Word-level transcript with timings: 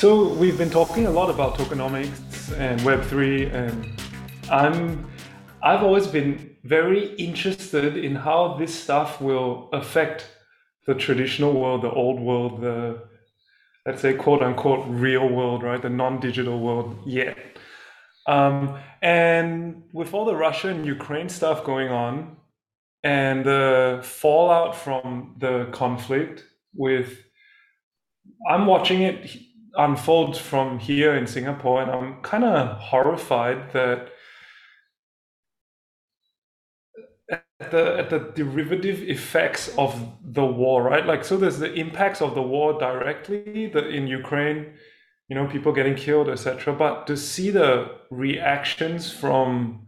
So 0.00 0.28
we've 0.32 0.56
been 0.56 0.70
talking 0.70 1.06
a 1.06 1.10
lot 1.10 1.28
about 1.28 1.58
tokenomics 1.58 2.58
and 2.58 2.80
Web3, 2.80 3.52
and 3.52 3.86
I'm 4.50 5.06
I've 5.62 5.82
always 5.82 6.06
been 6.06 6.56
very 6.64 7.14
interested 7.16 7.98
in 7.98 8.14
how 8.14 8.56
this 8.58 8.74
stuff 8.74 9.20
will 9.20 9.68
affect 9.74 10.26
the 10.86 10.94
traditional 10.94 11.52
world, 11.52 11.82
the 11.82 11.90
old 11.90 12.18
world, 12.18 12.62
the 12.62 13.02
let's 13.84 14.00
say 14.00 14.14
quote 14.14 14.40
unquote 14.40 14.86
real 14.88 15.28
world, 15.28 15.62
right? 15.62 15.82
The 15.82 15.90
non-digital 15.90 16.58
world 16.58 16.96
yet. 17.04 17.36
Um, 18.26 18.78
and 19.02 19.82
with 19.92 20.14
all 20.14 20.24
the 20.24 20.34
Russia 20.34 20.68
and 20.68 20.86
Ukraine 20.86 21.28
stuff 21.28 21.62
going 21.62 21.90
on 21.90 22.38
and 23.04 23.44
the 23.44 24.00
fallout 24.02 24.74
from 24.74 25.34
the 25.36 25.68
conflict 25.72 26.42
with 26.74 27.18
I'm 28.48 28.64
watching 28.64 29.02
it 29.02 29.30
unfold 29.76 30.36
from 30.36 30.78
here 30.78 31.14
in 31.14 31.26
Singapore 31.26 31.82
and 31.82 31.90
I'm 31.90 32.22
kind 32.22 32.44
of 32.44 32.78
horrified 32.78 33.72
that 33.72 34.10
at 37.60 37.70
the 37.70 37.98
at 37.98 38.10
the 38.10 38.18
derivative 38.34 39.02
effects 39.02 39.68
of 39.76 40.12
the 40.24 40.44
war, 40.44 40.82
right? 40.84 41.06
Like 41.06 41.24
so 41.24 41.36
there's 41.36 41.58
the 41.58 41.72
impacts 41.74 42.22
of 42.22 42.34
the 42.34 42.42
war 42.42 42.78
directly 42.78 43.70
in 43.74 44.06
Ukraine, 44.06 44.74
you 45.28 45.36
know, 45.36 45.46
people 45.46 45.72
getting 45.72 45.94
killed, 45.94 46.28
etc. 46.28 46.74
But 46.74 47.06
to 47.08 47.16
see 47.16 47.50
the 47.50 47.90
reactions 48.10 49.12
from 49.12 49.86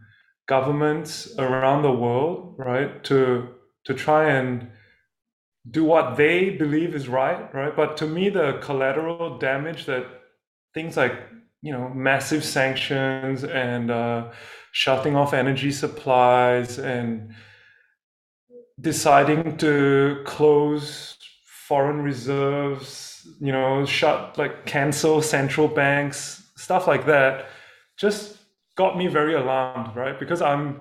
governments 0.49 1.35
around 1.39 1.83
the 1.83 1.93
world, 1.93 2.57
right, 2.59 3.03
to 3.05 3.49
to 3.85 3.95
try 3.95 4.31
and 4.31 4.69
do 5.71 5.85
what 5.85 6.17
they 6.17 6.51
believe 6.51 6.95
is 6.95 7.09
right, 7.09 7.53
right? 7.55 7.75
But 7.75 7.97
to 7.99 8.07
me, 8.07 8.29
the 8.29 8.59
collateral 8.63 9.39
damage 9.39 9.87
that 9.87 10.07
things 10.75 10.97
like 10.97 11.15
you 11.63 11.73
know 11.73 11.89
massive 11.91 12.45
sanctions 12.45 13.45
and 13.45 13.91
uh, 13.91 14.31
shutting 14.73 15.15
off 15.17 15.33
energy 15.33 15.71
supplies 15.71 16.79
and 16.79 17.35
deciding 18.81 19.57
to 19.59 20.23
close 20.25 21.17
foreign 21.69 22.03
reserves, 22.03 23.27
you 23.41 23.53
know, 23.53 23.87
shut 23.87 24.37
like 24.37 24.67
cancel 24.67 25.23
central 25.23 25.69
banks, 25.69 26.51
stuff 26.57 26.87
like 26.87 27.07
that, 27.07 27.47
just 27.97 28.39
got 28.77 28.99
me 28.99 29.07
very 29.07 29.35
alarmed, 29.35 29.95
right? 29.95 30.19
Because 30.19 30.43
I'm 30.43 30.81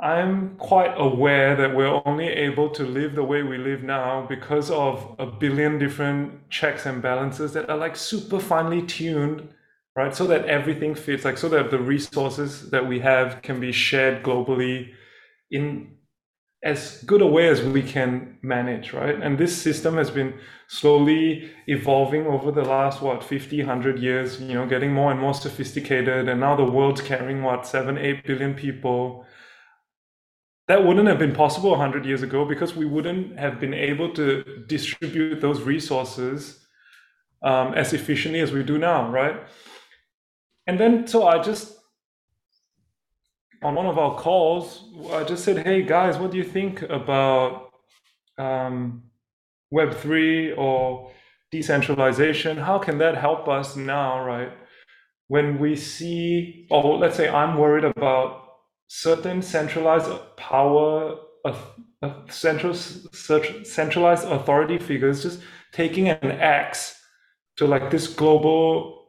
I'm 0.00 0.56
quite 0.58 0.94
aware 0.96 1.56
that 1.56 1.74
we're 1.74 2.00
only 2.06 2.28
able 2.28 2.70
to 2.70 2.84
live 2.84 3.16
the 3.16 3.24
way 3.24 3.42
we 3.42 3.58
live 3.58 3.82
now 3.82 4.26
because 4.28 4.70
of 4.70 5.16
a 5.18 5.26
billion 5.26 5.78
different 5.78 6.48
checks 6.50 6.86
and 6.86 7.02
balances 7.02 7.52
that 7.54 7.68
are 7.68 7.76
like 7.76 7.96
super 7.96 8.38
finely 8.38 8.82
tuned, 8.82 9.48
right? 9.96 10.14
So 10.14 10.26
that 10.28 10.44
everything 10.46 10.94
fits, 10.94 11.24
like 11.24 11.36
so 11.36 11.48
that 11.48 11.72
the 11.72 11.80
resources 11.80 12.70
that 12.70 12.86
we 12.86 13.00
have 13.00 13.42
can 13.42 13.58
be 13.58 13.72
shared 13.72 14.22
globally 14.22 14.90
in 15.50 15.96
as 16.62 17.02
good 17.04 17.22
a 17.22 17.26
way 17.26 17.48
as 17.48 17.62
we 17.62 17.82
can 17.82 18.38
manage, 18.42 18.92
right? 18.92 19.20
And 19.20 19.38
this 19.38 19.60
system 19.60 19.96
has 19.96 20.10
been 20.10 20.34
slowly 20.68 21.50
evolving 21.66 22.26
over 22.26 22.50
the 22.50 22.62
last, 22.64 23.00
what, 23.00 23.22
50, 23.22 23.58
100 23.58 23.98
years, 24.00 24.40
you 24.40 24.54
know, 24.54 24.66
getting 24.66 24.92
more 24.92 25.10
and 25.12 25.20
more 25.20 25.34
sophisticated. 25.34 26.28
And 26.28 26.40
now 26.40 26.56
the 26.56 26.64
world's 26.64 27.00
carrying, 27.00 27.42
what, 27.42 27.66
seven, 27.66 27.96
eight 27.96 28.24
billion 28.24 28.54
people. 28.54 29.24
That 30.68 30.84
wouldn't 30.84 31.08
have 31.08 31.18
been 31.18 31.34
possible 31.34 31.70
100 31.70 32.04
years 32.04 32.22
ago 32.22 32.44
because 32.44 32.76
we 32.76 32.84
wouldn't 32.84 33.38
have 33.38 33.58
been 33.58 33.74
able 33.74 34.12
to 34.14 34.64
distribute 34.66 35.40
those 35.40 35.62
resources 35.62 36.66
um, 37.42 37.74
as 37.74 37.92
efficiently 37.94 38.40
as 38.40 38.52
we 38.52 38.62
do 38.62 38.78
now, 38.78 39.10
right? 39.10 39.36
And 40.66 40.78
then, 40.78 41.06
so 41.06 41.26
I 41.26 41.42
just 41.42 41.78
on 43.62 43.74
one 43.74 43.86
of 43.86 43.98
our 43.98 44.14
calls, 44.14 44.84
I 45.10 45.24
just 45.24 45.44
said, 45.44 45.64
"Hey 45.64 45.82
guys, 45.82 46.16
what 46.18 46.30
do 46.30 46.36
you 46.36 46.44
think 46.44 46.82
about 46.82 47.70
um, 48.38 49.02
Web 49.70 49.94
three 49.94 50.52
or 50.52 51.10
decentralization? 51.50 52.56
How 52.56 52.78
can 52.78 52.98
that 52.98 53.16
help 53.16 53.48
us 53.48 53.76
now, 53.76 54.24
right? 54.24 54.52
When 55.28 55.58
we 55.58 55.76
see, 55.76 56.66
or 56.70 56.98
let's 56.98 57.16
say, 57.16 57.28
I'm 57.28 57.58
worried 57.58 57.84
about 57.84 58.47
certain 58.88 59.42
centralized 59.42 60.10
power, 60.36 61.16
uh, 61.44 61.54
central, 62.28 62.74
centralized 62.74 64.26
authority 64.26 64.78
figures 64.78 65.22
just 65.22 65.40
taking 65.72 66.08
an 66.08 66.32
axe 66.32 67.00
to 67.56 67.66
like 67.66 67.90
this 67.90 68.06
global 68.06 69.06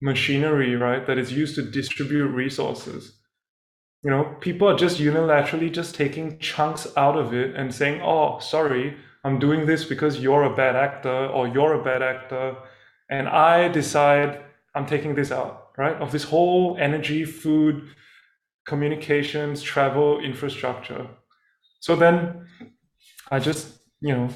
machinery, 0.00 0.76
right, 0.76 1.06
that 1.06 1.18
is 1.18 1.32
used 1.32 1.56
to 1.56 1.62
distribute 1.62 2.28
resources." 2.28 3.16
you 4.06 4.10
know 4.10 4.24
people 4.40 4.68
are 4.68 4.76
just 4.76 4.98
unilaterally 4.98 5.72
just 5.72 5.94
taking 5.94 6.38
chunks 6.38 6.86
out 6.96 7.16
of 7.18 7.34
it 7.34 7.56
and 7.56 7.74
saying 7.74 8.00
oh 8.02 8.38
sorry 8.38 8.96
i'm 9.24 9.38
doing 9.38 9.66
this 9.66 9.84
because 9.84 10.20
you're 10.20 10.44
a 10.44 10.54
bad 10.54 10.76
actor 10.76 11.26
or 11.26 11.48
you're 11.48 11.74
a 11.74 11.82
bad 11.82 12.02
actor 12.02 12.56
and 13.10 13.28
i 13.28 13.66
decide 13.68 14.44
i'm 14.76 14.86
taking 14.86 15.14
this 15.14 15.32
out 15.32 15.70
right 15.76 15.96
of 15.96 16.12
this 16.12 16.22
whole 16.22 16.76
energy 16.78 17.24
food 17.24 17.88
communications 18.66 19.62
travel 19.62 20.20
infrastructure. 20.20 21.06
So 21.80 21.96
then 21.96 22.46
i 23.30 23.38
just 23.38 23.78
you 24.00 24.14
know 24.14 24.28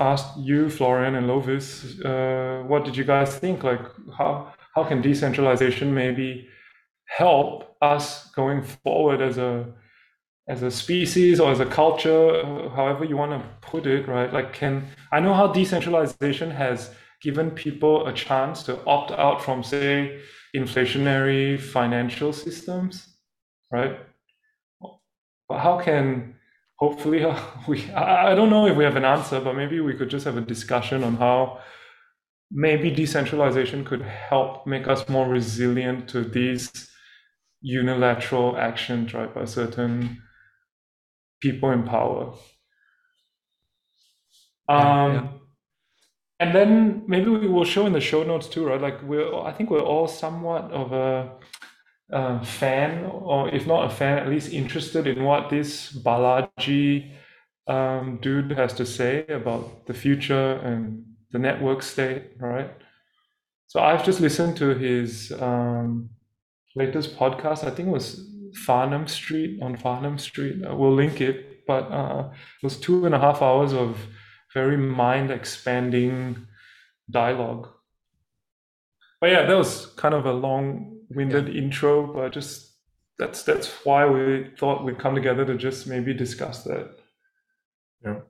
asked 0.00 0.38
you 0.38 0.70
florian 0.70 1.14
and 1.16 1.26
lovis 1.26 1.66
uh, 2.04 2.66
what 2.66 2.84
did 2.84 2.96
you 2.96 3.04
guys 3.04 3.38
think? 3.38 3.62
Like 3.62 3.84
how 4.16 4.52
how 4.74 4.84
can 4.84 5.02
decentralization 5.02 5.92
maybe 5.92 6.48
help 7.06 7.76
us 7.82 8.30
going 8.30 8.62
forward 8.62 9.20
as 9.20 9.38
a 9.38 9.66
as 10.48 10.62
a 10.62 10.70
species 10.70 11.40
or 11.40 11.50
as 11.52 11.60
a 11.60 11.66
culture 11.66 12.42
however 12.76 13.04
you 13.04 13.16
want 13.16 13.32
to 13.32 13.42
put 13.60 13.86
it 13.86 14.08
right? 14.08 14.32
Like 14.32 14.52
can 14.52 14.86
i 15.12 15.20
know 15.20 15.34
how 15.34 15.46
decentralization 15.48 16.50
has 16.50 16.90
given 17.22 17.50
people 17.50 18.06
a 18.06 18.12
chance 18.12 18.62
to 18.64 18.84
opt 18.84 19.12
out 19.12 19.40
from 19.40 19.62
say 19.62 20.20
inflationary 20.54 21.58
financial 21.60 22.32
systems 22.32 23.11
right? 23.72 23.98
But 25.48 25.58
how 25.58 25.80
can 25.80 26.36
hopefully 26.76 27.24
we 27.68 27.90
i 27.92 28.34
don't 28.34 28.50
know 28.50 28.66
if 28.66 28.76
we 28.76 28.82
have 28.82 28.96
an 28.96 29.04
answer 29.04 29.38
but 29.40 29.54
maybe 29.54 29.78
we 29.78 29.94
could 29.94 30.10
just 30.10 30.24
have 30.24 30.36
a 30.36 30.40
discussion 30.40 31.04
on 31.04 31.14
how 31.16 31.60
maybe 32.52 32.90
decentralization 32.90 33.84
could 33.84 34.02
help 34.02 34.66
make 34.66 34.86
us 34.86 35.08
more 35.08 35.26
resilient 35.26 36.08
to 36.08 36.22
these 36.22 36.90
unilateral 37.62 38.56
action 38.56 39.08
right 39.14 39.34
by 39.34 39.44
certain 39.44 40.20
people 41.40 41.70
in 41.70 41.82
power. 41.84 42.34
Um, 44.68 45.12
yeah. 45.12 45.28
and 46.40 46.54
then 46.54 47.02
maybe 47.06 47.30
we 47.30 47.48
will 47.48 47.64
show 47.64 47.86
in 47.86 47.92
the 47.92 48.00
show 48.00 48.22
notes 48.22 48.46
too 48.46 48.66
right? 48.66 48.80
Like 48.80 49.02
we're 49.02 49.34
i 49.42 49.52
think 49.52 49.70
we're 49.70 49.80
all 49.80 50.08
somewhat 50.08 50.70
of 50.70 50.92
a 50.92 51.32
uh, 52.12 52.42
fan 52.44 53.04
or 53.04 53.48
if 53.48 53.66
not 53.66 53.86
a 53.86 53.90
fan 53.90 54.18
at 54.18 54.28
least 54.28 54.52
interested 54.52 55.06
in 55.06 55.24
what 55.24 55.50
this 55.50 55.92
balaji 56.04 57.10
um, 57.66 58.18
dude 58.20 58.52
has 58.52 58.74
to 58.74 58.84
say 58.84 59.24
about 59.28 59.86
the 59.86 59.94
future 59.94 60.52
and 60.64 61.04
the 61.30 61.38
network 61.38 61.82
state 61.82 62.24
right 62.38 62.70
so 63.66 63.80
i've 63.80 64.04
just 64.04 64.20
listened 64.20 64.56
to 64.56 64.74
his 64.74 65.32
um, 65.40 66.10
latest 66.74 67.16
podcast. 67.16 67.64
I 67.64 67.70
think 67.70 67.88
it 67.88 67.92
was 67.92 68.28
Farnam 68.66 69.08
Street 69.08 69.60
on 69.62 69.76
Farnam 69.76 70.18
Street. 70.18 70.64
Uh, 70.64 70.74
we'll 70.74 70.94
link 70.94 71.20
it, 71.20 71.66
but 71.66 71.90
uh, 71.90 72.30
it 72.30 72.64
was 72.64 72.78
two 72.78 73.06
and 73.06 73.14
a 73.14 73.18
half 73.18 73.42
hours 73.42 73.72
of 73.72 74.06
very 74.54 74.76
mind 74.76 75.30
expanding 75.30 76.46
dialogue. 77.10 77.68
But 79.20 79.30
yeah, 79.30 79.46
that 79.46 79.56
was 79.56 79.86
kind 79.96 80.14
of 80.14 80.26
a 80.26 80.32
long 80.32 80.91
winded 81.14 81.48
yeah. 81.48 81.62
intro, 81.62 82.12
but 82.12 82.32
just 82.32 82.72
that's 83.18 83.42
that's 83.42 83.68
why 83.84 84.06
we 84.06 84.50
thought 84.58 84.84
we'd 84.84 84.98
come 84.98 85.14
together 85.14 85.44
to 85.44 85.56
just 85.56 85.86
maybe 85.86 86.14
discuss 86.14 86.64
that. 86.64 86.98
Yeah. 88.04 88.20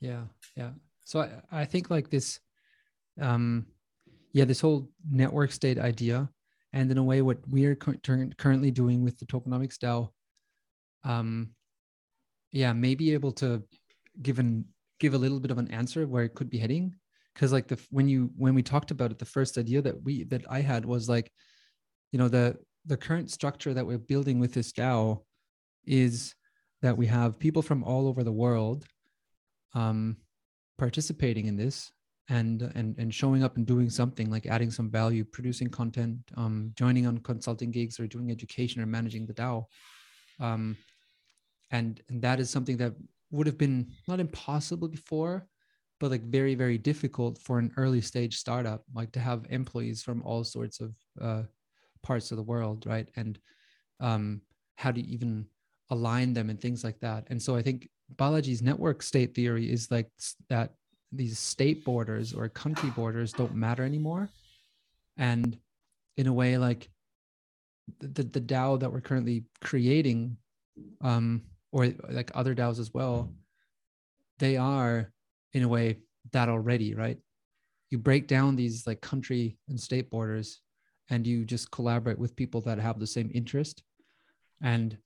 Yeah. 0.00 0.22
Yeah. 0.56 0.70
So 1.04 1.20
I, 1.20 1.60
I 1.62 1.64
think 1.64 1.90
like 1.90 2.10
this 2.10 2.40
um 3.20 3.66
yeah, 4.32 4.44
this 4.44 4.60
whole 4.60 4.90
network 5.10 5.50
state 5.50 5.78
idea 5.78 6.28
and 6.72 6.90
in 6.90 6.98
a 6.98 7.02
way 7.02 7.22
what 7.22 7.38
we 7.48 7.64
are 7.64 7.74
currently 7.74 8.70
doing 8.70 9.02
with 9.02 9.18
the 9.18 9.24
tokenomics 9.24 9.78
DAO, 9.78 10.10
um, 11.04 11.50
yeah, 12.52 12.74
may 12.74 12.94
be 12.94 13.14
able 13.14 13.32
to 13.32 13.62
give 14.20 14.38
an 14.38 14.66
give 14.98 15.14
a 15.14 15.18
little 15.18 15.40
bit 15.40 15.50
of 15.50 15.58
an 15.58 15.70
answer 15.70 16.06
where 16.06 16.24
it 16.24 16.34
could 16.34 16.50
be 16.50 16.58
heading. 16.58 16.94
Because 17.32 17.52
like 17.52 17.66
the 17.66 17.78
when 17.90 18.08
you 18.08 18.30
when 18.36 18.54
we 18.54 18.62
talked 18.62 18.90
about 18.90 19.10
it, 19.10 19.18
the 19.18 19.24
first 19.24 19.56
idea 19.56 19.80
that 19.82 20.02
we 20.02 20.24
that 20.24 20.44
I 20.50 20.60
had 20.60 20.84
was 20.84 21.08
like, 21.08 21.32
you 22.12 22.18
know, 22.18 22.28
the 22.28 22.56
the 22.86 22.96
current 22.96 23.30
structure 23.30 23.74
that 23.74 23.86
we're 23.86 23.98
building 23.98 24.38
with 24.38 24.54
this 24.54 24.72
DAO 24.72 25.22
is 25.84 26.34
that 26.82 26.96
we 26.96 27.06
have 27.06 27.38
people 27.38 27.62
from 27.62 27.82
all 27.82 28.06
over 28.06 28.22
the 28.22 28.32
world 28.32 28.84
um, 29.74 30.16
participating 30.78 31.46
in 31.46 31.56
this 31.56 31.90
and 32.28 32.62
and 32.74 32.96
and 32.98 33.14
showing 33.14 33.42
up 33.42 33.56
and 33.56 33.66
doing 33.66 33.88
something 33.88 34.30
like 34.30 34.46
adding 34.46 34.70
some 34.70 34.90
value 34.90 35.24
producing 35.24 35.68
content 35.68 36.18
um, 36.36 36.72
joining 36.74 37.06
on 37.06 37.18
consulting 37.18 37.70
gigs 37.70 38.00
or 38.00 38.06
doing 38.06 38.30
education 38.30 38.82
or 38.82 38.86
managing 38.86 39.26
the 39.26 39.34
dao. 39.34 39.64
Um, 40.40 40.76
and, 41.70 42.00
and 42.08 42.22
that 42.22 42.38
is 42.38 42.50
something 42.50 42.76
that 42.76 42.94
would 43.30 43.46
have 43.46 43.58
been 43.58 43.90
not 44.06 44.20
impossible 44.20 44.88
before 44.88 45.46
but 45.98 46.10
like 46.10 46.22
very 46.22 46.54
very 46.54 46.78
difficult 46.78 47.38
for 47.38 47.58
an 47.58 47.72
early 47.76 48.00
stage 48.00 48.36
startup 48.36 48.84
like 48.94 49.12
to 49.12 49.20
have 49.20 49.46
employees 49.50 50.02
from 50.02 50.22
all 50.22 50.44
sorts 50.44 50.80
of 50.80 50.94
uh, 51.20 51.42
parts 52.06 52.30
of 52.30 52.36
the 52.36 52.48
world 52.52 52.86
right? 52.86 53.08
And 53.16 53.38
um, 54.00 54.40
how 54.76 54.92
to 54.92 55.00
even 55.00 55.46
align 55.90 56.32
them 56.32 56.50
and 56.50 56.60
things 56.60 56.84
like 56.84 57.00
that. 57.00 57.26
And 57.30 57.40
so 57.40 57.56
i 57.56 57.62
think 57.62 57.88
balaji's 58.14 58.62
network 58.62 59.02
state 59.02 59.34
theory 59.34 59.66
is 59.76 59.90
like 59.90 60.08
that 60.48 60.74
these 61.12 61.38
state 61.38 61.84
borders 61.84 62.32
or 62.32 62.48
country 62.48 62.90
borders 62.90 63.32
don't 63.32 63.54
matter 63.54 63.84
anymore. 63.84 64.28
And 65.16 65.58
in 66.16 66.26
a 66.26 66.32
way 66.32 66.58
like 66.58 66.88
the 68.00 68.22
the 68.22 68.40
dao 68.40 68.78
that 68.80 68.92
we're 68.92 69.00
currently 69.00 69.44
creating 69.60 70.36
um 71.00 71.42
or 71.72 71.82
like 72.18 72.30
other 72.34 72.54
daos 72.54 72.78
as 72.78 72.92
well 72.92 73.32
they 74.38 74.56
are 74.56 75.12
in 75.52 75.62
a 75.62 75.68
way 75.68 75.98
that 76.32 76.48
already 76.48 76.94
right? 76.94 77.18
You 77.90 77.98
break 77.98 78.26
down 78.26 78.56
these 78.56 78.86
like 78.86 79.00
country 79.00 79.56
and 79.68 79.80
state 79.80 80.10
borders 80.10 80.60
and 81.10 81.26
you 81.26 81.44
just 81.44 81.70
collaborate 81.70 82.18
with 82.18 82.36
people 82.36 82.60
that 82.60 82.78
have 82.78 82.98
the 82.98 83.06
same 83.06 83.30
interest 83.34 83.82
and 84.62 84.98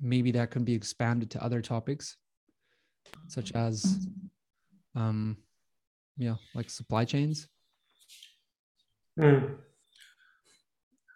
maybe 0.00 0.30
that 0.32 0.50
can 0.50 0.64
be 0.64 0.74
expanded 0.74 1.30
to 1.30 1.42
other 1.42 1.60
topics 1.60 2.16
such 3.26 3.52
as 3.52 4.06
um 4.94 5.36
yeah 6.16 6.34
like 6.54 6.68
supply 6.68 7.04
chains 7.04 7.48
mm. 9.18 9.54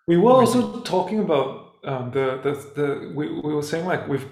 we 0.07 0.17
were 0.17 0.33
also 0.33 0.81
talking 0.81 1.21
about 1.21 1.75
um, 1.85 2.11
the 2.13 2.39
the, 2.43 2.53
the 2.81 3.13
we, 3.15 3.33
we 3.41 3.55
were 3.55 3.63
saying 3.63 3.85
like 3.87 4.07
with 4.09 4.25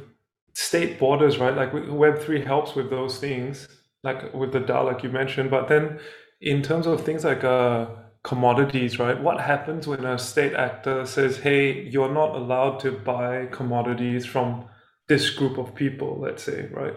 state 0.55 0.99
borders 0.99 1.38
right 1.38 1.56
like 1.56 1.73
web3 1.73 2.44
helps 2.44 2.75
with 2.75 2.91
those 2.91 3.19
things 3.19 3.69
like 4.02 4.32
with 4.35 4.52
the 4.52 4.61
DAO, 4.61 4.85
like 4.85 5.02
you 5.02 5.11
mentioned. 5.11 5.50
But 5.50 5.69
then, 5.69 6.00
in 6.41 6.62
terms 6.62 6.87
of 6.87 7.05
things 7.05 7.25
like 7.25 7.44
uh, 7.44 7.87
commodities, 8.22 8.99
right? 8.99 9.20
What 9.20 9.40
happens 9.40 9.87
when 9.87 10.05
a 10.05 10.19
state 10.19 10.55
actor 10.55 11.06
says, 11.06 11.38
"Hey, 11.38 11.82
you're 11.88 12.12
not 12.12 12.34
allowed 12.37 12.81
to 12.81 12.93
buy 12.93 13.46
commodities 13.50 14.26
from 14.26 14.69
this 15.08 15.31
group 15.31 15.58
of 15.58 15.75
people"? 15.75 16.19
Let's 16.20 16.43
say, 16.43 16.69
right? 16.72 16.96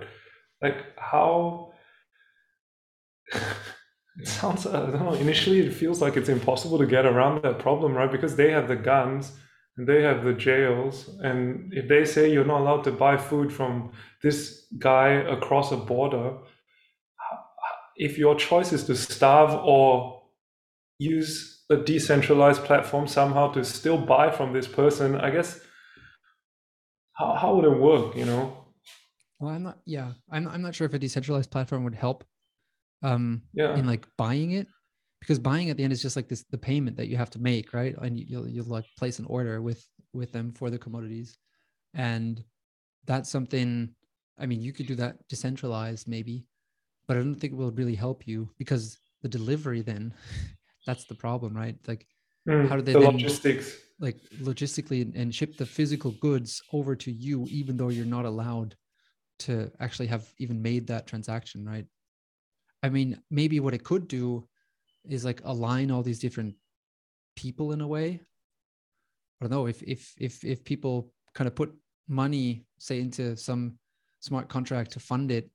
Like 0.62 0.98
how. 0.98 1.74
it 4.20 4.28
sounds, 4.28 4.68
I 4.68 4.72
don't 4.74 5.00
know, 5.00 5.14
initially 5.14 5.60
it 5.66 5.74
feels 5.74 6.02
like 6.02 6.18
it's 6.18 6.30
impossible 6.30 6.78
to 6.78 6.86
get 6.86 7.06
around 7.06 7.44
that 7.44 7.60
problem, 7.60 7.94
right? 7.94 8.12
Because 8.12 8.36
they 8.36 8.52
have 8.52 8.68
the 8.68 8.76
guns 8.76 9.32
and 9.78 9.88
they 9.88 10.04
have 10.04 10.24
the 10.24 10.34
jails. 10.34 11.10
And 11.22 11.74
if 11.74 11.88
they 11.88 12.06
say 12.06 12.32
you're 12.32 12.46
not 12.46 12.62
allowed 12.62 12.84
to 12.84 12.92
buy 12.92 13.18
food 13.18 13.52
from 13.52 13.92
this 14.22 14.68
guy 14.78 15.10
across 15.10 15.72
a 15.72 15.78
border, 15.78 16.38
if 17.96 18.18
your 18.18 18.36
choice 18.36 18.74
is 18.74 18.84
to 18.86 18.96
starve 18.96 19.52
or 19.66 20.23
use 21.04 21.64
a 21.70 21.78
decentralized 21.78 22.64
platform 22.64 23.08
somehow 23.08 23.52
to 23.54 23.64
still 23.64 23.98
buy 23.98 24.32
from 24.32 24.54
this 24.54 24.68
person, 24.68 25.16
I 25.16 25.30
guess 25.32 25.60
how, 27.14 27.36
how 27.36 27.56
would 27.56 27.66
it 27.66 27.80
work, 27.80 28.16
you 28.16 28.26
know? 28.26 28.66
Well, 29.40 29.52
I'm 29.52 29.64
not, 29.64 29.80
yeah, 29.86 30.14
I'm, 30.32 30.48
I'm 30.48 30.62
not 30.62 30.76
sure 30.76 30.86
if 30.86 30.94
a 30.94 31.00
decentralized 31.00 31.52
platform 31.52 31.84
would 31.84 31.96
help 31.96 32.24
um, 33.02 33.44
yeah. 33.54 33.76
in 33.76 33.86
like 33.86 34.08
buying 34.18 34.52
it 34.52 34.68
because 35.20 35.40
buying 35.40 35.70
at 35.70 35.78
the 35.78 35.84
end 35.84 35.94
is 35.94 36.02
just 36.02 36.16
like 36.16 36.28
this, 36.28 36.44
the 36.52 36.58
payment 36.58 36.98
that 36.98 37.08
you 37.08 37.18
have 37.18 37.30
to 37.32 37.40
make, 37.40 37.74
right? 37.74 37.96
And 38.02 38.18
you, 38.18 38.26
you'll, 38.28 38.48
you'll 38.48 38.66
like 38.66 38.86
place 38.98 39.20
an 39.20 39.26
order 39.26 39.62
with, 39.62 39.86
with 40.14 40.32
them 40.32 40.52
for 40.52 40.70
the 40.70 40.78
commodities. 40.78 41.38
And 41.94 42.44
that's 43.06 43.30
something, 43.30 43.90
I 44.40 44.46
mean, 44.46 44.62
you 44.62 44.74
could 44.74 44.88
do 44.88 44.96
that 44.96 45.16
decentralized 45.28 46.08
maybe, 46.08 46.46
but 47.08 47.18
I 47.18 47.20
don't 47.20 47.36
think 47.36 47.54
it 47.54 47.58
will 47.58 47.72
really 47.72 47.96
help 47.96 48.28
you 48.28 48.50
because 48.58 48.98
the 49.22 49.30
delivery 49.30 49.82
then 49.82 50.14
that's 50.86 51.06
the 51.06 51.16
problem, 51.16 51.56
right? 51.56 51.76
Like 51.88 52.08
mm, 52.48 52.68
how 52.68 52.76
do 52.76 52.82
they 52.82 52.94
the 52.94 53.00
then, 53.00 53.14
logistics 53.14 53.78
like 54.00 54.18
logistically 54.42 55.16
and 55.16 55.34
ship 55.34 55.56
the 55.58 55.66
physical 55.66 56.12
goods 56.12 56.62
over 56.74 56.96
to 56.96 57.12
you 57.12 57.46
even 57.50 57.78
though 57.78 57.90
you're 57.90 58.06
not 58.06 58.26
allowed 58.26 58.76
to 59.40 59.72
actually 59.80 60.08
have 60.08 60.28
even 60.38 60.62
made 60.62 60.88
that 60.88 61.08
transaction, 61.08 61.66
right? 61.66 61.86
I 62.82 62.90
mean, 62.90 63.22
maybe 63.32 63.60
what 63.60 63.74
it 63.74 63.84
could 63.84 64.08
do 64.08 64.48
is 65.10 65.26
like 65.26 65.42
align 65.44 65.92
all 65.92 66.04
these 66.04 66.20
different 66.20 66.56
people 67.36 67.72
in 67.72 67.82
a 67.82 67.88
way. 67.88 68.20
I 69.42 69.46
don't 69.46 69.52
know 69.52 69.68
if 69.68 69.82
if 69.84 70.14
if 70.18 70.44
if 70.44 70.64
people 70.64 71.12
kind 71.34 71.48
of 71.48 71.56
put 71.56 71.74
money, 72.08 72.66
say, 72.78 73.00
into 73.00 73.36
some 73.38 73.78
smart 74.20 74.48
contract 74.50 74.92
to 74.92 75.00
fund 75.00 75.32
it 75.32 75.50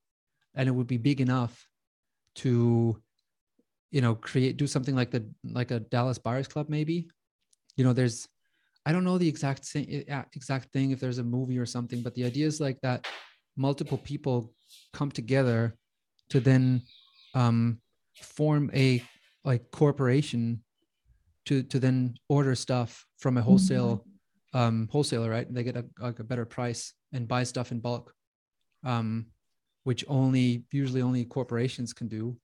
and 0.55 0.69
it 0.69 0.73
would 0.73 0.87
be 0.87 0.99
big 0.99 1.21
enough 1.21 1.69
to 2.37 3.01
you 3.91 4.01
know 4.01 4.15
create 4.15 4.57
do 4.57 4.67
something 4.67 4.95
like 4.95 5.11
the 5.11 5.27
like 5.45 5.71
a 5.71 5.81
dallas 5.81 6.19
buyers 6.19 6.49
club 6.49 6.69
maybe. 6.69 7.09
You 7.77 7.85
know 7.85 7.93
there's 7.93 8.27
i 8.85 8.93
don't 8.93 9.05
know 9.05 9.19
the 9.19 9.29
exact 9.29 9.65
same 9.65 9.87
exact 10.35 10.73
thing 10.73 10.91
if 10.91 10.99
there's 10.99 11.19
a 11.19 11.25
movie 11.25 11.59
or 11.59 11.67
something 11.67 12.03
but 12.03 12.15
the 12.15 12.25
idea 12.25 12.47
is 12.47 12.61
like 12.61 12.81
that 12.83 13.07
multiple 13.57 13.99
people 13.99 14.53
come 14.93 15.11
together 15.11 15.77
to 16.31 16.41
then 16.41 16.83
um, 17.35 17.81
form 18.21 18.71
a 18.75 19.03
like 19.45 19.71
corporation 19.71 20.63
to 21.47 21.63
to 21.63 21.79
then 21.79 22.15
order 22.29 22.55
stuff 22.55 23.07
from 23.19 23.37
a 23.37 23.43
wholesale 23.43 24.05
um, 24.55 24.89
wholesaler 24.91 25.31
right? 25.31 25.47
And 25.47 25.57
they 25.57 25.63
get 25.63 25.77
a, 25.77 25.85
like 26.01 26.19
a 26.19 26.25
better 26.25 26.45
price 26.45 26.95
and 27.13 27.29
buy 27.29 27.45
stuff 27.45 27.73
in 27.73 27.81
bulk 27.81 28.15
um, 28.85 29.27
which 29.85 30.05
only 30.09 30.65
usually 30.73 31.03
only 31.03 31.25
corporations 31.25 31.93
can 31.93 32.09
do 32.09 32.37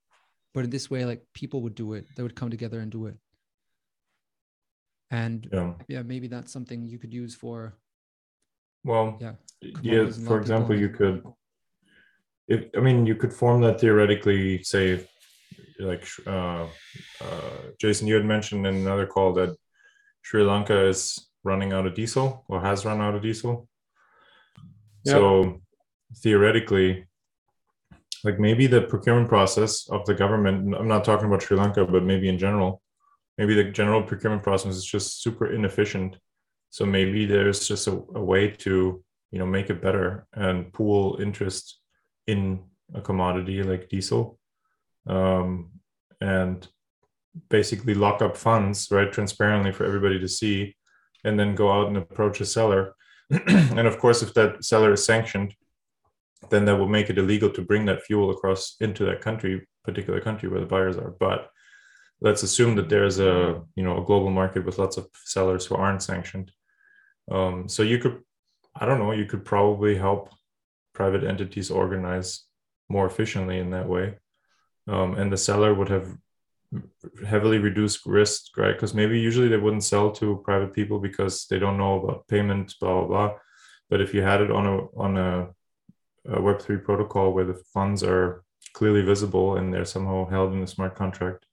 but 0.55 0.63
in 0.63 0.69
this 0.71 0.89
way 0.89 1.05
like 1.05 1.21
people 1.33 1.61
would 1.61 1.75
do 1.75 1.93
it. 1.93 2.05
They 2.15 2.23
would 2.23 2.35
come 2.35 2.49
together 2.49 2.79
and 2.79 2.91
do 2.91 3.05
it. 3.05 3.17
And 5.11 5.47
yeah, 5.53 5.73
yeah 5.87 6.01
maybe 6.01 6.27
that's 6.27 6.51
something 6.51 6.87
you 6.87 6.97
could 6.97 7.13
use 7.13 7.35
for 7.35 7.77
well 8.85 9.17
yeah. 9.19 9.33
yeah 9.81 10.09
for 10.09 10.39
example 10.39 10.77
you 10.77 10.89
could 10.89 11.23
if 12.47 12.65
i 12.77 12.79
mean 12.79 13.05
you 13.05 13.15
could 13.15 13.33
form 13.33 13.59
that 13.61 13.79
theoretically 13.81 14.63
say 14.63 15.05
like 15.79 16.07
uh, 16.27 16.65
uh, 17.21 17.57
jason 17.81 18.07
you 18.07 18.13
had 18.13 18.25
mentioned 18.25 18.65
in 18.67 18.75
another 18.75 19.07
call 19.07 19.33
that 19.33 19.55
sri 20.21 20.43
lanka 20.43 20.87
is 20.87 21.29
running 21.43 21.73
out 21.73 21.85
of 21.87 21.95
diesel 21.95 22.45
or 22.47 22.61
has 22.61 22.85
run 22.85 23.01
out 23.01 23.15
of 23.15 23.21
diesel. 23.21 23.67
Yep. 25.05 25.13
so 25.15 25.61
theoretically 26.23 27.07
like 28.25 28.39
maybe 28.39 28.67
the 28.67 28.81
procurement 28.81 29.29
process 29.29 29.87
of 29.89 30.05
the 30.05 30.13
government 30.13 30.75
i'm 30.75 30.87
not 30.87 31.03
talking 31.03 31.27
about 31.27 31.41
sri 31.41 31.57
lanka 31.57 31.85
but 31.85 32.03
maybe 32.03 32.27
in 32.27 32.37
general 32.37 32.81
maybe 33.37 33.53
the 33.53 33.65
general 33.65 34.03
procurement 34.03 34.43
process 34.43 34.75
is 34.75 34.85
just 34.85 35.21
super 35.21 35.51
inefficient. 35.51 36.17
So 36.69 36.85
maybe 36.85 37.25
there's 37.25 37.67
just 37.67 37.87
a, 37.87 37.91
a 37.91 38.23
way 38.23 38.49
to 38.49 39.03
you 39.31 39.39
know 39.39 39.45
make 39.45 39.69
it 39.69 39.81
better 39.81 40.27
and 40.33 40.71
pool 40.71 41.17
interest 41.21 41.79
in 42.27 42.63
a 42.93 43.01
commodity 43.01 43.63
like 43.63 43.89
diesel 43.89 44.39
um, 45.07 45.71
and 46.21 46.67
basically 47.49 47.93
lock 47.93 48.21
up 48.21 48.37
funds 48.37 48.87
right 48.91 49.11
transparently 49.11 49.71
for 49.71 49.85
everybody 49.85 50.19
to 50.19 50.27
see 50.27 50.75
and 51.23 51.39
then 51.39 51.55
go 51.55 51.71
out 51.71 51.87
and 51.87 51.97
approach 51.97 52.39
a 52.41 52.45
seller. 52.45 52.93
And 53.31 53.87
of 53.87 53.97
course 53.97 54.21
if 54.21 54.33
that 54.35 54.63
seller 54.63 54.93
is 54.93 55.03
sanctioned 55.03 55.55
then 56.49 56.65
that 56.65 56.77
will 56.77 56.87
make 56.87 57.09
it 57.09 57.17
illegal 57.17 57.49
to 57.51 57.61
bring 57.61 57.85
that 57.85 58.03
fuel 58.03 58.31
across 58.31 58.75
into 58.79 59.05
that 59.05 59.21
country, 59.21 59.67
particular 59.83 60.21
country 60.21 60.49
where 60.49 60.59
the 60.59 60.65
buyers 60.65 60.97
are. 60.97 61.15
But 61.19 61.49
let's 62.21 62.43
assume 62.43 62.75
that 62.75 62.89
there's 62.89 63.19
a 63.19 63.61
you 63.75 63.83
know 63.83 64.01
a 64.01 64.05
global 64.05 64.29
market 64.29 64.65
with 64.65 64.79
lots 64.79 64.97
of 64.97 65.07
sellers 65.23 65.65
who 65.65 65.75
aren't 65.75 66.03
sanctioned. 66.03 66.51
Um, 67.31 67.67
so 67.67 67.83
you 67.83 67.97
could, 67.97 68.21
I 68.75 68.85
don't 68.85 68.99
know, 68.99 69.11
you 69.11 69.25
could 69.25 69.45
probably 69.45 69.97
help 69.97 70.29
private 70.93 71.23
entities 71.23 71.71
organize 71.71 72.43
more 72.87 73.05
efficiently 73.05 73.59
in 73.59 73.71
that 73.71 73.87
way, 73.87 74.15
um, 74.87 75.15
and 75.15 75.31
the 75.31 75.37
seller 75.37 75.73
would 75.73 75.89
have 75.89 76.15
heavily 77.25 77.57
reduced 77.57 78.05
risk, 78.05 78.57
right? 78.57 78.73
Because 78.73 78.93
maybe 78.93 79.19
usually 79.19 79.47
they 79.47 79.57
wouldn't 79.57 79.83
sell 79.83 80.11
to 80.11 80.41
private 80.43 80.73
people 80.73 80.99
because 80.99 81.45
they 81.49 81.59
don't 81.59 81.77
know 81.77 82.01
about 82.01 82.27
payments, 82.27 82.75
blah 82.75 82.93
blah 82.93 83.07
blah. 83.07 83.37
But 83.89 84.01
if 84.01 84.13
you 84.13 84.21
had 84.21 84.41
it 84.41 84.51
on 84.51 84.65
a 84.65 84.77
on 84.97 85.17
a 85.17 85.49
a 86.27 86.39
Web3 86.39 86.83
protocol 86.83 87.33
where 87.33 87.45
the 87.45 87.61
funds 87.73 88.03
are 88.03 88.43
clearly 88.73 89.01
visible 89.01 89.57
and 89.57 89.73
they're 89.73 89.85
somehow 89.85 90.27
held 90.29 90.53
in 90.53 90.63
a 90.63 90.67
smart 90.67 90.95
contract, 90.95 91.45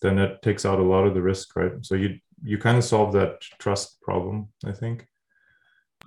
then 0.00 0.18
it 0.18 0.42
takes 0.42 0.66
out 0.66 0.78
a 0.78 0.82
lot 0.82 1.06
of 1.06 1.14
the 1.14 1.22
risk, 1.22 1.56
right? 1.56 1.72
So 1.82 1.94
you 1.94 2.18
you 2.44 2.58
kind 2.58 2.76
of 2.76 2.84
solve 2.84 3.12
that 3.12 3.40
trust 3.60 4.00
problem, 4.00 4.48
I 4.64 4.72
think. 4.72 5.06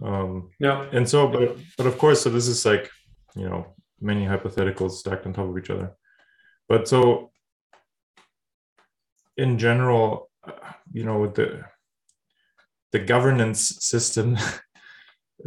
Um, 0.04 0.50
yeah. 0.60 0.86
And 0.92 1.08
so, 1.08 1.28
but 1.28 1.58
but 1.78 1.88
of 1.88 1.98
course, 1.98 2.22
so 2.22 2.30
this 2.30 2.48
is 2.48 2.66
like 2.66 2.90
you 3.36 3.48
know 3.48 3.74
many 4.02 4.26
hypotheticals 4.26 4.92
stacked 4.92 5.26
on 5.26 5.34
top 5.34 5.50
of 5.50 5.58
each 5.58 5.70
other. 5.70 5.92
But 6.68 6.88
so 6.88 7.32
in 9.38 9.58
general, 9.58 10.30
uh, 10.46 10.52
you 10.92 11.04
know, 11.04 11.28
the 11.28 11.64
the 12.92 13.00
governance 13.00 13.78
system 13.80 14.38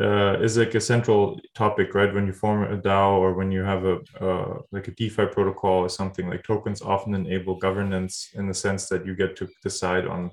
uh, 0.00 0.38
is 0.40 0.58
like 0.58 0.74
a 0.74 0.80
central 0.80 1.40
topic, 1.54 1.94
right? 1.94 2.12
When 2.12 2.26
you 2.26 2.32
form 2.32 2.62
a 2.62 2.76
DAO 2.76 3.18
or 3.18 3.34
when 3.34 3.50
you 3.50 3.62
have 3.62 3.84
a 3.84 3.98
uh, 4.20 4.58
like 4.70 4.88
a 4.88 4.92
DeFi 4.92 5.26
protocol 5.26 5.80
or 5.80 5.88
something, 5.88 6.28
like 6.28 6.44
tokens 6.44 6.82
often 6.82 7.14
enable 7.14 7.56
governance 7.56 8.28
in 8.34 8.46
the 8.46 8.54
sense 8.54 8.88
that 8.88 9.06
you 9.06 9.16
get 9.16 9.36
to 9.36 9.48
decide 9.62 10.06
on 10.06 10.30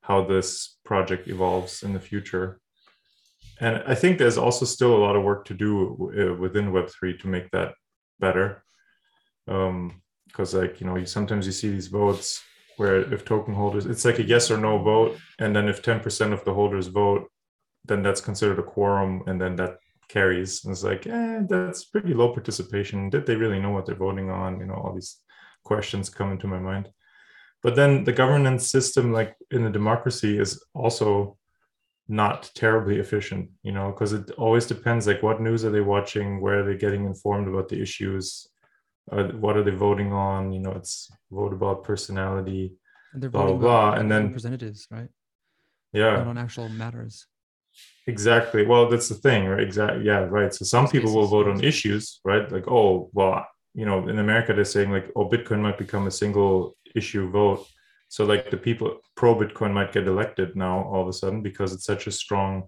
how 0.00 0.24
this 0.24 0.78
project 0.84 1.28
evolves 1.28 1.82
in 1.82 1.92
the 1.92 2.00
future. 2.00 2.60
And 3.60 3.82
I 3.86 3.94
think 3.94 4.18
there's 4.18 4.36
also 4.38 4.66
still 4.66 4.94
a 4.94 5.04
lot 5.04 5.16
of 5.16 5.22
work 5.22 5.44
to 5.46 5.54
do 5.54 5.72
uh, 6.18 6.34
within 6.34 6.72
Web3 6.72 7.18
to 7.20 7.28
make 7.28 7.50
that 7.52 7.74
better. 8.18 8.64
Because, 9.46 10.54
um, 10.54 10.60
like, 10.60 10.80
you 10.80 10.86
know, 10.86 10.96
you, 10.96 11.06
sometimes 11.06 11.46
you 11.46 11.52
see 11.52 11.70
these 11.70 11.86
votes 11.86 12.42
where 12.76 13.12
if 13.14 13.24
token 13.24 13.54
holders, 13.54 13.86
it's 13.86 14.04
like 14.04 14.18
a 14.18 14.24
yes 14.24 14.50
or 14.50 14.58
no 14.58 14.78
vote. 14.78 15.16
And 15.38 15.54
then 15.54 15.68
if 15.68 15.80
10% 15.82 16.32
of 16.32 16.44
the 16.44 16.52
holders 16.52 16.88
vote, 16.88 17.30
then 17.84 18.02
that's 18.02 18.20
considered 18.20 18.58
a 18.58 18.62
quorum. 18.62 19.22
And 19.26 19.40
then 19.40 19.56
that 19.56 19.78
carries. 20.08 20.64
And 20.64 20.72
it's 20.72 20.84
like, 20.84 21.06
eh, 21.06 21.40
that's 21.48 21.84
pretty 21.84 22.14
low 22.14 22.32
participation. 22.32 23.10
Did 23.10 23.26
they 23.26 23.36
really 23.36 23.60
know 23.60 23.70
what 23.70 23.86
they're 23.86 23.94
voting 23.94 24.30
on? 24.30 24.60
You 24.60 24.66
know, 24.66 24.74
all 24.74 24.94
these 24.94 25.18
questions 25.64 26.10
come 26.10 26.32
into 26.32 26.46
my 26.46 26.58
mind 26.58 26.88
but 27.64 27.74
then 27.74 28.04
the 28.04 28.12
governance 28.12 28.70
system 28.70 29.12
like 29.12 29.34
in 29.50 29.64
a 29.64 29.72
democracy 29.72 30.38
is 30.38 30.62
also 30.74 31.36
not 32.06 32.50
terribly 32.54 32.98
efficient 33.00 33.50
you 33.62 33.72
know 33.72 33.90
because 33.90 34.12
it 34.12 34.30
always 34.32 34.66
depends 34.66 35.06
like 35.06 35.22
what 35.22 35.40
news 35.40 35.64
are 35.64 35.70
they 35.70 35.80
watching 35.80 36.40
where 36.40 36.60
are 36.60 36.66
they 36.66 36.78
getting 36.78 37.06
informed 37.06 37.48
about 37.48 37.68
the 37.68 37.80
issues 37.80 38.46
uh, 39.10 39.24
what 39.44 39.56
are 39.56 39.64
they 39.64 39.70
voting 39.70 40.12
on 40.12 40.52
you 40.52 40.60
know 40.60 40.72
it's 40.72 41.10
vote 41.32 41.54
about 41.54 41.82
personality 41.82 42.74
and 43.14 43.22
they're 43.22 43.30
blah 43.30 43.46
blah, 43.46 43.56
blah. 43.56 43.92
and 43.94 44.10
then 44.10 44.26
representatives 44.26 44.86
right 44.90 45.08
yeah 45.94 46.18
not 46.18 46.26
on 46.26 46.38
actual 46.38 46.68
matters 46.68 47.26
exactly 48.06 48.66
well 48.66 48.88
that's 48.88 49.08
the 49.08 49.14
thing 49.14 49.46
right 49.46 49.62
exactly 49.62 50.04
yeah 50.04 50.18
right 50.18 50.52
so 50.52 50.64
some 50.64 50.86
people 50.88 51.14
will 51.14 51.26
vote 51.26 51.48
on 51.48 51.64
issues 51.64 52.20
right 52.24 52.52
like 52.52 52.68
oh 52.68 53.08
well 53.12 53.46
you 53.74 53.86
know 53.86 54.08
in 54.08 54.18
america 54.18 54.52
they're 54.52 54.64
saying 54.64 54.90
like 54.90 55.10
oh 55.16 55.28
bitcoin 55.28 55.60
might 55.60 55.78
become 55.78 56.06
a 56.06 56.10
single 56.10 56.76
issue 56.94 57.30
vote. 57.30 57.66
So 58.08 58.24
like 58.24 58.50
the 58.50 58.56
people 58.56 59.00
pro 59.16 59.34
Bitcoin 59.34 59.72
might 59.72 59.92
get 59.92 60.06
elected 60.06 60.56
now 60.56 60.84
all 60.84 61.02
of 61.02 61.08
a 61.08 61.12
sudden 61.12 61.42
because 61.42 61.72
it's 61.72 61.84
such 61.84 62.06
a 62.06 62.12
strong, 62.12 62.64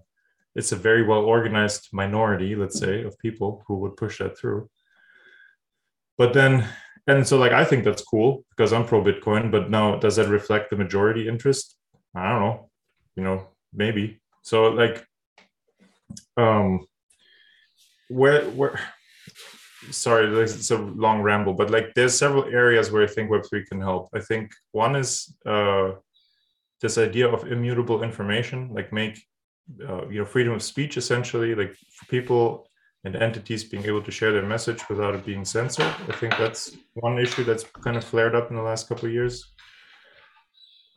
it's 0.55 0.71
a 0.71 0.75
very 0.75 1.03
well 1.03 1.21
organized 1.21 1.87
minority, 1.93 2.55
let's 2.55 2.79
say, 2.79 3.03
of 3.03 3.17
people 3.19 3.63
who 3.67 3.77
would 3.79 3.95
push 3.95 4.19
that 4.19 4.37
through. 4.37 4.69
But 6.17 6.33
then, 6.33 6.67
and 7.05 7.25
so 7.25 7.37
like 7.37 7.53
I 7.53 7.63
think 7.63 7.85
that's 7.85 8.03
cool 8.03 8.43
because 8.49 8.73
I'm 8.73 8.85
pro 8.85 9.03
Bitcoin, 9.03 9.51
but 9.51 9.69
now 9.69 9.97
does 9.97 10.17
that 10.17 10.27
reflect 10.27 10.69
the 10.69 10.75
majority 10.75 11.27
interest? 11.27 11.75
I 12.15 12.29
don't 12.29 12.41
know, 12.41 12.69
you 13.15 13.23
know, 13.23 13.47
maybe. 13.73 14.19
So 14.43 14.69
like, 14.69 15.05
um, 16.37 16.87
where 18.09 18.43
where 18.51 18.79
sorry, 19.91 20.41
it's 20.41 20.71
a 20.71 20.77
long 20.77 21.21
ramble, 21.21 21.53
but 21.53 21.69
like 21.69 21.93
there's 21.95 22.17
several 22.17 22.45
areas 22.45 22.91
where 22.91 23.03
I 23.03 23.07
think 23.07 23.29
Web3 23.29 23.65
can 23.67 23.81
help. 23.81 24.09
I 24.13 24.19
think 24.19 24.51
one 24.71 24.95
is 24.95 25.35
uh, 25.45 25.91
this 26.81 26.97
idea 26.97 27.27
of 27.27 27.51
immutable 27.51 28.03
information, 28.03 28.73
like 28.73 28.93
make 28.93 29.21
uh, 29.87 30.07
you 30.07 30.19
know 30.19 30.25
freedom 30.25 30.53
of 30.53 30.63
speech 30.63 30.97
essentially, 30.97 31.55
like 31.55 31.73
for 31.73 32.05
people 32.07 32.69
and 33.03 33.15
entities 33.15 33.63
being 33.63 33.85
able 33.85 34.01
to 34.01 34.11
share 34.11 34.33
their 34.33 34.45
message 34.45 34.87
without 34.89 35.15
it 35.15 35.25
being 35.25 35.45
censored. 35.45 35.93
I 36.07 36.13
think 36.13 36.37
that's 36.37 36.75
one 36.95 37.19
issue 37.19 37.43
that's 37.43 37.63
kind 37.63 37.95
of 37.95 38.03
flared 38.03 38.35
up 38.35 38.49
in 38.49 38.55
the 38.55 38.61
last 38.61 38.87
couple 38.89 39.05
of 39.05 39.13
years. 39.13 39.53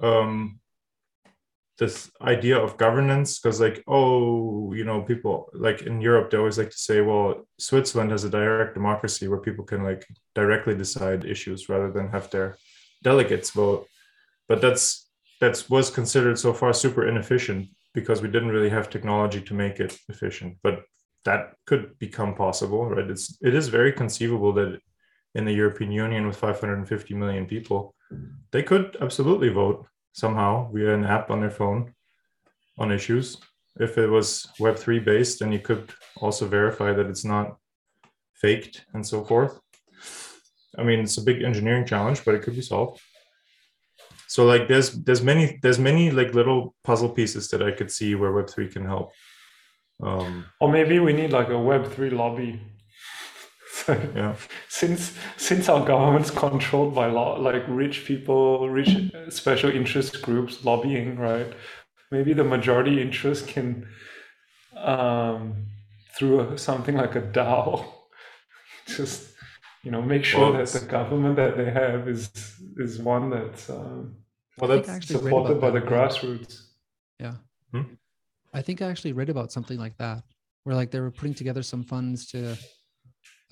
Um, 0.02 0.59
this 1.80 2.10
idea 2.20 2.56
of 2.58 2.76
governance 2.76 3.38
because 3.38 3.58
like 3.58 3.82
oh 3.88 4.72
you 4.74 4.84
know 4.84 5.00
people 5.00 5.48
like 5.54 5.80
in 5.82 6.00
europe 6.00 6.30
they 6.30 6.36
always 6.36 6.58
like 6.58 6.70
to 6.70 6.76
say 6.88 7.00
well 7.00 7.48
switzerland 7.58 8.10
has 8.10 8.22
a 8.22 8.30
direct 8.30 8.74
democracy 8.74 9.26
where 9.26 9.40
people 9.40 9.64
can 9.64 9.82
like 9.82 10.06
directly 10.34 10.74
decide 10.74 11.24
issues 11.24 11.70
rather 11.70 11.90
than 11.90 12.08
have 12.08 12.30
their 12.30 12.56
delegates 13.02 13.50
vote. 13.50 13.86
But 14.48 14.60
that's 14.60 15.08
that's 15.40 15.70
was 15.70 15.90
considered 15.90 16.38
so 16.38 16.52
far 16.52 16.72
super 16.72 17.08
inefficient 17.08 17.68
because 17.94 18.20
we 18.20 18.30
didn't 18.30 18.50
really 18.50 18.68
have 18.68 18.90
technology 18.90 19.40
to 19.40 19.54
make 19.54 19.80
it 19.80 19.96
efficient. 20.08 20.58
But 20.62 20.82
that 21.24 21.54
could 21.66 21.98
become 21.98 22.34
possible 22.34 22.86
right? 22.86 23.10
It's 23.10 23.38
it 23.40 23.54
is 23.54 23.68
very 23.68 23.92
conceivable 23.92 24.52
that 24.54 24.80
in 25.34 25.44
the 25.44 25.52
european 25.52 25.92
union 25.92 26.26
with 26.26 26.36
550 26.36 27.14
million 27.14 27.46
people 27.46 27.94
they 28.50 28.64
could 28.64 28.96
absolutely 29.00 29.48
vote 29.48 29.86
somehow 30.12 30.70
via 30.72 30.94
an 30.94 31.04
app 31.04 31.30
on 31.30 31.40
their 31.40 31.50
phone 31.50 31.94
on 32.78 32.92
issues. 32.92 33.38
If 33.78 33.98
it 33.98 34.08
was 34.08 34.48
Web3 34.58 35.04
based, 35.04 35.40
then 35.40 35.52
you 35.52 35.60
could 35.60 35.92
also 36.16 36.46
verify 36.46 36.92
that 36.92 37.06
it's 37.06 37.24
not 37.24 37.56
faked 38.34 38.84
and 38.94 39.06
so 39.06 39.24
forth. 39.24 39.60
I 40.78 40.82
mean, 40.82 41.00
it's 41.00 41.18
a 41.18 41.22
big 41.22 41.42
engineering 41.42 41.86
challenge, 41.86 42.24
but 42.24 42.34
it 42.34 42.42
could 42.42 42.54
be 42.54 42.62
solved. 42.62 43.00
So 44.28 44.44
like 44.44 44.68
there's 44.68 44.92
there's 44.92 45.22
many 45.22 45.58
there's 45.60 45.80
many 45.80 46.12
like 46.12 46.34
little 46.34 46.74
puzzle 46.84 47.08
pieces 47.08 47.48
that 47.48 47.62
I 47.62 47.72
could 47.72 47.90
see 47.90 48.14
where 48.14 48.30
Web3 48.30 48.72
can 48.72 48.84
help. 48.84 49.10
Um, 50.00 50.46
or 50.60 50.70
maybe 50.70 50.98
we 51.00 51.12
need 51.12 51.32
like 51.32 51.48
a 51.48 51.62
Web3 51.68 52.12
lobby 52.12 52.60
yeah. 53.88 54.34
Since 54.68 55.12
since 55.36 55.68
our 55.68 55.84
government's 55.84 56.30
controlled 56.30 56.94
by 56.94 57.06
law, 57.06 57.38
like 57.38 57.64
rich 57.68 58.04
people, 58.04 58.68
rich 58.68 58.96
special 59.28 59.70
interest 59.70 60.22
groups 60.22 60.64
lobbying, 60.64 61.18
right? 61.18 61.52
Maybe 62.10 62.32
the 62.32 62.44
majority 62.44 63.00
interest 63.00 63.46
can, 63.46 63.86
um, 64.76 65.66
through 66.16 66.56
something 66.56 66.96
like 66.96 67.14
a 67.14 67.22
DAO, 67.22 67.84
just 68.86 69.34
you 69.82 69.90
know 69.90 70.02
make 70.02 70.24
sure 70.24 70.52
well, 70.52 70.52
that 70.52 70.68
the 70.68 70.86
government 70.86 71.36
that 71.36 71.56
they 71.56 71.70
have 71.70 72.08
is 72.08 72.30
is 72.76 72.98
one 72.98 73.30
that's 73.30 73.70
um, 73.70 74.16
well 74.58 74.68
that's 74.68 75.06
supported 75.06 75.60
by 75.60 75.70
that. 75.70 75.84
the 75.84 75.86
grassroots. 75.86 76.62
Yeah. 77.18 77.34
Hmm? 77.72 77.94
I 78.52 78.62
think 78.62 78.82
I 78.82 78.90
actually 78.90 79.12
read 79.12 79.28
about 79.28 79.52
something 79.52 79.78
like 79.78 79.96
that, 79.98 80.24
where 80.64 80.74
like 80.74 80.90
they 80.90 81.00
were 81.00 81.12
putting 81.12 81.34
together 81.34 81.62
some 81.62 81.84
funds 81.84 82.26
to 82.32 82.56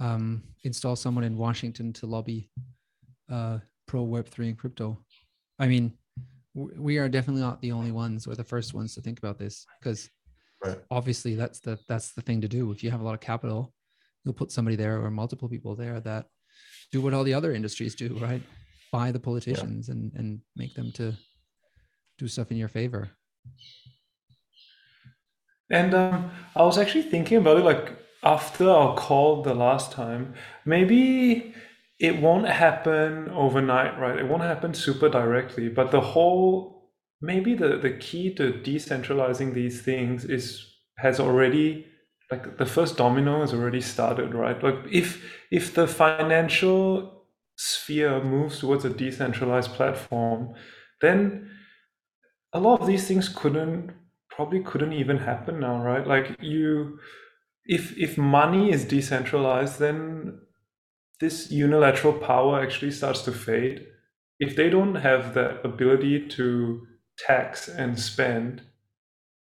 um, 0.00 0.42
install 0.64 0.96
someone 0.96 1.24
in 1.24 1.36
Washington 1.36 1.92
to 1.94 2.06
lobby 2.06 2.50
uh, 3.30 3.58
pro 3.86 4.06
Web3 4.06 4.48
and 4.48 4.58
crypto. 4.58 4.98
I 5.58 5.66
mean, 5.66 5.92
w- 6.54 6.80
we 6.80 6.98
are 6.98 7.08
definitely 7.08 7.42
not 7.42 7.60
the 7.60 7.72
only 7.72 7.92
ones 7.92 8.26
or 8.26 8.34
the 8.34 8.44
first 8.44 8.74
ones 8.74 8.94
to 8.94 9.00
think 9.00 9.18
about 9.18 9.38
this 9.38 9.66
because 9.80 10.08
right. 10.64 10.78
obviously 10.90 11.34
that's 11.34 11.60
the 11.60 11.78
that's 11.88 12.12
the 12.12 12.22
thing 12.22 12.40
to 12.40 12.48
do. 12.48 12.70
If 12.70 12.84
you 12.84 12.90
have 12.90 13.00
a 13.00 13.04
lot 13.04 13.14
of 13.14 13.20
capital, 13.20 13.72
you'll 14.24 14.34
put 14.34 14.52
somebody 14.52 14.76
there 14.76 15.02
or 15.02 15.10
multiple 15.10 15.48
people 15.48 15.74
there 15.74 16.00
that 16.00 16.26
do 16.92 17.00
what 17.00 17.14
all 17.14 17.24
the 17.24 17.34
other 17.34 17.52
industries 17.52 17.94
do, 17.94 18.18
right? 18.20 18.42
Buy 18.92 19.12
the 19.12 19.20
politicians 19.20 19.88
yeah. 19.88 19.94
and 19.94 20.12
and 20.14 20.40
make 20.56 20.74
them 20.74 20.92
to 20.92 21.14
do 22.18 22.28
stuff 22.28 22.50
in 22.50 22.56
your 22.56 22.68
favor. 22.68 23.10
And 25.70 25.92
um, 25.94 26.30
I 26.56 26.62
was 26.62 26.78
actually 26.78 27.02
thinking 27.02 27.36
about 27.38 27.58
it, 27.58 27.64
like 27.64 27.96
after 28.22 28.68
our 28.70 28.96
call 28.96 29.42
the 29.42 29.54
last 29.54 29.92
time, 29.92 30.34
maybe 30.64 31.54
it 31.98 32.20
won't 32.20 32.48
happen 32.48 33.28
overnight, 33.30 33.98
right? 33.98 34.18
It 34.18 34.28
won't 34.28 34.42
happen 34.42 34.74
super 34.74 35.08
directly, 35.08 35.68
but 35.68 35.90
the 35.90 36.00
whole 36.00 36.90
maybe 37.20 37.54
the, 37.54 37.78
the 37.78 37.90
key 37.90 38.32
to 38.34 38.52
decentralizing 38.52 39.52
these 39.54 39.82
things 39.82 40.24
is 40.24 40.64
has 40.98 41.18
already 41.20 41.86
like 42.30 42.58
the 42.58 42.66
first 42.66 42.96
domino 42.96 43.40
has 43.40 43.54
already 43.54 43.80
started, 43.80 44.34
right? 44.34 44.62
Like 44.62 44.76
if 44.90 45.24
if 45.50 45.74
the 45.74 45.86
financial 45.86 47.24
sphere 47.56 48.22
moves 48.22 48.60
towards 48.60 48.84
a 48.84 48.90
decentralized 48.90 49.72
platform, 49.72 50.54
then 51.00 51.50
a 52.52 52.60
lot 52.60 52.80
of 52.80 52.86
these 52.86 53.08
things 53.08 53.28
couldn't 53.28 53.92
probably 54.30 54.60
couldn't 54.62 54.92
even 54.92 55.18
happen 55.18 55.58
now, 55.60 55.82
right? 55.82 56.06
Like 56.06 56.36
you 56.40 56.98
if 57.68 57.96
if 57.98 58.16
money 58.16 58.72
is 58.72 58.86
decentralized, 58.86 59.78
then 59.78 60.40
this 61.20 61.50
unilateral 61.50 62.14
power 62.14 62.60
actually 62.60 62.90
starts 62.90 63.22
to 63.22 63.32
fade. 63.32 63.86
If 64.40 64.56
they 64.56 64.70
don't 64.70 64.94
have 64.94 65.34
the 65.34 65.60
ability 65.62 66.28
to 66.28 66.86
tax 67.18 67.68
and 67.68 67.98
spend, 67.98 68.62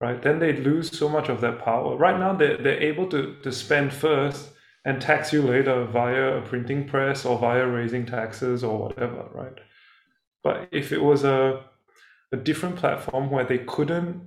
right, 0.01 0.23
then 0.23 0.39
they 0.39 0.53
lose 0.53 0.97
so 0.97 1.09
much 1.09 1.29
of 1.29 1.41
that 1.41 1.65
power. 1.65 1.97
Right 1.97 2.19
now, 2.19 2.35
they're, 2.35 2.59
they're 2.59 2.83
able 2.83 3.09
to, 3.09 3.37
to 3.43 3.51
spend 3.51 3.93
first 3.93 4.51
and 4.85 5.01
tax 5.01 5.33
you 5.33 5.43
later 5.43 5.85
via 5.87 6.37
a 6.37 6.43
printing 6.43 6.87
press 6.87 7.25
or 7.25 7.39
via 7.39 7.67
raising 7.67 8.05
taxes 8.05 8.63
or 8.63 8.79
whatever, 8.79 9.29
right? 9.33 9.59
But 10.45 10.69
if 10.73 10.93
it 10.93 11.03
was 11.03 11.25
a, 11.25 11.65
a 12.33 12.37
different 12.37 12.77
platform 12.77 13.31
where 13.31 13.45
they 13.45 13.59
couldn't, 13.59 14.21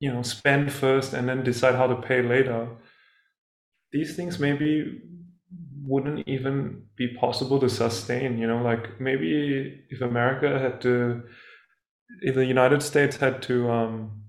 you 0.00 0.12
know, 0.12 0.22
spend 0.22 0.72
first 0.72 1.12
and 1.12 1.28
then 1.28 1.44
decide 1.44 1.76
how 1.76 1.86
to 1.86 2.02
pay 2.02 2.22
later, 2.22 2.68
these 3.92 4.16
things 4.16 4.38
maybe 4.38 5.00
wouldn't 5.82 6.26
even 6.28 6.84
be 6.96 7.14
possible 7.16 7.58
to 7.60 7.68
sustain. 7.70 8.38
You 8.38 8.46
know, 8.46 8.62
like 8.62 9.00
maybe 9.00 9.84
if 9.90 10.00
America 10.00 10.58
had 10.58 10.80
to, 10.82 11.22
if 12.22 12.34
the 12.34 12.44
United 12.44 12.82
States 12.82 13.16
had 13.16 13.42
to 13.42 13.70
um, 13.70 14.22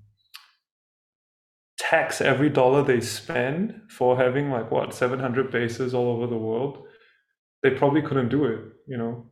tax 1.77 2.21
every 2.21 2.49
dollar 2.49 2.83
they 2.83 3.01
spend 3.01 3.81
for 3.89 4.17
having 4.17 4.51
like 4.51 4.71
what 4.71 4.93
700 4.93 5.51
bases 5.51 5.93
all 5.93 6.09
over 6.09 6.27
the 6.27 6.37
world, 6.37 6.85
they 7.63 7.71
probably 7.71 8.01
couldn't 8.01 8.29
do 8.29 8.45
it. 8.45 8.61
You 8.87 8.97
know. 8.97 9.31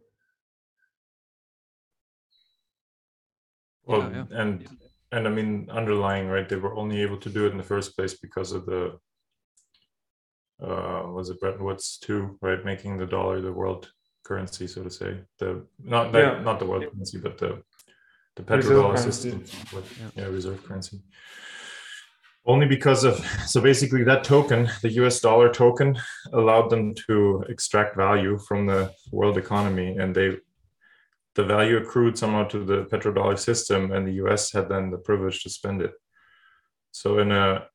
Well, 3.86 4.12
yeah, 4.12 4.25
yeah. 4.29 4.41
and 4.41 4.67
and 5.12 5.27
I 5.27 5.31
mean 5.31 5.69
underlying 5.72 6.27
right, 6.27 6.48
they 6.48 6.57
were 6.57 6.75
only 6.75 7.01
able 7.01 7.17
to 7.17 7.29
do 7.29 7.46
it 7.48 7.51
in 7.51 7.57
the 7.57 7.63
first 7.63 7.96
place 7.96 8.13
because 8.13 8.51
of 8.51 8.65
the 8.65 9.00
uh, 10.61 11.03
was 11.07 11.29
it 11.29 11.39
Bretton 11.39 11.63
Woods 11.63 11.97
too, 11.97 12.37
right? 12.41 12.63
Making 12.65 12.97
the 12.97 13.05
dollar 13.05 13.41
the 13.41 13.51
world 13.51 13.91
currency, 14.23 14.67
so 14.67 14.83
to 14.83 14.89
say. 14.89 15.19
The 15.39 15.65
not 15.83 16.11
the, 16.11 16.19
yeah. 16.19 16.41
not 16.41 16.59
the 16.59 16.65
world 16.65 16.85
currency, 16.91 17.19
but 17.19 17.37
the 17.37 17.61
the 18.35 18.43
petrodollar 18.43 18.99
system, 18.99 19.39
with, 19.73 19.99
yeah. 19.99 20.23
yeah, 20.23 20.29
reserve 20.29 20.63
currency. 20.63 21.01
Only 22.45 22.67
because 22.67 23.03
of 23.03 23.17
so 23.47 23.61
basically 23.61 24.03
that 24.03 24.23
token, 24.23 24.69
the 24.81 24.91
U.S. 25.01 25.19
dollar 25.19 25.51
token, 25.51 25.97
allowed 26.33 26.69
them 26.69 26.93
to 27.07 27.43
extract 27.49 27.95
value 27.95 28.37
from 28.47 28.65
the 28.65 28.91
world 29.11 29.37
economy, 29.37 29.97
and 29.97 30.15
they 30.15 30.37
the 31.35 31.43
value 31.43 31.77
accrued 31.77 32.17
somehow 32.17 32.45
to 32.45 32.65
the 32.65 32.85
petrodollar 32.85 33.37
system, 33.37 33.91
and 33.91 34.07
the 34.07 34.13
U.S. 34.23 34.51
had 34.51 34.69
then 34.69 34.89
the 34.89 34.97
privilege 34.97 35.43
to 35.43 35.49
spend 35.49 35.81
it. 35.83 35.93
So 36.91 37.19
in 37.19 37.31
a 37.31 37.67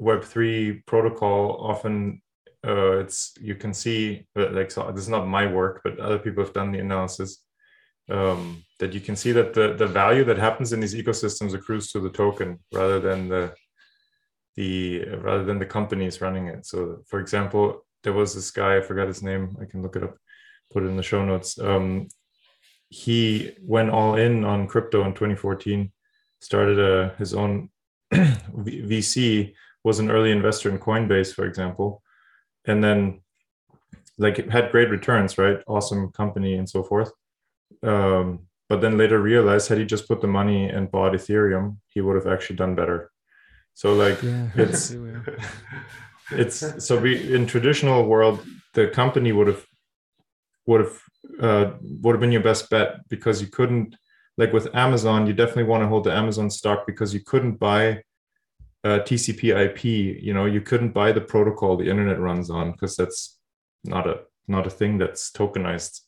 Web3 0.00 0.84
protocol, 0.86 1.58
often 1.60 2.20
uh, 2.66 2.98
it's 2.98 3.34
you 3.40 3.54
can 3.54 3.72
see 3.72 4.26
like 4.34 4.70
so 4.70 4.90
this 4.92 5.04
is 5.04 5.08
not 5.08 5.26
my 5.26 5.46
work, 5.46 5.80
but 5.84 5.98
other 6.00 6.18
people 6.18 6.44
have 6.44 6.52
done 6.52 6.72
the 6.72 6.80
analysis 6.80 7.42
um, 8.10 8.64
that 8.78 8.92
you 8.92 9.00
can 9.00 9.16
see 9.16 9.32
that 9.32 9.54
the 9.54 9.74
the 9.74 9.86
value 9.86 10.24
that 10.24 10.38
happens 10.38 10.72
in 10.72 10.80
these 10.80 10.94
ecosystems 10.94 11.54
accrues 11.54 11.92
to 11.92 12.00
the 12.00 12.10
token 12.10 12.58
rather 12.72 13.00
than 13.00 13.28
the 13.28 13.52
the 14.56 15.04
rather 15.16 15.44
than 15.44 15.58
the 15.58 15.66
companies 15.66 16.20
running 16.20 16.46
it. 16.46 16.66
So, 16.66 17.02
for 17.06 17.20
example, 17.20 17.84
there 18.02 18.12
was 18.12 18.34
this 18.34 18.50
guy 18.50 18.76
I 18.76 18.80
forgot 18.80 19.08
his 19.08 19.22
name. 19.22 19.56
I 19.60 19.64
can 19.64 19.82
look 19.82 19.96
it 19.96 20.02
up, 20.02 20.16
put 20.72 20.82
it 20.82 20.86
in 20.86 20.96
the 20.96 21.02
show 21.02 21.24
notes. 21.24 21.58
Um, 21.58 22.08
he 22.88 23.52
went 23.60 23.90
all 23.90 24.16
in 24.16 24.44
on 24.44 24.68
crypto 24.68 25.04
in 25.04 25.12
2014, 25.12 25.92
started 26.40 26.78
a, 26.78 27.14
his 27.18 27.34
own 27.34 27.68
VC 28.12 29.54
was 29.86 30.00
an 30.00 30.10
early 30.10 30.32
investor 30.32 30.68
in 30.68 30.80
Coinbase, 30.80 31.32
for 31.32 31.44
example, 31.46 32.02
and 32.64 32.82
then 32.82 33.20
like 34.18 34.36
it 34.40 34.50
had 34.50 34.72
great 34.72 34.90
returns, 34.90 35.38
right? 35.38 35.58
Awesome 35.68 36.10
company 36.10 36.54
and 36.56 36.68
so 36.68 36.82
forth. 36.82 37.12
Um, 37.84 38.48
but 38.68 38.80
then 38.80 38.98
later 38.98 39.20
realized 39.22 39.68
had 39.68 39.78
he 39.78 39.84
just 39.84 40.08
put 40.08 40.20
the 40.20 40.26
money 40.26 40.68
and 40.68 40.90
bought 40.90 41.12
Ethereum, 41.12 41.76
he 41.86 42.00
would 42.00 42.16
have 42.16 42.26
actually 42.26 42.56
done 42.56 42.74
better. 42.74 43.12
So 43.74 43.94
like 43.94 44.20
yeah, 44.24 44.48
it's 44.56 44.92
it's 46.32 46.84
so 46.84 46.98
we 46.98 47.32
in 47.32 47.46
traditional 47.46 48.06
world 48.06 48.44
the 48.74 48.88
company 48.88 49.30
would 49.30 49.46
have 49.46 49.64
would 50.66 50.80
have 50.80 50.96
uh, 51.40 51.66
would 52.02 52.14
have 52.14 52.20
been 52.20 52.32
your 52.32 52.48
best 52.50 52.68
bet 52.70 53.08
because 53.08 53.40
you 53.40 53.46
couldn't 53.46 53.94
like 54.36 54.52
with 54.52 54.74
Amazon 54.74 55.28
you 55.28 55.32
definitely 55.32 55.70
want 55.70 55.84
to 55.84 55.88
hold 55.88 56.02
the 56.02 56.12
Amazon 56.12 56.50
stock 56.50 56.88
because 56.88 57.14
you 57.14 57.20
couldn't 57.20 57.56
buy 57.68 58.02
uh, 58.86 58.98
TCP/IP, 59.00 59.84
you 60.22 60.32
know, 60.32 60.46
you 60.46 60.60
couldn't 60.60 60.94
buy 61.00 61.10
the 61.12 61.20
protocol 61.20 61.76
the 61.76 61.90
internet 61.90 62.20
runs 62.20 62.50
on 62.50 62.72
because 62.72 62.94
that's 62.96 63.38
not 63.84 64.06
a 64.06 64.20
not 64.46 64.66
a 64.66 64.70
thing 64.70 64.98
that's 64.98 65.30
tokenized. 65.32 66.02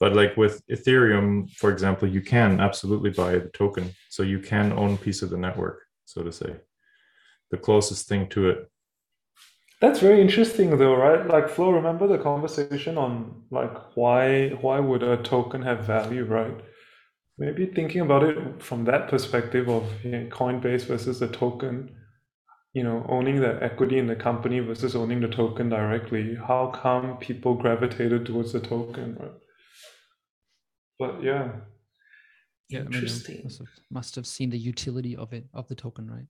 But 0.00 0.14
like 0.14 0.36
with 0.36 0.62
Ethereum, 0.68 1.50
for 1.60 1.70
example, 1.70 2.08
you 2.08 2.22
can 2.22 2.60
absolutely 2.60 3.10
buy 3.10 3.32
the 3.32 3.50
token, 3.62 3.94
so 4.08 4.22
you 4.22 4.38
can 4.38 4.72
own 4.72 4.96
piece 4.96 5.22
of 5.22 5.30
the 5.30 5.36
network, 5.36 5.82
so 6.04 6.22
to 6.22 6.32
say, 6.32 6.56
the 7.50 7.58
closest 7.58 8.08
thing 8.08 8.28
to 8.28 8.48
it. 8.50 8.70
That's 9.80 10.00
very 10.00 10.20
interesting, 10.20 10.78
though, 10.78 10.96
right? 10.96 11.26
Like 11.26 11.48
Flo, 11.48 11.70
remember 11.70 12.06
the 12.06 12.18
conversation 12.18 12.96
on 12.96 13.42
like 13.50 13.74
why 13.96 14.50
why 14.64 14.80
would 14.80 15.02
a 15.02 15.18
token 15.18 15.62
have 15.62 15.80
value, 15.84 16.24
right? 16.24 16.58
Maybe 17.38 17.66
thinking 17.66 18.00
about 18.00 18.24
it 18.24 18.62
from 18.62 18.84
that 18.86 19.08
perspective 19.08 19.68
of 19.68 19.84
you 20.04 20.10
know, 20.10 20.26
Coinbase 20.26 20.86
versus 20.86 21.20
the 21.20 21.28
token, 21.28 21.94
you 22.72 22.82
know, 22.82 23.06
owning 23.08 23.40
the 23.40 23.62
equity 23.62 23.98
in 23.98 24.08
the 24.08 24.16
company 24.16 24.58
versus 24.58 24.96
owning 24.96 25.20
the 25.20 25.28
token 25.28 25.68
directly. 25.68 26.34
How 26.34 26.72
come 26.74 27.16
people 27.18 27.54
gravitated 27.54 28.26
towards 28.26 28.52
the 28.52 28.60
token, 28.60 29.16
right? 29.20 29.30
But 30.98 31.22
yeah, 31.22 31.52
yeah, 32.68 32.80
interesting. 32.80 33.36
I 33.36 33.48
mean, 33.48 33.68
must 33.90 34.16
have 34.16 34.26
seen 34.26 34.50
the 34.50 34.58
utility 34.58 35.14
of 35.16 35.32
it 35.32 35.46
of 35.54 35.68
the 35.68 35.76
token, 35.76 36.10
right? 36.10 36.26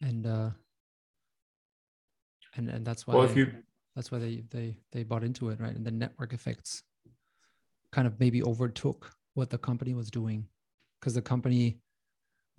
And 0.00 0.24
uh, 0.24 0.50
and 2.54 2.68
and 2.68 2.86
that's 2.86 3.08
why. 3.08 3.14
Well, 3.14 3.24
if 3.24 3.36
you 3.36 3.52
that's 3.96 4.12
why 4.12 4.18
they 4.18 4.44
they 4.50 4.76
they 4.92 5.02
bought 5.02 5.24
into 5.24 5.50
it, 5.50 5.58
right? 5.58 5.74
And 5.74 5.84
the 5.84 5.90
network 5.90 6.32
effects 6.32 6.84
kind 7.96 8.06
of 8.06 8.20
maybe 8.20 8.42
overtook 8.42 9.10
what 9.32 9.48
the 9.48 9.56
company 9.56 9.94
was 9.94 10.10
doing. 10.10 10.46
Because 11.00 11.14
the 11.14 11.22
company 11.22 11.78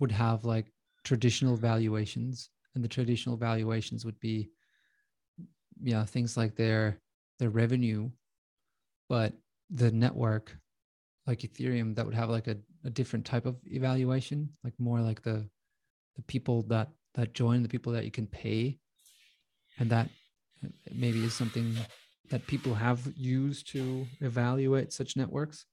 would 0.00 0.10
have 0.10 0.44
like 0.44 0.66
traditional 1.04 1.56
valuations 1.56 2.50
and 2.74 2.82
the 2.82 2.88
traditional 2.88 3.36
valuations 3.36 4.04
would 4.04 4.18
be 4.18 4.50
yeah 5.80 6.04
things 6.04 6.36
like 6.36 6.56
their 6.56 7.00
their 7.38 7.50
revenue. 7.50 8.10
But 9.08 9.32
the 9.70 9.92
network 9.92 10.56
like 11.28 11.40
ethereum 11.40 11.94
that 11.94 12.04
would 12.04 12.20
have 12.22 12.30
like 12.30 12.48
a, 12.48 12.56
a 12.84 12.90
different 12.90 13.24
type 13.24 13.46
of 13.46 13.56
evaluation 13.66 14.48
like 14.64 14.74
more 14.78 15.00
like 15.00 15.22
the 15.22 15.48
the 16.16 16.22
people 16.22 16.62
that 16.62 16.88
that 17.14 17.32
join 17.32 17.62
the 17.62 17.68
people 17.68 17.92
that 17.92 18.04
you 18.04 18.10
can 18.10 18.26
pay. 18.26 18.76
And 19.78 19.88
that 19.90 20.08
uh, 20.64 20.68
maybe 20.92 21.22
is 21.22 21.34
something 21.34 21.76
that 22.30 22.46
people 22.46 22.74
have 22.74 23.00
used 23.16 23.70
to 23.72 24.06
evaluate 24.20 24.92
such 24.92 25.16
networks. 25.16 25.66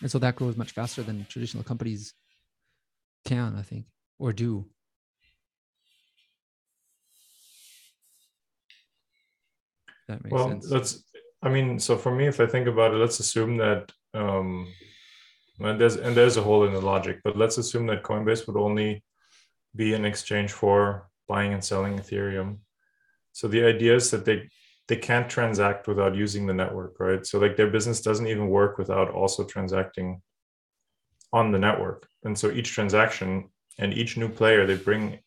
And 0.00 0.10
so 0.10 0.18
that 0.18 0.36
grows 0.36 0.56
much 0.56 0.72
faster 0.72 1.02
than 1.02 1.26
traditional 1.28 1.62
companies 1.62 2.14
can, 3.24 3.54
I 3.56 3.62
think, 3.62 3.86
or 4.18 4.32
do. 4.32 4.66
That 10.08 10.24
makes 10.24 10.32
well, 10.32 10.48
sense. 10.48 10.70
Let's, 10.70 11.04
I 11.42 11.48
mean, 11.48 11.78
so 11.78 11.96
for 11.96 12.14
me, 12.14 12.26
if 12.26 12.40
I 12.40 12.46
think 12.46 12.66
about 12.66 12.92
it, 12.92 12.96
let's 12.96 13.20
assume 13.20 13.56
that, 13.58 13.92
um, 14.14 14.66
and 15.60 15.80
there's, 15.80 15.96
and 15.96 16.16
there's 16.16 16.36
a 16.36 16.42
hole 16.42 16.64
in 16.64 16.72
the 16.72 16.80
logic, 16.80 17.20
but 17.22 17.36
let's 17.36 17.58
assume 17.58 17.86
that 17.86 18.02
Coinbase 18.02 18.46
would 18.46 18.56
only 18.56 19.04
be 19.76 19.94
an 19.94 20.04
exchange 20.04 20.50
for 20.50 21.08
buying 21.28 21.52
and 21.52 21.64
selling 21.64 21.98
Ethereum. 21.98 22.58
So 23.32 23.46
the 23.48 23.64
idea 23.64 23.94
is 23.94 24.10
that 24.10 24.24
they 24.24 24.50
they 24.88 24.96
can't 24.96 25.30
transact 25.30 25.86
without 25.86 26.14
using 26.14 26.46
the 26.46 26.54
network, 26.54 26.98
right? 26.98 27.24
So 27.24 27.38
like 27.38 27.56
their 27.56 27.70
business 27.70 28.00
doesn't 28.00 28.26
even 28.26 28.48
work 28.48 28.78
without 28.78 29.10
also 29.10 29.44
transacting 29.44 30.20
on 31.32 31.52
the 31.52 31.58
network. 31.58 32.08
And 32.24 32.38
so 32.38 32.50
each 32.50 32.72
transaction 32.72 33.48
and 33.78 33.94
each 33.94 34.16
new 34.16 34.28
player 34.28 34.66
they 34.66 34.76
bring 34.76 35.18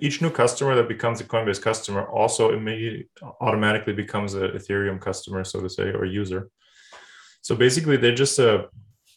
each 0.00 0.20
new 0.20 0.28
customer 0.28 0.74
that 0.74 0.88
becomes 0.88 1.20
a 1.20 1.24
Coinbase 1.24 1.62
customer 1.62 2.06
also 2.06 2.52
immediately 2.52 3.08
automatically 3.40 3.94
becomes 3.94 4.34
an 4.34 4.50
Ethereum 4.50 5.00
customer, 5.00 5.44
so 5.44 5.62
to 5.62 5.70
say, 5.70 5.84
or 5.84 6.04
user. 6.04 6.50
So 7.40 7.56
basically 7.56 7.96
they're 7.96 8.14
just 8.14 8.38
a 8.38 8.68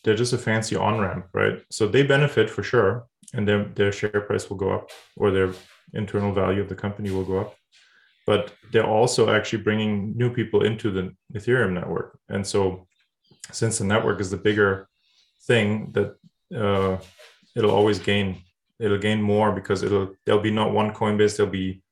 they're 0.04 0.16
just 0.16 0.34
a 0.34 0.38
fancy 0.38 0.76
on-ramp, 0.76 1.28
right? 1.34 1.62
So 1.70 1.88
they 1.88 2.04
benefit 2.04 2.50
for 2.50 2.64
sure, 2.64 3.06
and 3.34 3.46
their 3.46 3.66
their 3.66 3.92
share 3.92 4.22
price 4.22 4.50
will 4.50 4.58
go 4.58 4.72
up 4.72 4.90
or 5.18 5.32
their 5.32 5.54
internal 5.94 6.32
value 6.32 6.62
of 6.62 6.70
the 6.70 6.76
company 6.76 7.12
will 7.12 7.26
go 7.26 7.40
up 7.40 7.56
but 8.32 8.54
they're 8.72 8.94
also 9.00 9.22
actually 9.36 9.62
bringing 9.68 9.94
new 10.22 10.32
people 10.40 10.64
into 10.70 10.88
the 10.90 11.04
Ethereum 11.38 11.74
network. 11.74 12.18
And 12.30 12.48
so, 12.48 12.88
since 13.52 13.80
the 13.80 13.84
network 13.94 14.22
is 14.22 14.30
the 14.32 14.42
bigger 14.48 14.88
thing, 15.50 15.92
that 15.96 16.10
uh, 16.64 16.96
it'll 17.58 17.76
always 17.80 18.00
gain. 18.00 18.28
It'll 18.80 19.04
gain 19.10 19.22
more 19.22 19.52
because 19.60 19.84
it'll 19.84 20.08
there'll 20.24 20.48
be 20.50 20.56
not 20.62 20.72
one 20.72 20.90
Coinbase, 20.94 21.36
there'll 21.36 21.52
be 21.64 21.84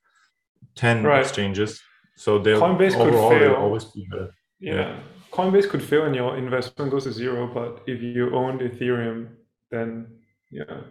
ten 0.75 1.03
right. 1.03 1.19
exchanges. 1.19 1.81
So 2.15 2.39
they'll 2.39 2.61
Coinbase 2.61 2.95
overall 2.95 3.31
could 3.31 3.41
fail. 3.41 3.55
always 3.55 3.83
be 3.95 4.07
better. 4.09 4.31
Yeah. 4.61 4.73
yeah. 4.73 4.99
Coinbase 5.33 5.67
could 5.69 5.83
fail 5.83 6.03
and 6.05 6.15
your 6.15 6.37
investment 6.37 6.89
goes 6.89 7.03
to 7.03 7.11
zero, 7.11 7.51
but 7.53 7.83
if 7.85 8.01
you 8.01 8.33
owned 8.33 8.61
Ethereum, 8.61 9.27
then 9.71 10.07
yeah. 10.51 10.83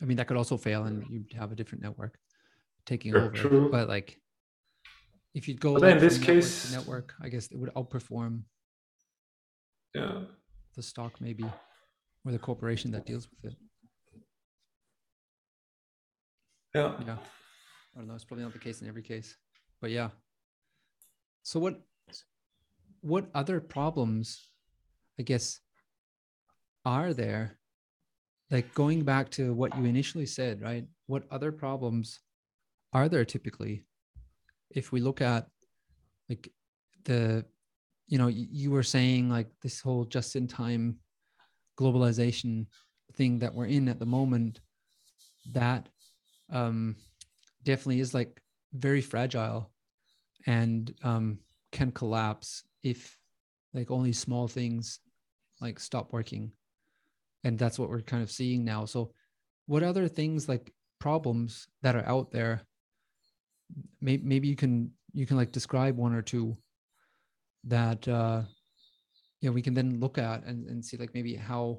I 0.00 0.04
mean 0.04 0.18
that 0.18 0.26
could 0.28 0.36
also 0.36 0.58
fail 0.58 0.84
and 0.84 0.96
you'd 1.08 1.32
have 1.32 1.50
a 1.50 1.56
different 1.60 1.82
network 1.82 2.18
taking 2.84 3.16
over. 3.16 3.30
True. 3.30 3.70
But 3.70 3.88
like 3.88 4.21
if 5.34 5.48
you'd 5.48 5.60
go 5.60 5.72
like 5.72 5.92
in 5.92 5.98
this 5.98 6.18
network 6.18 6.26
case 6.26 6.72
network 6.72 7.14
i 7.22 7.28
guess 7.28 7.46
it 7.50 7.58
would 7.58 7.72
outperform 7.74 8.42
yeah 9.94 10.20
the 10.76 10.82
stock 10.82 11.20
maybe 11.20 11.44
or 12.24 12.32
the 12.32 12.38
corporation 12.38 12.90
that 12.90 13.04
deals 13.06 13.28
with 13.30 13.52
it 13.52 13.58
yeah 16.74 16.92
yeah 17.06 17.16
i 17.94 17.98
don't 17.98 18.06
know 18.08 18.14
it's 18.14 18.24
probably 18.24 18.44
not 18.44 18.52
the 18.52 18.58
case 18.58 18.80
in 18.82 18.88
every 18.88 19.02
case 19.02 19.36
but 19.80 19.90
yeah 19.90 20.10
So 21.42 21.58
what 21.58 21.80
what 23.00 23.26
other 23.34 23.58
problems, 23.60 24.48
I 25.18 25.24
guess, 25.24 25.58
are 26.84 27.12
there? 27.12 27.58
Like 28.50 28.72
going 28.74 29.02
back 29.02 29.30
to 29.30 29.52
what 29.52 29.76
you 29.76 29.84
initially 29.84 30.26
said, 30.26 30.62
right? 30.62 30.86
What 31.06 31.24
other 31.30 31.50
problems 31.50 32.20
are 32.92 33.08
there 33.08 33.24
typically? 33.24 33.86
If 34.74 34.92
we 34.92 35.00
look 35.00 35.20
at 35.20 35.46
like 36.28 36.50
the, 37.04 37.44
you 38.06 38.18
know, 38.18 38.28
you 38.28 38.70
were 38.70 38.82
saying 38.82 39.28
like 39.28 39.48
this 39.62 39.80
whole 39.80 40.04
just 40.04 40.36
in 40.36 40.46
time 40.46 40.98
globalization 41.78 42.66
thing 43.14 43.38
that 43.40 43.54
we're 43.54 43.66
in 43.66 43.88
at 43.88 43.98
the 43.98 44.06
moment, 44.06 44.60
that 45.52 45.88
um, 46.50 46.96
definitely 47.64 48.00
is 48.00 48.14
like 48.14 48.40
very 48.72 49.00
fragile 49.00 49.70
and 50.46 50.94
um, 51.02 51.38
can 51.70 51.90
collapse 51.92 52.64
if 52.82 53.16
like 53.74 53.90
only 53.90 54.12
small 54.12 54.48
things 54.48 55.00
like 55.60 55.78
stop 55.78 56.12
working. 56.12 56.52
And 57.44 57.58
that's 57.58 57.78
what 57.78 57.88
we're 57.88 58.02
kind 58.02 58.22
of 58.22 58.30
seeing 58.30 58.64
now. 58.64 58.84
So 58.84 59.12
what 59.66 59.82
other 59.82 60.08
things 60.08 60.48
like 60.48 60.72
problems 60.98 61.66
that 61.82 61.96
are 61.96 62.06
out 62.06 62.30
there 62.30 62.62
maybe, 64.00 64.22
maybe 64.24 64.48
you 64.48 64.56
can 64.56 64.90
you 65.12 65.26
can 65.26 65.36
like 65.36 65.52
describe 65.52 65.96
one 65.96 66.14
or 66.14 66.22
two 66.22 66.56
that 67.64 68.06
uh 68.08 68.42
yeah 69.40 69.50
we 69.50 69.62
can 69.62 69.74
then 69.74 70.00
look 70.00 70.18
at 70.18 70.44
and, 70.44 70.66
and 70.68 70.84
see 70.84 70.96
like 70.96 71.14
maybe 71.14 71.34
how 71.34 71.78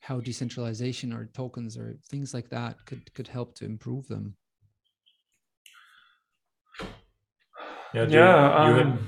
how 0.00 0.20
decentralization 0.20 1.12
or 1.12 1.26
tokens 1.34 1.76
or 1.76 1.98
things 2.10 2.32
like 2.34 2.48
that 2.50 2.76
could 2.86 3.12
could 3.14 3.28
help 3.28 3.54
to 3.54 3.64
improve 3.64 4.06
them. 4.08 4.36
Yeah 7.94 8.06
yeah 8.08 8.68
you, 8.68 8.74
you, 8.74 8.80
um, 8.80 8.90
had, 8.90 8.98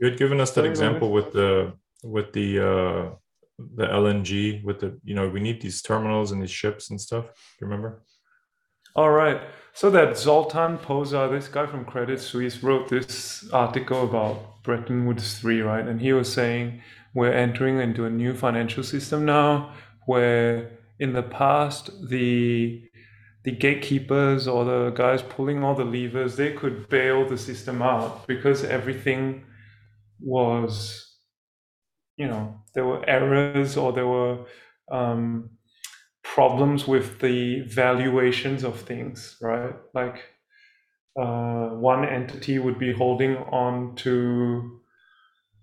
you 0.00 0.10
had 0.10 0.18
given 0.18 0.40
us 0.40 0.50
that 0.52 0.64
example 0.64 1.10
with 1.10 1.32
the 1.32 1.72
with 2.02 2.32
the 2.32 2.58
uh 2.60 3.14
the 3.76 3.86
lng 3.86 4.62
with 4.62 4.78
the 4.80 4.98
you 5.02 5.14
know 5.14 5.28
we 5.28 5.40
need 5.40 5.60
these 5.60 5.82
terminals 5.82 6.30
and 6.30 6.40
these 6.40 6.50
ships 6.50 6.90
and 6.90 7.00
stuff 7.00 7.24
you 7.60 7.66
remember 7.66 8.02
all 8.94 9.10
right. 9.10 9.40
So 9.72 9.90
that 9.90 10.18
zoltan 10.18 10.78
pozsar 10.78 11.30
this 11.30 11.48
guy 11.48 11.66
from 11.66 11.84
credit 11.84 12.20
suisse 12.20 12.62
wrote 12.62 12.88
this 12.88 13.48
article 13.52 14.02
about 14.04 14.62
bretton 14.64 15.06
woods 15.06 15.38
3 15.38 15.60
right? 15.60 15.86
And 15.86 16.00
he 16.00 16.12
was 16.12 16.32
saying 16.32 16.82
we're 17.14 17.32
entering 17.32 17.78
into 17.78 18.04
a 18.04 18.10
new 18.10 18.34
financial 18.34 18.82
system 18.82 19.24
now 19.24 19.72
where 20.06 20.70
in 20.98 21.12
the 21.12 21.22
past 21.22 21.90
the 22.08 22.82
the 23.44 23.52
gatekeepers 23.52 24.48
or 24.48 24.64
the 24.64 24.90
guys 24.90 25.22
pulling 25.22 25.62
all 25.62 25.74
the 25.74 25.84
levers 25.84 26.36
they 26.36 26.52
could 26.52 26.88
bail 26.88 27.26
the 27.28 27.38
system 27.38 27.80
out 27.80 28.26
because 28.26 28.64
everything 28.64 29.44
was 30.20 31.16
you 32.16 32.26
know 32.26 32.60
there 32.74 32.84
were 32.84 33.08
errors 33.08 33.76
or 33.76 33.92
there 33.92 34.06
were 34.06 34.44
um, 34.90 35.50
problems 36.38 36.86
with 36.86 37.18
the 37.18 37.62
valuations 37.62 38.62
of 38.62 38.80
things 38.82 39.36
right? 39.40 39.74
Like 39.92 40.18
uh, 41.20 41.70
one 41.90 42.04
entity 42.04 42.60
would 42.60 42.78
be 42.78 42.92
holding 42.92 43.34
on 43.62 43.96
to 44.04 44.80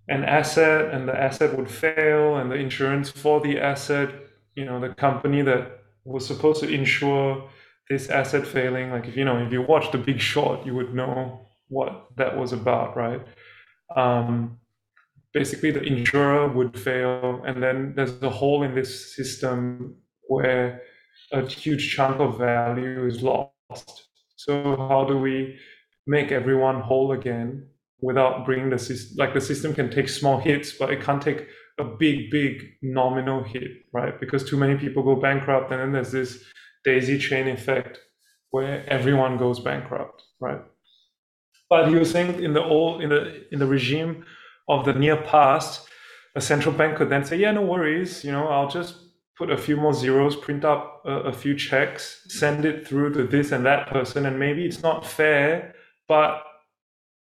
an 0.09 0.25
asset 0.25 0.93
and 0.93 1.07
the 1.07 1.17
asset 1.27 1.55
would 1.57 1.71
fail 1.71 2.35
and 2.39 2.51
the 2.51 2.55
insurance 2.55 3.09
for 3.09 3.39
the 3.39 3.57
asset 3.57 4.09
you 4.57 4.65
know 4.65 4.81
the 4.81 4.93
company 5.05 5.41
that 5.43 5.63
was 6.03 6.27
supposed 6.27 6.59
to 6.63 6.67
insure 6.67 7.49
this 7.89 8.09
asset 8.09 8.45
failing. 8.45 8.91
Like 8.91 9.07
if 9.07 9.15
you 9.15 9.23
know 9.23 9.37
if 9.45 9.53
you 9.53 9.61
watched 9.61 9.93
the 9.93 9.97
big 10.09 10.19
short 10.19 10.65
you 10.65 10.75
would 10.75 10.93
know 10.93 11.47
what 11.69 11.91
that 12.17 12.37
was 12.37 12.51
about 12.51 12.97
right? 12.97 13.21
Um, 13.95 14.57
basically 15.33 15.71
the 15.71 15.83
insurer 15.83 16.49
would 16.49 16.77
fail 16.77 17.41
and 17.47 17.63
then 17.63 17.93
there's 17.95 18.21
a 18.21 18.29
hole 18.29 18.61
in 18.63 18.75
this 18.75 19.15
system 19.15 19.95
where 20.27 20.81
a 21.31 21.45
huge 21.45 21.95
chunk 21.95 22.19
of 22.19 22.37
value 22.37 23.05
is 23.05 23.21
lost 23.21 24.07
so 24.35 24.75
how 24.89 25.05
do 25.05 25.17
we 25.17 25.57
make 26.07 26.31
everyone 26.31 26.81
whole 26.81 27.11
again 27.13 27.67
without 28.01 28.45
bringing 28.45 28.69
the 28.69 28.77
system 28.77 29.15
like 29.17 29.33
the 29.33 29.41
system 29.41 29.73
can 29.73 29.89
take 29.89 30.09
small 30.09 30.37
hits 30.39 30.73
but 30.73 30.91
it 30.91 31.01
can't 31.01 31.21
take 31.21 31.47
a 31.77 31.83
big, 31.83 32.31
big 32.31 32.63
nominal 32.81 33.43
hit, 33.43 33.85
right? 33.91 34.19
Because 34.19 34.43
too 34.43 34.57
many 34.57 34.75
people 34.77 35.03
go 35.03 35.15
bankrupt, 35.15 35.71
and 35.71 35.81
then 35.81 35.91
there's 35.91 36.11
this 36.11 36.43
daisy 36.83 37.17
chain 37.17 37.47
effect 37.47 37.99
where 38.51 38.85
everyone 38.87 39.37
goes 39.37 39.59
bankrupt, 39.59 40.23
right? 40.39 40.61
But 41.69 41.89
you 41.89 41.99
was 41.99 42.11
saying 42.11 42.41
in 42.41 42.53
the 42.53 42.63
old 42.63 43.01
in 43.01 43.09
the 43.09 43.51
in 43.51 43.59
the 43.59 43.65
regime 43.65 44.25
of 44.69 44.85
the 44.85 44.93
near 44.93 45.17
past, 45.17 45.87
a 46.35 46.41
central 46.41 46.73
bank 46.73 46.97
could 46.97 47.09
then 47.09 47.25
say, 47.25 47.37
"Yeah, 47.37 47.51
no 47.51 47.63
worries. 47.63 48.23
You 48.23 48.31
know, 48.31 48.47
I'll 48.47 48.69
just 48.69 48.95
put 49.37 49.51
a 49.51 49.57
few 49.57 49.77
more 49.77 49.93
zeros, 49.93 50.35
print 50.35 50.63
up 50.65 51.01
a, 51.05 51.11
a 51.11 51.33
few 51.33 51.55
checks, 51.55 52.25
send 52.29 52.65
it 52.65 52.87
through 52.87 53.13
to 53.13 53.23
this 53.23 53.51
and 53.51 53.65
that 53.65 53.87
person, 53.87 54.25
and 54.25 54.39
maybe 54.39 54.65
it's 54.65 54.81
not 54.81 55.05
fair, 55.05 55.75
but 56.07 56.43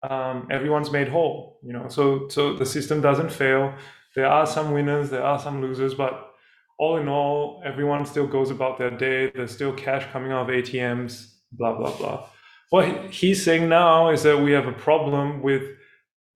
um, 0.03 0.49
everyone's 0.51 0.91
made 0.91 1.09
whole. 1.09 1.59
You 1.63 1.73
know, 1.73 1.89
so 1.89 2.29
so 2.29 2.55
the 2.55 2.67
system 2.67 3.01
doesn't 3.01 3.31
fail 3.31 3.75
there 4.15 4.27
are 4.27 4.47
some 4.47 4.73
winners, 4.73 5.11
there 5.11 5.25
are 5.25 5.39
some 5.39 5.63
losers, 5.63 5.95
but 5.95 6.33
all 6.79 6.97
in 6.99 7.09
all, 7.09 7.63
everyone 7.65 8.05
still 8.05 8.27
goes 8.27 8.51
about 8.51 8.79
their 8.79 8.91
day. 8.91 9.31
There's 9.35 9.53
still 9.53 9.73
cash 9.73 10.07
coming 10.13 10.33
out 10.33 10.49
of 10.51 10.55
ATMs, 10.55 11.35
blah, 11.53 11.77
blah, 11.77 11.97
blah. 11.97 12.29
What 12.71 13.11
he's 13.11 13.43
saying 13.43 13.69
now 13.69 14.11
is 14.11 14.23
that 14.23 14.39
we 14.39 14.53
have 14.53 14.67
a 14.67 14.73
problem 14.73 15.43
with 15.43 15.63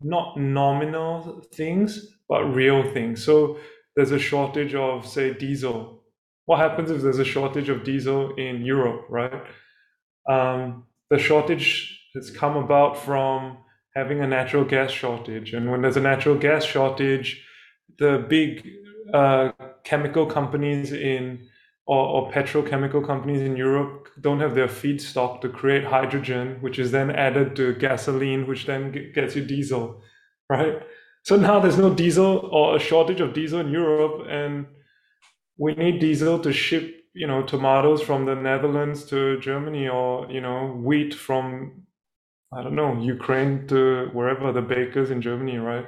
not 0.00 0.38
nominal 0.38 1.42
things, 1.52 2.14
but 2.28 2.44
real 2.44 2.82
things. 2.92 3.24
So 3.24 3.58
there's 3.96 4.12
a 4.12 4.18
shortage 4.18 4.74
of, 4.74 5.06
say, 5.06 5.32
diesel. 5.32 6.02
What 6.44 6.58
happens 6.58 6.90
if 6.90 7.02
there's 7.02 7.18
a 7.18 7.24
shortage 7.24 7.68
of 7.68 7.82
diesel 7.82 8.34
in 8.34 8.64
Europe, 8.64 9.06
right? 9.08 9.42
Um, 10.28 10.84
the 11.10 11.18
shortage 11.18 11.98
has 12.14 12.30
come 12.30 12.56
about 12.56 13.02
from 13.02 13.58
having 13.94 14.20
a 14.20 14.26
natural 14.26 14.64
gas 14.64 14.90
shortage. 14.90 15.54
And 15.54 15.70
when 15.70 15.82
there's 15.82 15.96
a 15.96 16.00
natural 16.00 16.36
gas 16.36 16.64
shortage, 16.64 17.42
the 17.98 18.24
big 18.28 18.68
uh, 19.12 19.52
chemical 19.84 20.26
companies 20.26 20.92
in 20.92 21.48
or, 21.86 22.04
or, 22.04 22.32
petrochemical 22.32 23.06
companies 23.06 23.40
in 23.40 23.56
Europe 23.56 24.08
don't 24.20 24.40
have 24.40 24.56
their 24.56 24.66
feedstock 24.66 25.40
to 25.40 25.48
create 25.48 25.84
hydrogen, 25.84 26.58
which 26.60 26.80
is 26.80 26.90
then 26.90 27.12
added 27.12 27.54
to 27.54 27.74
gasoline, 27.74 28.44
which 28.48 28.66
then 28.66 28.90
gets 29.14 29.36
you 29.36 29.44
diesel, 29.44 30.02
right? 30.50 30.82
So 31.26 31.34
now 31.34 31.58
there's 31.58 31.76
no 31.76 31.92
diesel 31.92 32.48
or 32.52 32.76
a 32.76 32.78
shortage 32.78 33.20
of 33.20 33.34
diesel 33.34 33.58
in 33.58 33.68
Europe, 33.68 34.28
and 34.30 34.64
we 35.58 35.74
need 35.74 35.98
diesel 35.98 36.38
to 36.38 36.52
ship, 36.52 37.02
you 37.14 37.26
know, 37.26 37.42
tomatoes 37.42 38.00
from 38.00 38.26
the 38.26 38.36
Netherlands 38.36 39.04
to 39.06 39.40
Germany, 39.40 39.88
or 39.88 40.30
you 40.30 40.40
know, 40.40 40.68
wheat 40.68 41.14
from, 41.14 41.82
I 42.56 42.62
don't 42.62 42.76
know, 42.76 42.96
Ukraine 43.00 43.66
to 43.66 44.08
wherever 44.12 44.52
the 44.52 44.62
bakers 44.62 45.10
in 45.10 45.20
Germany, 45.20 45.58
right? 45.58 45.86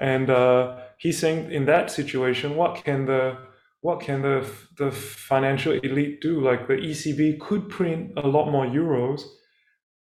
And 0.00 0.30
uh, 0.30 0.78
he's 0.96 1.18
saying 1.18 1.52
in 1.52 1.66
that 1.66 1.90
situation, 1.90 2.56
what 2.56 2.82
can 2.82 3.04
the 3.04 3.36
what 3.82 4.00
can 4.00 4.22
the 4.22 4.50
the 4.78 4.90
financial 4.90 5.72
elite 5.72 6.22
do? 6.22 6.40
Like 6.40 6.66
the 6.66 6.78
ECB 6.90 7.40
could 7.40 7.68
print 7.68 8.12
a 8.16 8.26
lot 8.26 8.50
more 8.50 8.64
euros, 8.64 9.20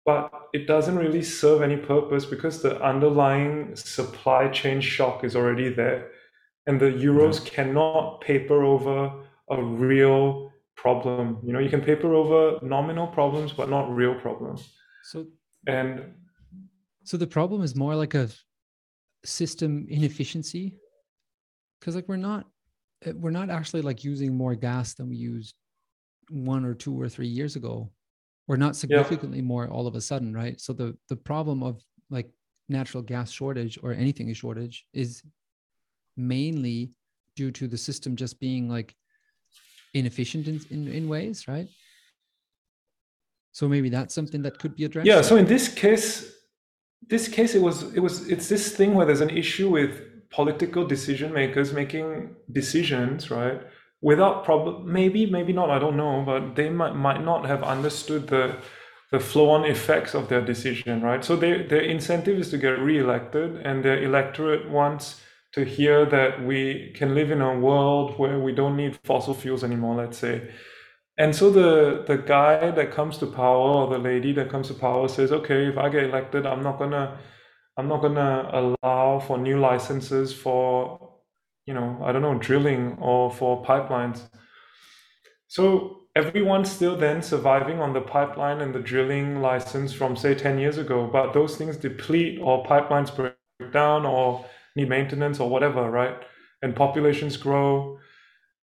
but 0.05 0.31
it 0.53 0.67
doesn't 0.67 0.97
really 0.97 1.23
serve 1.23 1.63
any 1.63 1.77
purpose 1.77 2.27
because 2.27 2.61
the 2.61 2.81
underlying 2.83 3.75
supply 3.75 4.49
chain 4.49 4.81
shock 4.81 5.25
is 5.25 5.35
already 5.35 5.71
there, 5.71 6.11
and 6.67 6.81
the 6.81 6.87
euros 6.87 7.45
cannot 7.45 8.21
paper 8.21 8.63
over 8.65 9.13
a 9.51 9.63
real 9.63 10.53
problem. 10.77 11.39
You 11.43 11.53
know, 11.53 11.59
you 11.59 11.71
can 11.71 11.81
paper 11.81 12.15
over 12.15 12.59
nominal 12.63 13.07
problems, 13.07 13.53
but 13.53 13.71
not 13.71 13.95
real 13.95 14.15
problems. 14.15 14.69
So 15.05 15.27
and 15.67 16.15
so 17.05 17.17
the 17.17 17.27
problem 17.27 17.63
is 17.63 17.75
more 17.75 17.95
like 17.95 18.15
a 18.15 18.29
system 19.25 19.87
inefficiency 19.89 20.79
because 21.81 21.95
like 21.95 22.09
we're 22.09 22.17
not 22.17 22.47
eh, 23.05 23.13
we're 23.15 23.31
not 23.31 23.51
actually 23.51 23.83
like 23.83 24.05
using 24.05 24.37
more 24.37 24.55
gas 24.55 24.95
than 24.95 25.09
we 25.09 25.17
used 25.17 25.55
one 26.31 26.65
or 26.65 26.75
two 26.75 26.99
or 26.99 27.09
three 27.09 27.27
years 27.27 27.57
ago 27.57 27.91
we're 28.47 28.57
not 28.57 28.77
significantly 28.77 29.39
yeah. 29.39 29.45
more 29.45 29.69
all 29.69 29.87
of 29.87 29.95
a 29.95 30.01
sudden 30.01 30.35
right? 30.35 30.61
So 30.61 30.73
the 30.73 30.97
the 31.09 31.17
problem 31.17 31.63
of 31.63 31.83
like 32.11 32.31
natural 32.69 33.03
gas 33.03 33.31
shortage 33.31 33.79
or 33.83 33.93
anything 33.93 34.31
a 34.31 34.35
shortage 34.35 34.87
is 34.93 35.23
mainly 36.17 36.93
due 37.37 37.51
to 37.51 37.67
the 37.69 37.79
system 37.79 38.17
just 38.17 38.39
being 38.41 38.69
like 38.69 38.95
inefficient 39.93 40.49
in, 40.49 40.61
in, 40.71 40.89
in 40.89 41.09
ways 41.09 41.47
right? 41.49 41.69
So 43.53 43.69
maybe 43.69 43.89
that's 43.89 44.15
something 44.15 44.43
that 44.43 44.59
could 44.59 44.75
be 44.75 44.85
addressed. 44.85 45.07
Yeah 45.07 45.23
so 45.23 45.37
in 45.37 45.47
this 45.47 45.69
case 45.69 46.33
this 47.09 47.29
case 47.29 47.55
it 47.55 47.63
was 47.63 47.95
it 47.95 48.01
was 48.01 48.29
it's 48.29 48.49
this 48.49 48.75
thing 48.77 48.95
where 48.95 49.07
there's 49.07 49.21
an 49.21 49.31
issue 49.31 49.71
with 49.71 50.03
political 50.31 50.87
decision 50.87 51.33
makers 51.33 51.73
making 51.73 52.35
decisions 52.51 53.31
right 53.31 53.61
without 54.11 54.45
problem 54.45 54.93
maybe 54.99 55.27
maybe 55.37 55.53
not 55.53 55.71
i 55.71 55.79
don't 55.79 55.97
know 55.97 56.23
but 56.25 56.55
they 56.55 56.69
might 56.69 56.95
might 56.95 57.23
not 57.25 57.47
have 57.47 57.63
understood 57.63 58.29
the 58.29 58.57
the 59.15 59.21
flow-on 59.21 59.65
effects 59.65 60.13
of 60.13 60.29
their 60.29 60.45
decision, 60.45 61.01
right? 61.01 61.25
So 61.25 61.37
their 61.37 61.63
their 61.69 61.83
incentive 61.83 62.37
is 62.39 62.51
to 62.51 62.59
get 62.59 62.81
re-elected, 62.81 63.65
and 63.65 63.85
their 63.85 64.03
electorate 64.03 64.69
wants 64.69 65.23
to 65.53 65.65
hear 65.65 66.05
that 66.07 66.45
we 66.45 66.93
can 66.97 67.15
live 67.15 67.31
in 67.31 67.41
a 67.41 67.57
world 67.57 68.19
where 68.19 68.41
we 68.41 68.53
don't 68.53 68.77
need 68.77 68.99
fossil 69.05 69.35
fuels 69.35 69.63
anymore. 69.63 69.95
Let's 69.95 70.19
say. 70.19 70.51
And 71.17 71.37
so 71.37 71.51
the 71.51 72.03
the 72.09 72.17
guy 72.17 72.73
that 72.73 72.91
comes 72.91 73.19
to 73.19 73.27
power 73.27 73.71
or 73.83 73.87
the 73.89 73.99
lady 73.99 74.33
that 74.33 74.51
comes 74.51 74.67
to 74.69 74.75
power 74.75 75.07
says, 75.09 75.31
okay, 75.31 75.69
if 75.69 75.79
I 75.79 75.89
get 75.91 76.05
elected, 76.05 76.45
I'm 76.45 76.63
not 76.65 76.79
gonna 76.81 77.19
I'm 77.77 77.87
not 77.87 78.03
gonna 78.03 78.51
allow 78.61 79.21
for 79.21 79.39
new 79.39 79.61
licenses 79.61 80.33
for 80.33 81.14
you 81.67 81.75
know 81.75 81.99
I 82.03 82.13
don't 82.13 82.23
know 82.23 82.39
drilling 82.39 82.99
or 83.01 83.31
for 83.31 83.65
pipelines. 83.65 84.21
So 85.49 86.01
everyone's 86.17 86.71
still 86.71 86.97
then 86.97 87.23
surviving 87.23 87.81
on 87.81 87.93
the 87.93 88.01
pipeline 88.01 88.61
and 88.61 88.75
the 88.75 88.81
drilling 88.81 89.41
license 89.41 89.93
from 89.93 90.17
say 90.17 90.35
10 90.35 90.59
years 90.59 90.79
ago, 90.79 91.09
but 91.13 91.33
those 91.33 91.57
things 91.57 91.77
deplete 91.77 92.41
or 92.41 92.65
pipelines 92.65 93.15
break 93.15 93.35
down 93.73 94.05
or 94.07 94.45
need 94.77 94.89
maintenance 94.89 95.39
or 95.41 95.49
whatever, 95.49 95.91
right? 95.91 96.17
And 96.63 96.75
populations 96.75 97.37
grow 97.37 97.99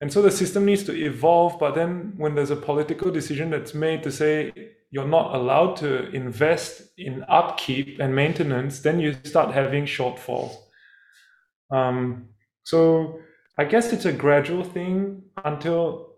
and 0.02 0.12
so 0.12 0.24
the 0.24 0.32
system 0.32 0.66
needs 0.66 0.84
to 0.86 0.96
evolve. 0.96 1.60
But 1.60 1.76
then 1.76 2.14
when 2.18 2.34
there's 2.36 2.50
a 2.50 2.56
political 2.56 3.12
decision 3.12 3.52
that's 3.52 3.76
made 3.76 4.02
to 4.04 4.12
say 4.12 4.52
you're 4.90 5.08
not 5.08 5.36
allowed 5.36 5.78
to 5.78 6.10
invest 6.10 6.82
in 6.98 7.24
upkeep 7.30 8.00
and 8.00 8.14
maintenance, 8.14 8.80
then 8.80 9.00
you 9.00 9.16
start 9.24 9.54
having 9.54 9.86
shortfalls. 9.86 10.56
Um, 11.72 12.30
so 12.64 13.20
I 13.58 13.66
guess 13.66 13.94
it's 13.94 14.06
a 14.06 14.14
gradual 14.14 14.64
thing 14.64 15.24
until 15.44 16.16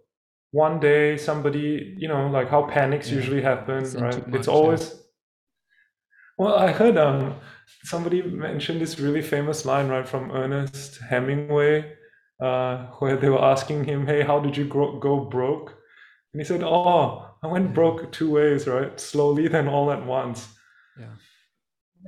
one 0.52 0.80
day 0.80 1.18
somebody, 1.18 1.96
you 1.98 2.08
know, 2.08 2.28
like 2.28 2.50
how 2.50 2.64
panics 2.64 3.10
yeah. 3.10 3.16
usually 3.16 3.42
happen, 3.42 3.84
it's 3.84 3.96
right? 3.96 4.28
Much, 4.28 4.40
it's 4.40 4.48
always. 4.48 4.90
Yeah. 4.90 5.00
Well, 6.38 6.56
I 6.56 6.72
heard 6.72 6.98
um 6.98 7.36
somebody 7.84 8.22
mentioned 8.22 8.82
this 8.82 9.00
really 9.00 9.22
famous 9.22 9.66
line 9.66 9.88
right 9.88 10.08
from 10.08 10.32
Ernest 10.32 11.00
Hemingway 11.10 11.94
uh, 12.42 12.88
where 13.00 13.18
they 13.18 13.30
were 13.30 13.44
asking 13.44 13.86
him, 13.86 14.06
"Hey, 14.06 14.22
how 14.22 14.40
did 14.40 14.58
you 14.58 14.66
grow, 14.66 15.00
go 15.00 15.26
broke?" 15.26 15.76
And 16.34 16.42
he 16.42 16.46
said, 16.46 16.64
"Oh, 16.64 17.26
I 17.44 17.48
went 17.48 17.74
broke 17.74 18.12
two 18.12 18.32
ways, 18.32 18.68
right? 18.68 19.00
Slowly, 19.00 19.48
then 19.48 19.68
all 19.68 19.92
at 19.92 20.06
once." 20.06 20.48
Yeah. 21.00 21.16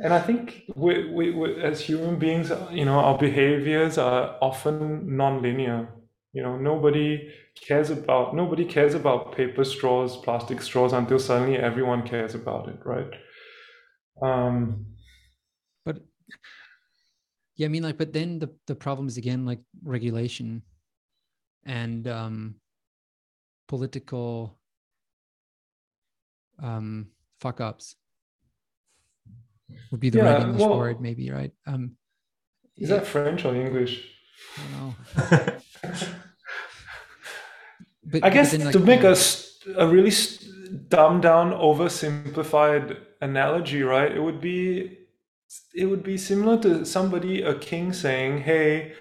And 0.04 0.14
I 0.14 0.20
think 0.20 0.64
we, 0.76 1.10
we, 1.10 1.32
we, 1.32 1.62
as 1.62 1.80
human 1.80 2.20
beings, 2.20 2.52
you 2.72 2.86
know, 2.86 3.00
our 3.00 3.18
behaviors 3.18 3.98
are 3.98 4.38
often 4.42 5.16
non-linear. 5.16 5.88
You 6.34 6.44
know, 6.44 6.58
nobody 6.58 7.32
cares 7.66 7.90
about 7.90 8.36
nobody 8.36 8.66
cares 8.66 8.94
about 8.94 9.36
paper 9.38 9.64
straws, 9.64 10.18
plastic 10.18 10.62
straws 10.62 10.92
until 10.92 11.18
suddenly 11.18 11.58
everyone 11.58 12.06
cares 12.06 12.36
about 12.36 12.68
it, 12.68 12.80
right? 12.84 13.10
Um, 14.22 14.86
yeah 17.56 17.66
i 17.66 17.70
mean 17.70 17.84
like 17.84 17.98
but 17.98 18.14
then 18.14 18.40
the 18.40 18.50
the 18.68 18.76
problem 18.76 19.08
is 19.08 19.18
again 19.18 19.46
like 19.46 19.60
regulation 19.84 20.62
and 21.66 22.08
um 22.08 22.56
political 23.68 24.58
um 26.62 27.08
fuck 27.40 27.60
ups 27.62 27.96
would 29.92 30.00
be 30.00 30.10
the 30.10 30.20
yeah, 30.20 30.34
right 30.34 30.42
english 30.42 30.62
well, 30.62 30.78
word 30.78 31.02
maybe 31.02 31.32
right? 31.32 31.52
Um 31.66 31.98
is 32.78 32.90
that 32.90 33.08
french 33.08 33.46
or 33.46 33.56
english? 33.56 34.06
I 34.58 34.62
don't 34.72 34.82
know. 34.82 35.58
But 38.08 38.24
i 38.24 38.30
guess 38.30 38.52
then, 38.52 38.66
like, 38.66 38.74
to 38.74 38.80
make 38.80 39.04
a, 39.04 39.16
a 39.78 39.88
really 39.88 40.12
dumbed 40.90 41.24
down 41.24 41.52
oversimplified 41.52 42.98
analogy 43.20 43.82
right 43.82 44.12
it 44.12 44.22
would 44.22 44.40
be 44.40 45.06
it 45.74 45.86
would 45.86 46.04
be 46.04 46.18
similar 46.18 46.58
to 46.62 46.86
somebody, 46.86 47.42
a 47.42 47.56
king, 47.56 47.94
saying, 47.94 48.40
"Hey, 48.42 48.94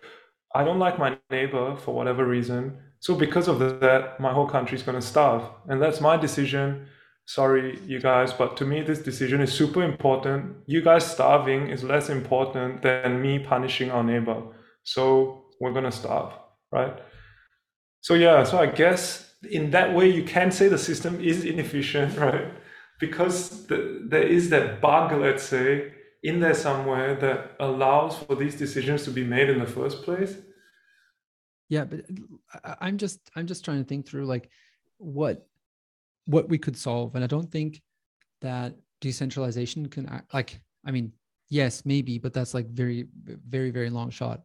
I 0.55 0.65
don't 0.65 0.79
like 0.79 0.99
my 0.99 1.19
neighbor 1.31 1.77
for 1.77 1.95
whatever 1.95 2.27
reason, 2.27 2.79
so 3.01 3.15
because 3.15 3.49
of 3.49 3.59
that, 3.81 4.21
my 4.21 4.33
whole 4.33 4.47
country 4.49 4.77
is 4.77 4.83
going 4.83 5.01
to 5.01 5.07
starve, 5.07 5.43
and 5.69 5.81
that's 5.81 6.01
my 6.01 6.17
decision." 6.17 6.87
Sorry, 7.27 7.79
you 7.87 8.01
guys, 8.01 8.33
but 8.33 8.57
to 8.59 8.67
me, 8.67 8.83
this 8.83 8.99
decision 8.99 9.41
is 9.41 9.53
super 9.53 9.83
important. 9.83 10.57
You 10.67 10.83
guys 10.83 11.11
starving 11.11 11.69
is 11.69 11.83
less 11.83 12.11
important 12.11 12.83
than 12.83 13.23
me 13.23 13.39
punishing 13.39 13.91
our 13.91 14.03
neighbor. 14.03 14.43
So 14.83 15.47
we're 15.61 15.73
going 15.73 15.85
to 15.85 15.93
starve, 15.93 16.33
right? 16.71 16.99
So, 18.03 18.15
yeah, 18.15 18.45
so 18.45 18.59
I 18.59 18.67
guess 18.67 19.35
in 19.51 19.71
that 19.71 19.95
way, 19.95 20.11
you 20.11 20.23
can 20.23 20.51
say 20.51 20.69
the 20.69 20.79
system 20.79 21.19
is 21.21 21.45
inefficient, 21.45 22.19
right? 22.19 22.53
Because 23.01 23.67
the, 23.67 24.07
there 24.07 24.23
is 24.23 24.51
that 24.51 24.83
bug, 24.83 25.13
let's 25.13 25.43
say, 25.43 25.93
in 26.23 26.41
there 26.41 26.55
somewhere 26.55 27.15
that 27.17 27.53
allows 27.61 28.19
for 28.19 28.35
these 28.35 28.55
decisions 28.57 29.05
to 29.05 29.11
be 29.11 29.23
made 29.23 29.49
in 29.51 29.59
the 29.59 29.67
first 29.67 30.03
place 30.03 30.37
yeah 31.69 31.85
but 31.85 32.01
i'm 32.81 32.99
just 32.99 33.31
i'm 33.37 33.47
just 33.47 33.65
trying 33.65 33.79
to 33.79 33.85
think 33.85 34.07
through 34.07 34.27
like 34.27 34.49
what 34.99 35.47
what 36.27 36.49
we 36.49 36.59
could 36.59 36.77
solve. 36.77 37.15
And 37.15 37.25
i 37.25 37.27
don't 37.27 37.51
think 37.51 37.83
that 38.41 38.75
decentralization 39.01 39.89
can 39.89 40.09
act, 40.09 40.33
like 40.33 40.61
i 40.87 40.91
mean 40.91 41.13
yes 41.51 41.85
maybe 41.85 42.19
but 42.19 42.33
that's 42.33 42.55
like 42.55 42.67
very 42.69 43.07
very 43.49 43.71
very 43.71 43.91
long 43.91 44.11
shot. 44.11 44.43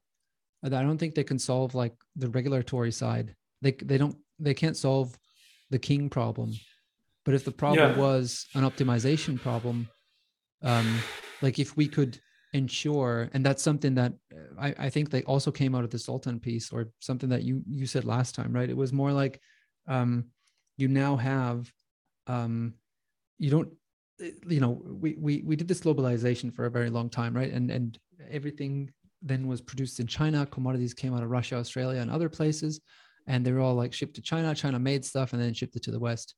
I 0.63 0.69
don't 0.69 0.97
think 0.97 1.15
they 1.15 1.23
can 1.23 1.39
solve 1.39 1.73
like 1.73 1.93
the 2.17 2.29
regulatory 2.29 2.91
side. 2.91 3.35
They 3.61 3.71
they 3.71 3.97
don't 3.97 4.17
they 4.39 4.53
can't 4.53 4.75
solve 4.75 5.17
the 5.69 5.79
king 5.79 6.09
problem. 6.09 6.53
But 7.23 7.33
if 7.33 7.45
the 7.45 7.51
problem 7.51 7.91
yeah. 7.91 7.97
was 7.97 8.47
an 8.55 8.63
optimization 8.63 9.39
problem 9.39 9.87
um 10.61 10.99
like 11.41 11.57
if 11.57 11.77
we 11.77 11.87
could 11.87 12.19
ensure 12.53 13.29
and 13.33 13.45
that's 13.45 13.63
something 13.63 13.95
that 13.95 14.11
uh, 14.33 14.59
I, 14.59 14.75
I 14.85 14.89
think 14.89 15.09
they 15.09 15.23
also 15.23 15.51
came 15.51 15.75
out 15.75 15.85
of 15.85 15.91
the 15.91 15.97
Zoltan 15.97 16.39
piece 16.39 16.71
or 16.71 16.89
something 16.99 17.29
that 17.29 17.43
you 17.43 17.61
you 17.67 17.85
said 17.85 18.03
last 18.03 18.35
time 18.35 18.51
right? 18.51 18.69
It 18.69 18.75
was 18.77 18.91
more 18.91 19.13
like 19.13 19.39
um 19.87 20.25
you 20.79 20.87
now 20.87 21.15
have 21.15 21.71
um 22.27 22.73
you 23.37 23.49
don't 23.49 23.69
uh, 24.21 24.27
you 24.47 24.59
know 24.59 24.81
we 24.85 25.15
we 25.19 25.43
we 25.45 25.55
did 25.55 25.67
this 25.67 25.81
globalization 25.81 26.53
for 26.53 26.65
a 26.65 26.71
very 26.71 26.89
long 26.89 27.09
time 27.09 27.35
right 27.35 27.51
and 27.51 27.69
and 27.71 27.99
everything 28.29 28.91
then 29.21 29.47
was 29.47 29.61
produced 29.61 29.99
in 29.99 30.07
china 30.07 30.45
commodities 30.45 30.93
came 30.93 31.13
out 31.13 31.23
of 31.23 31.29
russia 31.29 31.55
australia 31.55 32.01
and 32.01 32.11
other 32.11 32.29
places 32.29 32.79
and 33.27 33.45
they 33.45 33.51
were 33.51 33.59
all 33.59 33.75
like 33.75 33.93
shipped 33.93 34.15
to 34.15 34.21
china 34.21 34.55
china 34.55 34.79
made 34.79 35.03
stuff 35.03 35.33
and 35.33 35.41
then 35.41 35.53
shipped 35.53 35.75
it 35.75 35.83
to 35.83 35.91
the 35.91 35.99
west 35.99 36.35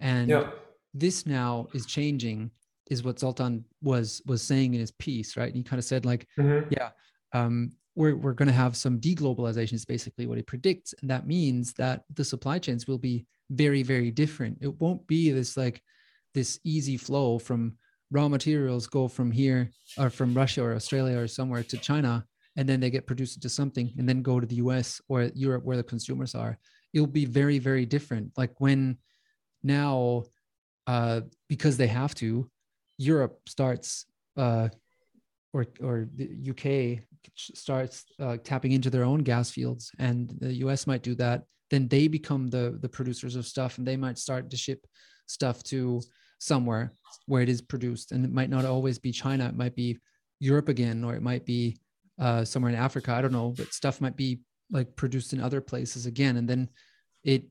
and 0.00 0.28
yeah. 0.28 0.50
this 0.92 1.26
now 1.26 1.66
is 1.74 1.86
changing 1.86 2.50
is 2.90 3.02
what 3.02 3.18
Zoltan 3.18 3.64
was 3.82 4.22
was 4.26 4.42
saying 4.42 4.74
in 4.74 4.80
his 4.80 4.92
piece, 4.92 5.36
right? 5.36 5.48
And 5.48 5.56
he 5.56 5.62
kind 5.62 5.78
of 5.78 5.84
said 5.84 6.04
like, 6.04 6.26
mm-hmm. 6.38 6.68
yeah, 6.70 6.90
um, 7.32 7.72
we're 7.94 8.16
we're 8.16 8.32
going 8.32 8.48
to 8.48 8.54
have 8.54 8.76
some 8.76 9.00
deglobalization 9.00 9.74
is 9.74 9.84
basically 9.84 10.26
what 10.26 10.38
he 10.38 10.42
predicts, 10.42 10.94
and 11.00 11.10
that 11.10 11.26
means 11.26 11.72
that 11.74 12.04
the 12.14 12.24
supply 12.24 12.58
chains 12.58 12.86
will 12.86 12.98
be 12.98 13.26
very 13.50 13.82
very 13.82 14.10
different. 14.10 14.58
It 14.60 14.80
won't 14.80 15.06
be 15.06 15.30
this 15.30 15.56
like 15.56 15.82
this 16.34 16.58
easy 16.64 16.96
flow 16.96 17.38
from 17.38 17.76
raw 18.10 18.28
materials 18.28 18.86
go 18.86 19.08
from 19.08 19.30
here 19.30 19.70
or 19.98 20.10
from 20.10 20.34
Russia 20.34 20.62
or 20.62 20.74
Australia 20.74 21.18
or 21.18 21.26
somewhere 21.26 21.62
to 21.64 21.76
China, 21.76 22.24
and 22.56 22.68
then 22.68 22.80
they 22.80 22.90
get 22.90 23.06
produced 23.06 23.36
into 23.36 23.48
something, 23.48 23.92
and 23.98 24.08
then 24.08 24.22
go 24.22 24.40
to 24.40 24.46
the 24.46 24.56
U.S. 24.56 25.00
or 25.08 25.30
Europe 25.34 25.64
where 25.64 25.76
the 25.76 25.82
consumers 25.82 26.34
are. 26.34 26.58
It'll 26.92 27.06
be 27.06 27.24
very 27.24 27.58
very 27.58 27.86
different. 27.86 28.32
Like 28.36 28.54
when 28.58 28.98
now, 29.62 30.24
uh, 30.86 31.22
because 31.48 31.76
they 31.76 31.88
have 31.88 32.14
to 32.16 32.48
Europe 32.98 33.40
starts 33.46 34.06
uh, 34.36 34.68
or 35.52 35.66
or 35.82 36.08
the 36.14 36.50
UK 36.50 37.04
starts 37.34 38.04
uh, 38.20 38.36
tapping 38.44 38.72
into 38.72 38.90
their 38.90 39.04
own 39.04 39.20
gas 39.20 39.50
fields, 39.50 39.90
and 39.98 40.30
the 40.40 40.54
US 40.64 40.86
might 40.86 41.02
do 41.02 41.14
that. 41.16 41.44
Then 41.70 41.88
they 41.88 42.08
become 42.08 42.48
the 42.48 42.78
the 42.80 42.88
producers 42.88 43.36
of 43.36 43.46
stuff, 43.46 43.78
and 43.78 43.86
they 43.86 43.96
might 43.96 44.18
start 44.18 44.50
to 44.50 44.56
ship 44.56 44.86
stuff 45.26 45.62
to 45.64 46.00
somewhere 46.38 46.92
where 47.26 47.42
it 47.42 47.48
is 47.48 47.62
produced, 47.62 48.12
and 48.12 48.24
it 48.24 48.32
might 48.32 48.50
not 48.50 48.64
always 48.64 48.98
be 48.98 49.12
China. 49.12 49.48
It 49.48 49.56
might 49.56 49.74
be 49.74 49.98
Europe 50.40 50.68
again, 50.68 51.04
or 51.04 51.14
it 51.14 51.22
might 51.22 51.44
be 51.44 51.78
uh, 52.18 52.44
somewhere 52.44 52.70
in 52.70 52.78
Africa. 52.78 53.12
I 53.12 53.22
don't 53.22 53.32
know, 53.32 53.54
but 53.56 53.72
stuff 53.72 54.00
might 54.00 54.16
be 54.16 54.40
like 54.70 54.96
produced 54.96 55.32
in 55.32 55.40
other 55.40 55.60
places 55.60 56.06
again, 56.06 56.36
and 56.36 56.48
then 56.48 56.68
it. 57.24 57.44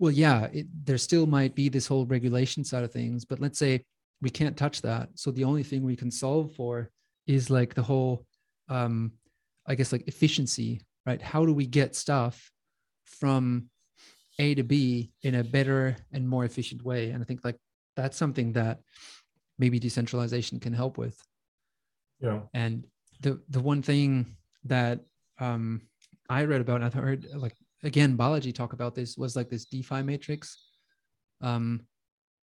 Well, 0.00 0.12
yeah, 0.12 0.44
it, 0.52 0.66
there 0.84 0.98
still 0.98 1.26
might 1.26 1.56
be 1.56 1.68
this 1.68 1.88
whole 1.88 2.06
regulation 2.06 2.62
side 2.62 2.84
of 2.84 2.92
things, 2.92 3.24
but 3.24 3.40
let's 3.40 3.58
say 3.58 3.84
we 4.20 4.30
can't 4.30 4.56
touch 4.56 4.82
that 4.82 5.08
so 5.14 5.30
the 5.30 5.44
only 5.44 5.62
thing 5.62 5.82
we 5.82 5.96
can 5.96 6.10
solve 6.10 6.54
for 6.54 6.90
is 7.26 7.50
like 7.50 7.74
the 7.74 7.82
whole 7.82 8.24
um 8.68 9.12
i 9.66 9.74
guess 9.74 9.92
like 9.92 10.06
efficiency 10.08 10.80
right 11.06 11.22
how 11.22 11.44
do 11.44 11.52
we 11.52 11.66
get 11.66 11.94
stuff 11.94 12.50
from 13.20 13.68
a 14.38 14.54
to 14.54 14.62
b 14.62 15.12
in 15.22 15.34
a 15.36 15.44
better 15.44 15.96
and 16.12 16.28
more 16.28 16.44
efficient 16.44 16.84
way. 16.84 17.10
And 17.10 17.22
i 17.22 17.24
think 17.24 17.44
like 17.44 17.56
that's 17.96 18.16
something 18.16 18.52
that 18.52 18.80
maybe 19.58 19.80
decentralization 19.80 20.60
can 20.60 20.72
help 20.72 20.98
with. 20.98 21.20
Yeah. 22.20 22.40
And 22.54 22.84
the 23.20 23.40
the 23.48 23.60
one 23.60 23.82
thing 23.82 24.36
that 24.64 25.00
um 25.40 25.82
i 26.28 26.44
read 26.44 26.60
about 26.60 26.82
and 26.82 26.84
i 26.84 27.00
heard 27.00 27.26
like 27.34 27.54
again 27.82 28.16
balaji 28.16 28.54
talk 28.54 28.72
about 28.72 28.94
this 28.94 29.16
was 29.16 29.34
like 29.36 29.48
this 29.48 29.64
defi 29.64 30.02
matrix. 30.02 30.56
Um 31.40 31.86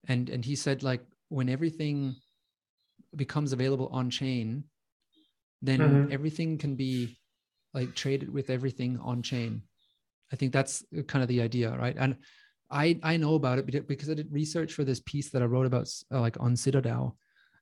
and 0.09 0.29
and 0.29 0.44
he 0.44 0.57
said 0.57 0.83
like 0.83 1.03
when 1.29 1.49
everything 1.49 2.14
becomes 3.16 3.53
available 3.53 3.88
on 3.92 4.11
chain 4.11 4.64
then 5.62 5.81
mm-hmm. 5.81 6.12
everything 6.12 6.59
can 6.59 6.75
be 6.75 7.18
like 7.75 7.94
traded 7.94 8.33
with 8.33 8.51
everything 8.51 8.99
on 9.03 9.23
chain 9.23 9.62
i 10.32 10.36
think 10.36 10.52
that's 10.52 10.84
kind 11.06 11.22
of 11.22 11.28
the 11.28 11.40
idea 11.40 11.76
right? 11.76 11.96
And 11.98 12.16
i 12.70 12.98
i 13.02 13.16
know 13.16 13.34
about 13.34 13.58
it 13.58 13.88
because 13.88 14.10
i 14.10 14.14
did 14.14 14.32
research 14.32 14.72
for 14.72 14.84
this 14.84 15.00
piece 15.00 15.30
that 15.30 15.42
i 15.42 15.44
wrote 15.44 15.66
about 15.66 15.88
uh, 16.12 16.20
like 16.20 16.36
on 16.40 16.56
citadel. 16.56 17.16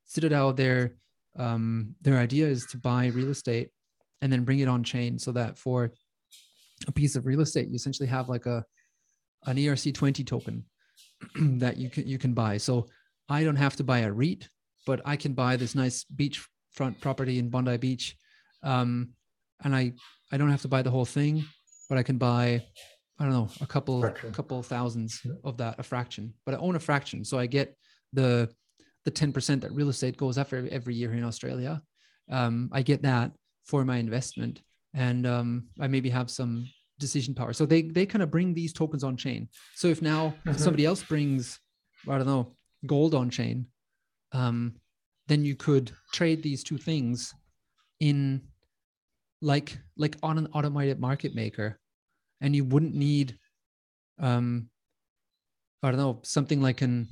Citadel 0.05 0.53
their 0.53 0.95
um 1.39 1.95
their 2.01 2.19
idea 2.19 2.47
is 2.47 2.67
to 2.67 2.79
buy 2.79 3.07
real 3.07 3.31
estate 3.31 3.71
and 4.21 4.33
then 4.33 4.45
bring 4.45 4.61
it 4.61 4.69
on 4.69 4.83
chain 4.83 5.19
so 5.19 5.33
that 5.33 5.59
for 5.59 5.93
a 6.87 6.93
piece 6.93 7.17
of 7.17 7.27
real 7.27 7.41
estate 7.41 7.69
you 7.69 7.75
essentially 7.75 8.09
have 8.09 8.29
like 8.29 8.47
a 8.47 8.65
an 9.47 9.57
erc20 9.57 10.27
token 10.27 10.65
that 11.59 11.77
you 11.77 11.91
can 11.91 12.07
you 12.07 12.19
can 12.19 12.33
buy. 12.33 12.57
So 12.57 12.87
i 13.29 13.45
don't 13.45 13.57
have 13.57 13.77
to 13.77 13.85
buy 13.85 14.01
a 14.01 14.13
REIT 14.13 14.49
but 14.89 15.03
I 15.05 15.17
can 15.17 15.35
buy 15.35 15.57
this 15.57 15.75
nice 15.75 16.07
beachfront 16.17 16.99
property 16.99 17.39
in 17.39 17.51
Bondi 17.51 17.77
Beach, 17.77 18.17
um, 18.63 19.11
and 19.63 19.77
I 19.77 19.93
I 20.33 20.39
don't 20.39 20.51
have 20.51 20.63
to 20.63 20.69
buy 20.69 20.81
the 20.81 20.91
whole 20.91 21.05
thing, 21.05 21.45
but 21.89 21.99
I 21.99 22.03
can 22.03 22.19
buy 22.19 22.63
I 23.19 23.25
don't 23.25 23.33
know 23.33 23.49
a 23.61 23.67
couple 23.67 24.01
fraction. 24.01 24.33
couple 24.33 24.63
thousands 24.63 25.21
of 25.45 25.57
that 25.57 25.79
a 25.79 25.83
fraction, 25.83 26.35
but 26.47 26.55
I 26.55 26.59
own 26.59 26.77
a 26.77 26.81
fraction, 26.81 27.25
so 27.25 27.39
I 27.39 27.47
get 27.47 27.77
the 28.13 28.49
the 29.05 29.11
ten 29.11 29.33
percent 29.33 29.63
that 29.63 29.73
real 29.73 29.89
estate 29.89 30.17
goes 30.17 30.39
up 30.39 30.47
after 30.47 30.69
every 30.71 30.95
year 30.95 31.13
in 31.13 31.25
Australia. 31.25 31.83
Um, 32.31 32.69
I 32.73 32.83
get 32.83 33.03
that 33.03 33.33
for 33.65 33.85
my 33.85 33.97
investment, 33.97 34.63
and 34.95 35.27
um, 35.27 35.69
I 35.81 35.89
maybe 35.89 36.11
have 36.11 36.31
some 36.31 36.69
decision 36.99 37.35
power. 37.35 37.53
So 37.53 37.67
they 37.67 37.83
they 37.83 38.07
kind 38.07 38.23
of 38.23 38.31
bring 38.31 38.55
these 38.55 38.73
tokens 38.73 39.03
on 39.03 39.17
chain. 39.17 39.49
So 39.75 39.89
if 39.89 40.01
now 40.01 40.35
mm-hmm. 40.47 40.57
somebody 40.57 40.87
else 40.87 41.03
brings 41.03 41.59
I 42.09 42.19
don't 42.19 42.27
know 42.27 42.55
gold 42.87 43.15
on 43.15 43.31
chain, 43.31 43.67
um, 44.33 44.77
then 45.27 45.45
you 45.45 45.57
could 45.57 45.91
trade 46.13 46.43
these 46.43 46.63
two 46.63 46.79
things 46.79 47.35
in 48.01 48.43
like 49.41 49.79
like 49.97 50.17
on 50.23 50.39
an 50.39 50.49
automated 50.53 51.01
market 51.01 51.35
maker 51.35 51.79
and 52.41 52.55
you 52.55 52.65
wouldn't 52.65 52.95
need 52.95 53.37
um 54.21 54.69
i 55.83 55.91
don't 55.91 56.01
know 56.01 56.21
something 56.25 56.61
like 56.61 56.83
an 56.83 57.09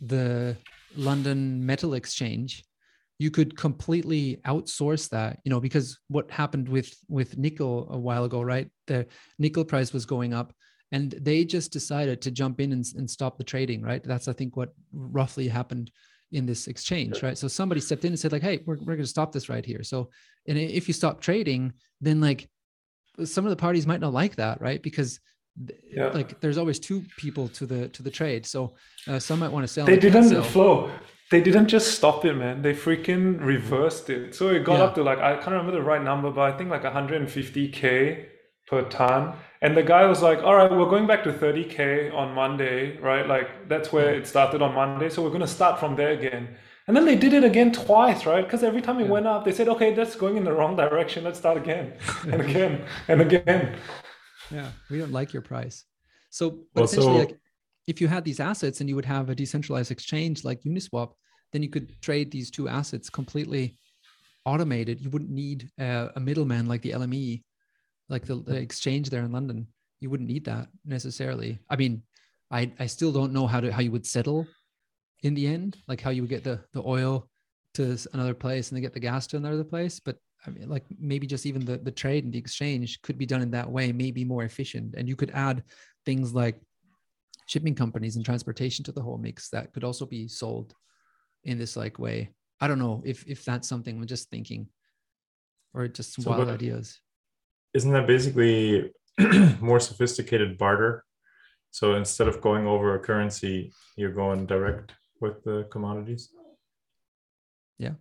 the 0.00 0.56
london 0.96 1.64
metal 1.64 1.94
exchange. 1.94 2.64
You 3.18 3.32
could 3.32 3.56
completely 3.56 4.40
outsource 4.46 5.08
that 5.08 5.40
you 5.44 5.50
know 5.50 5.60
because 5.60 5.98
what 6.08 6.30
happened 6.30 6.68
with 6.68 6.94
with 7.08 7.36
nickel 7.36 7.88
a 7.90 7.98
while 7.98 8.24
ago 8.24 8.42
right? 8.42 8.70
The 8.86 9.06
nickel 9.38 9.64
price 9.64 9.92
was 9.92 10.06
going 10.06 10.32
up 10.32 10.52
and 10.92 11.10
they 11.20 11.44
just 11.44 11.72
decided 11.72 12.22
to 12.22 12.30
jump 12.30 12.60
in 12.60 12.72
and, 12.72 12.84
and 12.96 13.10
stop 13.10 13.36
the 13.36 13.44
trading 13.44 13.82
right? 13.82 14.02
That's 14.02 14.28
i 14.28 14.32
think 14.32 14.56
what 14.56 14.72
roughly 14.92 15.48
happened 15.48 15.90
in 16.32 16.46
this 16.46 16.66
exchange 16.66 17.22
right? 17.22 17.38
So 17.38 17.48
somebody 17.48 17.80
stepped 17.80 18.04
in 18.04 18.12
and 18.12 18.18
said 18.18 18.32
like 18.32 18.42
hey 18.42 18.60
we're, 18.66 18.76
we're 18.76 18.96
going 18.96 19.00
to 19.00 19.06
stop 19.06 19.32
this 19.32 19.48
right 19.48 19.64
here. 19.64 19.82
So 19.82 20.10
and 20.46 20.58
if 20.58 20.88
you 20.88 20.94
stop 20.94 21.20
trading 21.20 21.72
then 22.00 22.20
like 22.20 22.48
some 23.24 23.44
of 23.44 23.50
the 23.50 23.56
parties 23.56 23.86
might 23.86 24.00
not 24.00 24.12
like 24.12 24.36
that 24.36 24.60
right? 24.60 24.82
Because 24.82 25.20
yeah. 25.90 26.08
like 26.08 26.40
there's 26.40 26.58
always 26.58 26.78
two 26.78 27.04
people 27.16 27.48
to 27.48 27.66
the 27.66 27.88
to 27.88 28.02
the 28.02 28.10
trade. 28.10 28.46
So 28.46 28.74
uh, 29.06 29.18
some 29.18 29.38
might 29.40 29.52
want 29.52 29.66
to 29.66 29.72
sell 29.72 29.86
they 29.86 29.98
didn't 29.98 30.42
Flo. 30.44 30.90
They 31.30 31.42
didn't 31.42 31.68
just 31.68 31.94
stop 31.94 32.24
it 32.24 32.34
man. 32.34 32.62
They 32.62 32.72
freaking 32.72 33.44
reversed 33.44 34.08
it. 34.08 34.34
So 34.34 34.48
it 34.48 34.64
got 34.64 34.78
yeah. 34.78 34.84
up 34.84 34.94
to 34.96 35.02
like 35.02 35.18
i 35.18 35.34
can't 35.34 35.48
remember 35.48 35.72
the 35.72 35.82
right 35.82 36.02
number 36.02 36.30
but 36.30 36.42
i 36.42 36.56
think 36.56 36.70
like 36.70 36.82
150k 36.82 38.26
per 38.68 38.82
ton. 38.82 39.34
And 39.60 39.76
the 39.76 39.82
guy 39.82 40.06
was 40.06 40.22
like, 40.22 40.42
all 40.42 40.54
right, 40.54 40.70
we're 40.70 40.88
going 40.88 41.06
back 41.06 41.24
to 41.24 41.32
30K 41.32 42.14
on 42.14 42.34
Monday, 42.34 42.96
right? 42.98 43.26
Like 43.26 43.68
that's 43.68 43.92
where 43.92 44.14
it 44.14 44.26
started 44.26 44.62
on 44.62 44.74
Monday. 44.74 45.10
So 45.10 45.22
we're 45.22 45.30
going 45.30 45.40
to 45.40 45.48
start 45.48 45.80
from 45.80 45.96
there 45.96 46.10
again. 46.10 46.56
And 46.86 46.96
then 46.96 47.04
they 47.04 47.16
did 47.16 47.34
it 47.34 47.44
again 47.44 47.72
twice, 47.72 48.24
right? 48.24 48.44
Because 48.44 48.62
every 48.62 48.80
time 48.80 48.98
it 49.00 49.04
yeah. 49.04 49.10
went 49.10 49.26
up, 49.26 49.44
they 49.44 49.52
said, 49.52 49.68
okay, 49.68 49.92
that's 49.94 50.14
going 50.14 50.36
in 50.36 50.44
the 50.44 50.52
wrong 50.52 50.76
direction. 50.76 51.24
Let's 51.24 51.38
start 51.38 51.56
again 51.56 51.92
and 52.22 52.40
again 52.40 52.84
and 53.08 53.20
again. 53.20 53.76
Yeah, 54.50 54.70
we 54.90 54.98
don't 54.98 55.12
like 55.12 55.32
your 55.32 55.42
price. 55.42 55.84
So, 56.30 56.60
but 56.74 56.82
also, 56.82 57.00
essentially, 57.00 57.18
like, 57.26 57.38
if 57.86 58.00
you 58.00 58.08
had 58.08 58.24
these 58.24 58.40
assets 58.40 58.80
and 58.80 58.88
you 58.88 58.96
would 58.96 59.04
have 59.04 59.28
a 59.28 59.34
decentralized 59.34 59.90
exchange 59.90 60.44
like 60.44 60.62
Uniswap, 60.62 61.12
then 61.52 61.62
you 61.62 61.68
could 61.68 62.00
trade 62.00 62.30
these 62.30 62.50
two 62.50 62.68
assets 62.68 63.10
completely 63.10 63.76
automated. 64.44 65.00
You 65.00 65.10
wouldn't 65.10 65.30
need 65.30 65.70
uh, 65.78 66.08
a 66.14 66.20
middleman 66.20 66.68
like 66.68 66.82
the 66.82 66.92
LME 66.92 67.42
like 68.08 68.26
the, 68.26 68.36
the 68.36 68.56
exchange 68.56 69.10
there 69.10 69.22
in 69.22 69.32
London. 69.32 69.66
You 70.00 70.10
wouldn't 70.10 70.28
need 70.28 70.44
that 70.46 70.68
necessarily. 70.84 71.58
I 71.68 71.76
mean, 71.76 72.02
I 72.50 72.72
I 72.78 72.86
still 72.86 73.12
don't 73.12 73.32
know 73.32 73.46
how 73.46 73.60
to 73.60 73.72
how 73.72 73.80
you 73.80 73.92
would 73.92 74.06
settle 74.06 74.46
in 75.22 75.34
the 75.34 75.46
end, 75.46 75.76
like 75.88 76.00
how 76.00 76.10
you 76.10 76.22
would 76.22 76.30
get 76.30 76.44
the 76.44 76.60
the 76.72 76.82
oil 76.84 77.28
to 77.74 77.98
another 78.12 78.34
place 78.34 78.68
and 78.68 78.76
then 78.76 78.82
get 78.82 78.94
the 78.94 79.00
gas 79.00 79.26
to 79.28 79.36
another 79.36 79.64
place. 79.64 80.00
But 80.00 80.16
I 80.46 80.50
mean, 80.50 80.68
like 80.68 80.84
maybe 80.98 81.26
just 81.26 81.46
even 81.46 81.64
the 81.64 81.78
the 81.78 81.90
trade 81.90 82.24
and 82.24 82.32
the 82.32 82.38
exchange 82.38 83.02
could 83.02 83.18
be 83.18 83.26
done 83.26 83.42
in 83.42 83.50
that 83.50 83.70
way, 83.70 83.92
maybe 83.92 84.24
more 84.24 84.44
efficient. 84.44 84.94
And 84.96 85.08
you 85.08 85.16
could 85.16 85.30
add 85.30 85.64
things 86.06 86.32
like 86.32 86.60
shipping 87.46 87.74
companies 87.74 88.16
and 88.16 88.24
transportation 88.24 88.84
to 88.84 88.92
the 88.92 89.02
whole 89.02 89.18
mix 89.18 89.48
that 89.50 89.72
could 89.72 89.84
also 89.84 90.06
be 90.06 90.28
sold 90.28 90.74
in 91.44 91.58
this 91.58 91.76
like 91.76 91.98
way. 91.98 92.30
I 92.60 92.68
don't 92.68 92.78
know 92.78 93.02
if 93.04 93.26
if 93.26 93.44
that's 93.44 93.68
something 93.68 93.96
I'm 93.96 94.06
just 94.06 94.30
thinking, 94.30 94.68
or 95.74 95.88
just 95.88 96.14
so 96.14 96.30
wild 96.30 96.48
ideas 96.48 97.00
isn't 97.74 97.92
that 97.92 98.06
basically 98.06 98.92
more 99.60 99.80
sophisticated 99.80 100.58
barter? 100.58 101.04
So 101.70 101.94
instead 101.94 102.28
of 102.28 102.40
going 102.40 102.66
over 102.66 102.94
a 102.94 102.98
currency, 102.98 103.72
you're 103.96 104.12
going 104.12 104.46
direct 104.46 104.92
with 105.20 105.42
the 105.44 105.66
commodities. 105.70 106.30
Yeah. 107.78 107.94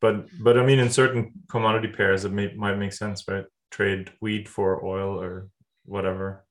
But 0.00 0.26
but 0.40 0.58
I 0.58 0.64
mean, 0.64 0.78
in 0.78 0.90
certain 0.90 1.32
commodity 1.48 1.88
pairs, 1.88 2.24
it 2.24 2.32
may, 2.32 2.54
might 2.54 2.76
make 2.76 2.92
sense, 2.92 3.24
right? 3.28 3.44
Trade 3.70 4.10
wheat 4.20 4.48
for 4.48 4.84
oil 4.84 5.20
or 5.20 5.48
whatever. 5.84 6.44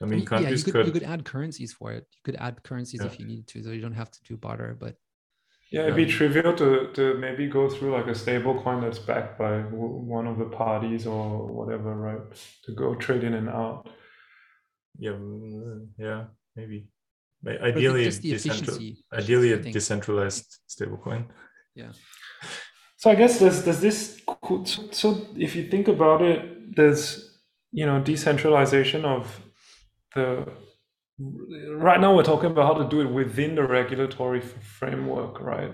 I 0.00 0.04
mean, 0.04 0.24
countries 0.24 0.62
yeah, 0.62 0.66
you 0.66 0.72
could, 0.72 0.72
could, 0.72 0.86
you 0.86 0.92
could 0.92 1.10
add 1.10 1.24
currencies 1.24 1.72
for 1.72 1.92
it. 1.92 2.06
You 2.12 2.20
could 2.24 2.36
add 2.36 2.62
currencies 2.62 3.00
yeah. 3.00 3.06
if 3.06 3.18
you 3.18 3.26
needed 3.26 3.46
to, 3.48 3.62
so 3.62 3.70
you 3.70 3.80
don't 3.80 3.94
have 3.94 4.10
to 4.10 4.18
do 4.24 4.36
barter. 4.36 4.76
But 4.78 4.96
yeah, 5.72 5.82
it'd 5.84 5.96
be 5.96 6.06
trivial 6.06 6.54
to, 6.54 6.90
to 6.92 7.14
maybe 7.14 7.46
go 7.46 7.68
through 7.68 7.92
like 7.92 8.06
a 8.06 8.14
stable 8.14 8.60
coin 8.62 8.82
that's 8.82 8.98
backed 8.98 9.38
by 9.38 9.60
one 9.60 10.26
of 10.26 10.38
the 10.38 10.44
parties 10.44 11.06
or 11.06 11.46
whatever, 11.46 11.94
right? 11.94 12.20
To 12.64 12.72
go 12.72 12.94
trade 12.94 13.24
in 13.24 13.34
and 13.34 13.48
out. 13.48 13.88
Yeah, 14.98 15.12
mm, 15.12 15.86
yeah, 15.98 16.24
maybe. 16.54 16.88
Ideally, 17.46 18.06
decentral, 18.06 18.96
ideally 19.12 19.52
a 19.52 19.56
decentralized 19.56 20.58
stablecoin. 20.68 21.26
Yeah. 21.74 21.92
So 22.98 23.10
I 23.10 23.14
guess 23.14 23.40
there's 23.40 23.64
there's 23.64 23.80
this. 23.80 24.20
So 24.92 25.26
if 25.36 25.56
you 25.56 25.68
think 25.68 25.88
about 25.88 26.22
it, 26.22 26.76
there's 26.76 27.40
you 27.72 27.86
know 27.86 28.00
decentralization 28.00 29.04
of 29.04 29.40
the 30.14 30.46
right 31.76 32.00
now 32.00 32.14
we're 32.14 32.22
talking 32.22 32.50
about 32.50 32.74
how 32.74 32.82
to 32.82 32.88
do 32.88 33.00
it 33.00 33.12
within 33.12 33.54
the 33.54 33.64
regulatory 33.64 34.40
framework, 34.40 35.40
right? 35.40 35.72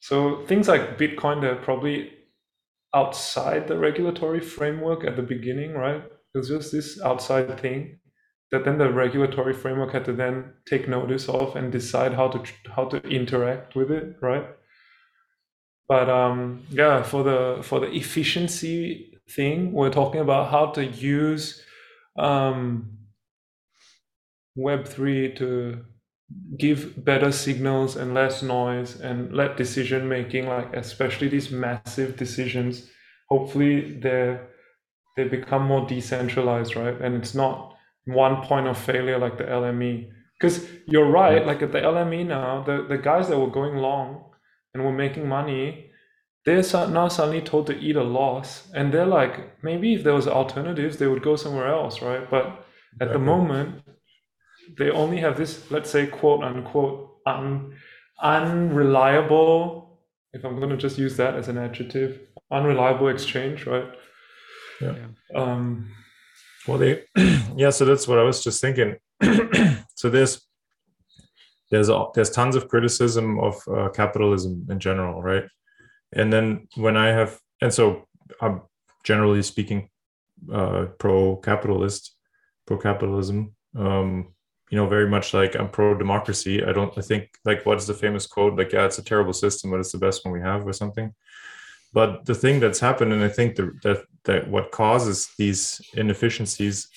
So 0.00 0.44
things 0.46 0.68
like 0.68 0.98
Bitcoin, 0.98 1.40
they're 1.40 1.56
probably 1.56 2.12
outside 2.94 3.68
the 3.68 3.78
regulatory 3.78 4.40
framework 4.40 5.04
at 5.04 5.16
the 5.16 5.22
beginning, 5.22 5.74
right? 5.74 6.02
It's 6.34 6.48
just 6.48 6.72
this 6.72 7.00
outside 7.02 7.60
thing 7.60 7.98
that 8.50 8.64
then 8.64 8.78
the 8.78 8.90
regulatory 8.90 9.52
framework 9.52 9.92
had 9.92 10.04
to 10.06 10.12
then 10.12 10.52
take 10.66 10.88
notice 10.88 11.28
of 11.28 11.54
and 11.56 11.70
decide 11.70 12.14
how 12.14 12.28
to 12.28 12.42
how 12.74 12.86
to 12.86 12.96
interact 13.08 13.74
with 13.74 13.90
it, 13.90 14.16
right? 14.22 14.46
But 15.88 16.08
um, 16.08 16.62
yeah, 16.70 17.02
for 17.02 17.22
the 17.22 17.60
for 17.62 17.80
the 17.80 17.90
efficiency 17.92 19.18
thing, 19.30 19.72
we're 19.72 19.90
talking 19.90 20.20
about 20.20 20.50
how 20.50 20.66
to 20.72 20.84
use 20.84 21.62
um, 22.18 22.97
Web3 24.58 25.36
to 25.36 25.84
give 26.58 27.04
better 27.04 27.32
signals 27.32 27.96
and 27.96 28.14
less 28.14 28.42
noise 28.42 29.00
and 29.00 29.32
let 29.32 29.56
decision 29.56 30.08
making, 30.08 30.46
like 30.46 30.74
especially 30.74 31.28
these 31.28 31.50
massive 31.50 32.16
decisions, 32.16 32.90
hopefully 33.28 33.98
they 34.00 34.38
they 35.16 35.24
become 35.24 35.62
more 35.62 35.86
decentralized, 35.86 36.76
right? 36.76 37.00
And 37.00 37.16
it's 37.16 37.34
not 37.34 37.76
one 38.04 38.42
point 38.42 38.68
of 38.68 38.78
failure 38.78 39.18
like 39.18 39.36
the 39.36 39.44
LME. 39.44 40.10
Because 40.38 40.68
you're 40.86 41.10
right, 41.10 41.44
like 41.44 41.60
at 41.62 41.72
the 41.72 41.80
LME 41.80 42.24
now, 42.26 42.62
the, 42.62 42.86
the 42.88 42.98
guys 42.98 43.28
that 43.28 43.38
were 43.38 43.50
going 43.50 43.78
long 43.78 44.24
and 44.72 44.84
were 44.84 44.92
making 44.92 45.28
money, 45.28 45.90
they're 46.44 46.62
now 46.72 47.08
suddenly 47.08 47.40
told 47.40 47.66
to 47.66 47.76
eat 47.76 47.96
a 47.96 48.02
loss. 48.04 48.68
And 48.72 48.94
they're 48.94 49.06
like, 49.06 49.62
maybe 49.64 49.94
if 49.94 50.04
there 50.04 50.14
was 50.14 50.28
alternatives, 50.28 50.98
they 50.98 51.08
would 51.08 51.22
go 51.22 51.34
somewhere 51.34 51.66
else, 51.66 52.00
right? 52.00 52.30
But 52.30 52.64
at 53.00 53.12
the 53.12 53.18
moment, 53.18 53.82
they 54.76 54.90
only 54.90 55.18
have 55.18 55.36
this, 55.36 55.70
let's 55.70 55.90
say, 55.90 56.06
quote 56.06 56.42
unquote, 56.42 57.18
un, 57.26 57.74
unreliable, 58.20 59.98
if 60.32 60.44
I'm 60.44 60.56
going 60.56 60.70
to 60.70 60.76
just 60.76 60.98
use 60.98 61.16
that 61.16 61.34
as 61.34 61.48
an 61.48 61.58
adjective, 61.58 62.20
unreliable 62.50 63.08
exchange, 63.08 63.66
right? 63.66 63.88
Yeah. 64.80 64.94
Um, 65.34 65.90
well, 66.66 66.78
they, 66.78 67.04
yeah, 67.56 67.70
so 67.70 67.84
that's 67.84 68.06
what 68.06 68.18
I 68.18 68.22
was 68.22 68.42
just 68.42 68.60
thinking. 68.60 68.96
so 69.94 70.10
there's, 70.10 70.46
there's 71.70 71.90
there's 72.14 72.30
tons 72.30 72.56
of 72.56 72.68
criticism 72.68 73.38
of 73.40 73.56
uh, 73.68 73.88
capitalism 73.90 74.66
in 74.70 74.80
general, 74.80 75.22
right? 75.22 75.44
And 76.12 76.32
then 76.32 76.66
when 76.76 76.96
I 76.96 77.08
have, 77.08 77.38
and 77.60 77.72
so 77.72 78.06
I'm 78.40 78.62
generally 79.04 79.42
speaking 79.42 79.90
uh, 80.52 80.86
pro-capitalist, 80.98 82.14
pro-capitalism. 82.66 83.54
Um, 83.76 84.34
you 84.70 84.76
know, 84.76 84.86
very 84.86 85.08
much 85.08 85.32
like 85.34 85.54
I'm 85.54 85.70
pro-democracy. 85.70 86.64
I 86.64 86.72
don't. 86.72 86.96
I 86.98 87.00
think 87.00 87.30
like 87.44 87.64
what's 87.64 87.86
the 87.86 87.94
famous 87.94 88.26
quote? 88.26 88.56
Like, 88.56 88.72
yeah, 88.72 88.84
it's 88.84 88.98
a 88.98 89.04
terrible 89.04 89.32
system, 89.32 89.70
but 89.70 89.80
it's 89.80 89.92
the 89.92 89.98
best 89.98 90.24
one 90.24 90.32
we 90.32 90.40
have, 90.40 90.66
or 90.66 90.72
something. 90.72 91.14
But 91.92 92.26
the 92.26 92.34
thing 92.34 92.60
that's 92.60 92.80
happened, 92.80 93.12
and 93.12 93.24
I 93.24 93.28
think 93.28 93.56
the, 93.56 93.72
that 93.82 94.04
that 94.24 94.48
what 94.48 94.72
causes 94.72 95.30
these 95.38 95.80
inefficiencies 95.94 96.88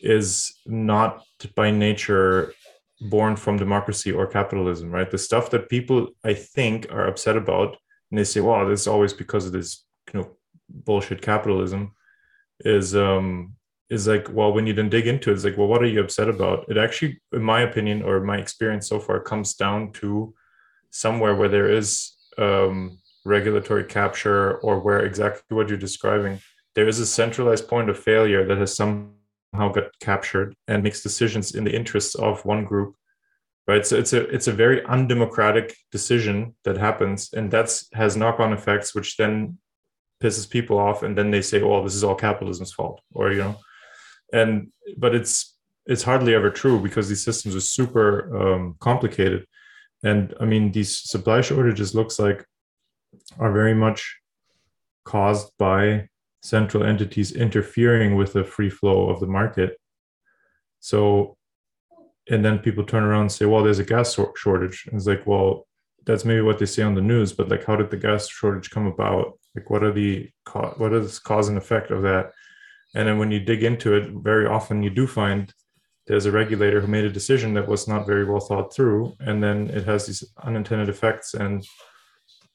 is 0.00 0.54
not 0.66 1.24
by 1.54 1.70
nature 1.70 2.52
born 3.10 3.36
from 3.36 3.58
democracy 3.58 4.12
or 4.12 4.26
capitalism, 4.26 4.90
right? 4.90 5.10
The 5.10 5.18
stuff 5.18 5.50
that 5.50 5.68
people 5.68 6.08
I 6.24 6.34
think 6.34 6.90
are 6.90 7.06
upset 7.06 7.36
about, 7.36 7.76
and 8.10 8.18
they 8.18 8.24
say, 8.24 8.40
"Well, 8.40 8.66
this 8.66 8.82
is 8.82 8.88
always 8.88 9.12
because 9.12 9.46
of 9.46 9.52
this, 9.52 9.84
you 10.12 10.20
know, 10.20 10.36
bullshit 10.68 11.20
capitalism," 11.20 11.92
is 12.60 12.96
um 12.96 13.56
is 13.90 14.06
like, 14.06 14.28
well, 14.32 14.52
when 14.52 14.66
you 14.66 14.72
then 14.72 14.88
dig 14.88 15.06
into 15.06 15.30
it, 15.30 15.34
it's 15.34 15.44
like, 15.44 15.56
well, 15.56 15.66
what 15.66 15.82
are 15.82 15.86
you 15.86 16.00
upset 16.00 16.28
about? 16.28 16.64
It 16.68 16.76
actually, 16.76 17.20
in 17.32 17.42
my 17.42 17.60
opinion 17.60 18.02
or 18.02 18.20
my 18.20 18.38
experience 18.38 18.88
so 18.88 18.98
far, 18.98 19.20
comes 19.20 19.54
down 19.54 19.92
to 19.94 20.34
somewhere 20.90 21.34
where 21.34 21.48
there 21.48 21.70
is 21.70 22.12
um, 22.38 22.98
regulatory 23.24 23.84
capture 23.84 24.58
or 24.58 24.80
where 24.80 25.00
exactly 25.04 25.56
what 25.56 25.68
you're 25.68 25.78
describing, 25.78 26.40
there 26.74 26.88
is 26.88 26.98
a 26.98 27.06
centralized 27.06 27.68
point 27.68 27.90
of 27.90 27.98
failure 27.98 28.46
that 28.46 28.58
has 28.58 28.74
somehow 28.74 29.68
got 29.72 29.98
captured 30.00 30.54
and 30.66 30.82
makes 30.82 31.02
decisions 31.02 31.54
in 31.54 31.64
the 31.64 31.74
interests 31.74 32.14
of 32.14 32.44
one 32.44 32.64
group 32.64 32.94
right 33.66 33.86
so 33.86 33.96
it's 33.96 34.12
a 34.12 34.28
it's 34.28 34.48
a 34.48 34.52
very 34.52 34.84
undemocratic 34.86 35.76
decision 35.90 36.54
that 36.64 36.76
happens 36.76 37.32
and 37.32 37.50
that's 37.50 37.88
has 37.92 38.16
knock-on 38.16 38.52
effects 38.52 38.94
which 38.94 39.16
then 39.16 39.56
pisses 40.22 40.48
people 40.48 40.78
off 40.78 41.02
and 41.02 41.16
then 41.16 41.30
they 41.30 41.42
say 41.42 41.62
oh 41.62 41.82
this 41.82 41.94
is 41.94 42.04
all 42.04 42.14
capitalism's 42.14 42.72
fault 42.72 43.00
or 43.14 43.32
you 43.32 43.38
know 43.38 43.56
and 44.34 44.72
but 44.98 45.14
it's 45.14 45.56
it's 45.86 46.02
hardly 46.02 46.34
ever 46.34 46.50
true 46.50 46.80
because 46.80 47.08
these 47.08 47.24
systems 47.24 47.54
are 47.54 47.60
super 47.60 48.08
um, 48.40 48.76
complicated. 48.80 49.46
And 50.02 50.34
i 50.40 50.44
mean 50.44 50.72
these 50.72 50.92
supply 51.12 51.40
shortages 51.40 51.94
looks 51.94 52.18
like 52.18 52.44
are 53.38 53.52
very 53.52 53.74
much 53.74 54.00
caused 55.04 55.48
by 55.58 56.08
central 56.42 56.82
entities 56.84 57.32
interfering 57.32 58.16
with 58.16 58.32
the 58.34 58.44
free 58.44 58.70
flow 58.70 59.08
of 59.08 59.20
the 59.20 59.26
market. 59.26 59.78
So 60.80 61.36
and 62.28 62.42
then 62.44 62.58
people 62.58 62.84
turn 62.84 63.04
around 63.04 63.22
and 63.22 63.32
say 63.32 63.46
well 63.46 63.62
there's 63.62 63.84
a 63.84 63.92
gas 63.94 64.18
shortage. 64.36 64.86
And 64.86 64.96
it's 64.96 65.06
like 65.06 65.26
well 65.26 65.66
that's 66.06 66.24
maybe 66.26 66.42
what 66.42 66.58
they 66.58 66.66
say 66.66 66.82
on 66.82 66.94
the 66.94 67.08
news 67.12 67.32
but 67.32 67.48
like 67.48 67.64
how 67.64 67.76
did 67.76 67.90
the 67.90 68.04
gas 68.06 68.28
shortage 68.28 68.70
come 68.70 68.86
about? 68.86 69.38
Like 69.54 69.70
what 69.70 69.84
are 69.84 69.92
the 69.92 70.28
what 70.76 70.92
is 70.92 71.18
cause 71.18 71.48
and 71.48 71.56
effect 71.56 71.90
of 71.90 72.02
that 72.02 72.32
and 72.94 73.08
then 73.08 73.18
when 73.18 73.30
you 73.30 73.40
dig 73.40 73.62
into 73.62 73.94
it 73.94 74.10
very 74.10 74.46
often 74.46 74.82
you 74.82 74.90
do 74.90 75.06
find 75.06 75.52
there's 76.06 76.26
a 76.26 76.32
regulator 76.32 76.80
who 76.80 76.86
made 76.86 77.04
a 77.04 77.10
decision 77.10 77.54
that 77.54 77.66
was 77.66 77.88
not 77.88 78.06
very 78.06 78.24
well 78.24 78.40
thought 78.40 78.74
through. 78.74 79.14
And 79.20 79.42
then 79.42 79.70
it 79.70 79.84
has 79.84 80.06
these 80.06 80.24
unintended 80.42 80.88
effects. 80.88 81.34
And 81.34 81.66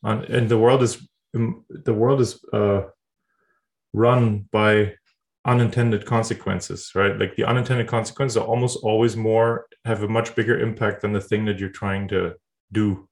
on, 0.04 0.24
and 0.26 0.48
the 0.50 0.58
world 0.58 0.84
is 0.84 1.08
the 1.34 1.94
world 1.94 2.22
is 2.22 2.44
uh, 2.54 2.82
run 3.94 4.48
by 4.52 4.96
unintended 5.46 6.06
consequences 6.06 6.92
right? 6.96 7.18
Like 7.18 7.36
the 7.36 7.46
unintended 7.46 7.88
consequences 7.88 8.36
are 8.36 8.46
almost 8.46 8.80
always 8.84 9.16
more 9.16 9.68
have 9.86 10.04
a 10.04 10.08
much 10.08 10.36
bigger 10.36 10.60
impact 10.60 11.02
than 11.02 11.14
the 11.14 11.22
thing 11.22 11.46
that 11.46 11.60
you're 11.60 11.70
trying 11.70 12.08
to 12.10 12.36
do. 12.72 13.08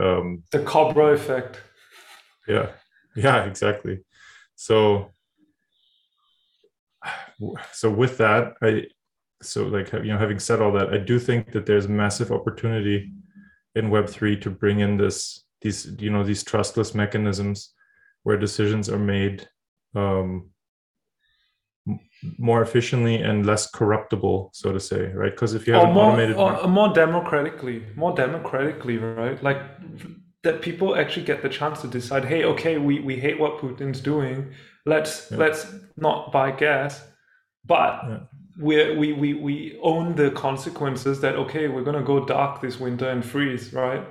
Um 0.00 0.42
the 0.50 0.60
cobra 0.60 1.14
effect. 1.14 1.60
Yeah. 2.48 2.70
Yeah 3.14 3.44
exactly. 3.44 4.00
So 4.56 5.12
so 7.72 7.90
with 7.90 8.18
that 8.18 8.54
i 8.62 8.82
so 9.42 9.64
like 9.64 9.92
you 9.92 10.04
know 10.04 10.18
having 10.18 10.38
said 10.38 10.60
all 10.60 10.72
that 10.72 10.92
i 10.92 10.98
do 10.98 11.18
think 11.18 11.52
that 11.52 11.66
there's 11.66 11.88
massive 11.88 12.30
opportunity 12.30 13.10
in 13.74 13.90
web3 13.90 14.40
to 14.40 14.50
bring 14.50 14.80
in 14.80 14.96
this 14.96 15.44
these 15.60 15.94
you 15.98 16.10
know 16.10 16.22
these 16.22 16.44
trustless 16.44 16.94
mechanisms 16.94 17.74
where 18.22 18.36
decisions 18.36 18.88
are 18.88 18.98
made 18.98 19.48
um, 19.94 20.50
more 22.38 22.62
efficiently 22.62 23.16
and 23.16 23.44
less 23.44 23.70
corruptible 23.70 24.50
so 24.52 24.72
to 24.72 24.80
say 24.80 25.06
right? 25.12 25.32
Because 25.32 25.54
if 25.54 25.66
you 25.66 25.74
have 25.74 25.88
or 25.88 25.92
more, 25.92 26.04
automated 26.04 26.36
or 26.36 26.66
more 26.66 26.92
democratically 26.92 27.84
more 27.94 28.14
democratically 28.14 28.96
right? 28.98 29.42
Like 29.42 29.60
that 30.42 30.62
people 30.62 30.96
actually 30.96 31.24
get 31.24 31.42
the 31.42 31.48
chance 31.48 31.80
to 31.82 31.88
decide 31.88 32.24
hey 32.24 32.44
okay 32.44 32.78
we, 32.78 33.00
we 33.00 33.16
hate 33.16 33.38
what 33.38 33.58
putin's 33.58 34.00
doing. 34.00 34.52
Let's 34.86 35.30
yeah. 35.30 35.38
let's 35.38 35.66
not 35.96 36.32
buy 36.32 36.50
gas 36.52 37.02
but 37.66 38.00
yeah. 38.08 38.18
we 38.58 38.96
we 38.96 39.12
we 39.12 39.34
we 39.34 39.78
own 39.82 40.14
the 40.14 40.30
consequences 40.30 41.20
that 41.20 41.34
okay 41.36 41.68
we're 41.68 41.82
going 41.82 41.96
to 41.96 42.02
go 42.02 42.24
dark 42.24 42.60
this 42.60 42.78
winter 42.78 43.08
and 43.08 43.24
freeze 43.24 43.72
right 43.72 44.06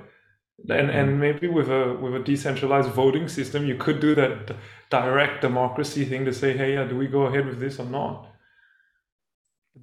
and 0.68 0.90
and 0.90 1.10
mm-hmm. 1.10 1.20
maybe 1.20 1.48
with 1.48 1.68
a 1.68 1.94
with 2.00 2.14
a 2.14 2.20
decentralized 2.20 2.90
voting 2.90 3.28
system 3.28 3.66
you 3.66 3.76
could 3.76 4.00
do 4.00 4.14
that 4.14 4.56
direct 4.90 5.40
democracy 5.40 6.04
thing 6.04 6.24
to 6.24 6.32
say 6.32 6.56
hey 6.56 6.74
yeah 6.74 6.84
do 6.84 6.96
we 6.96 7.06
go 7.06 7.22
ahead 7.22 7.46
with 7.46 7.58
this 7.58 7.78
or 7.78 7.86
not 7.86 8.28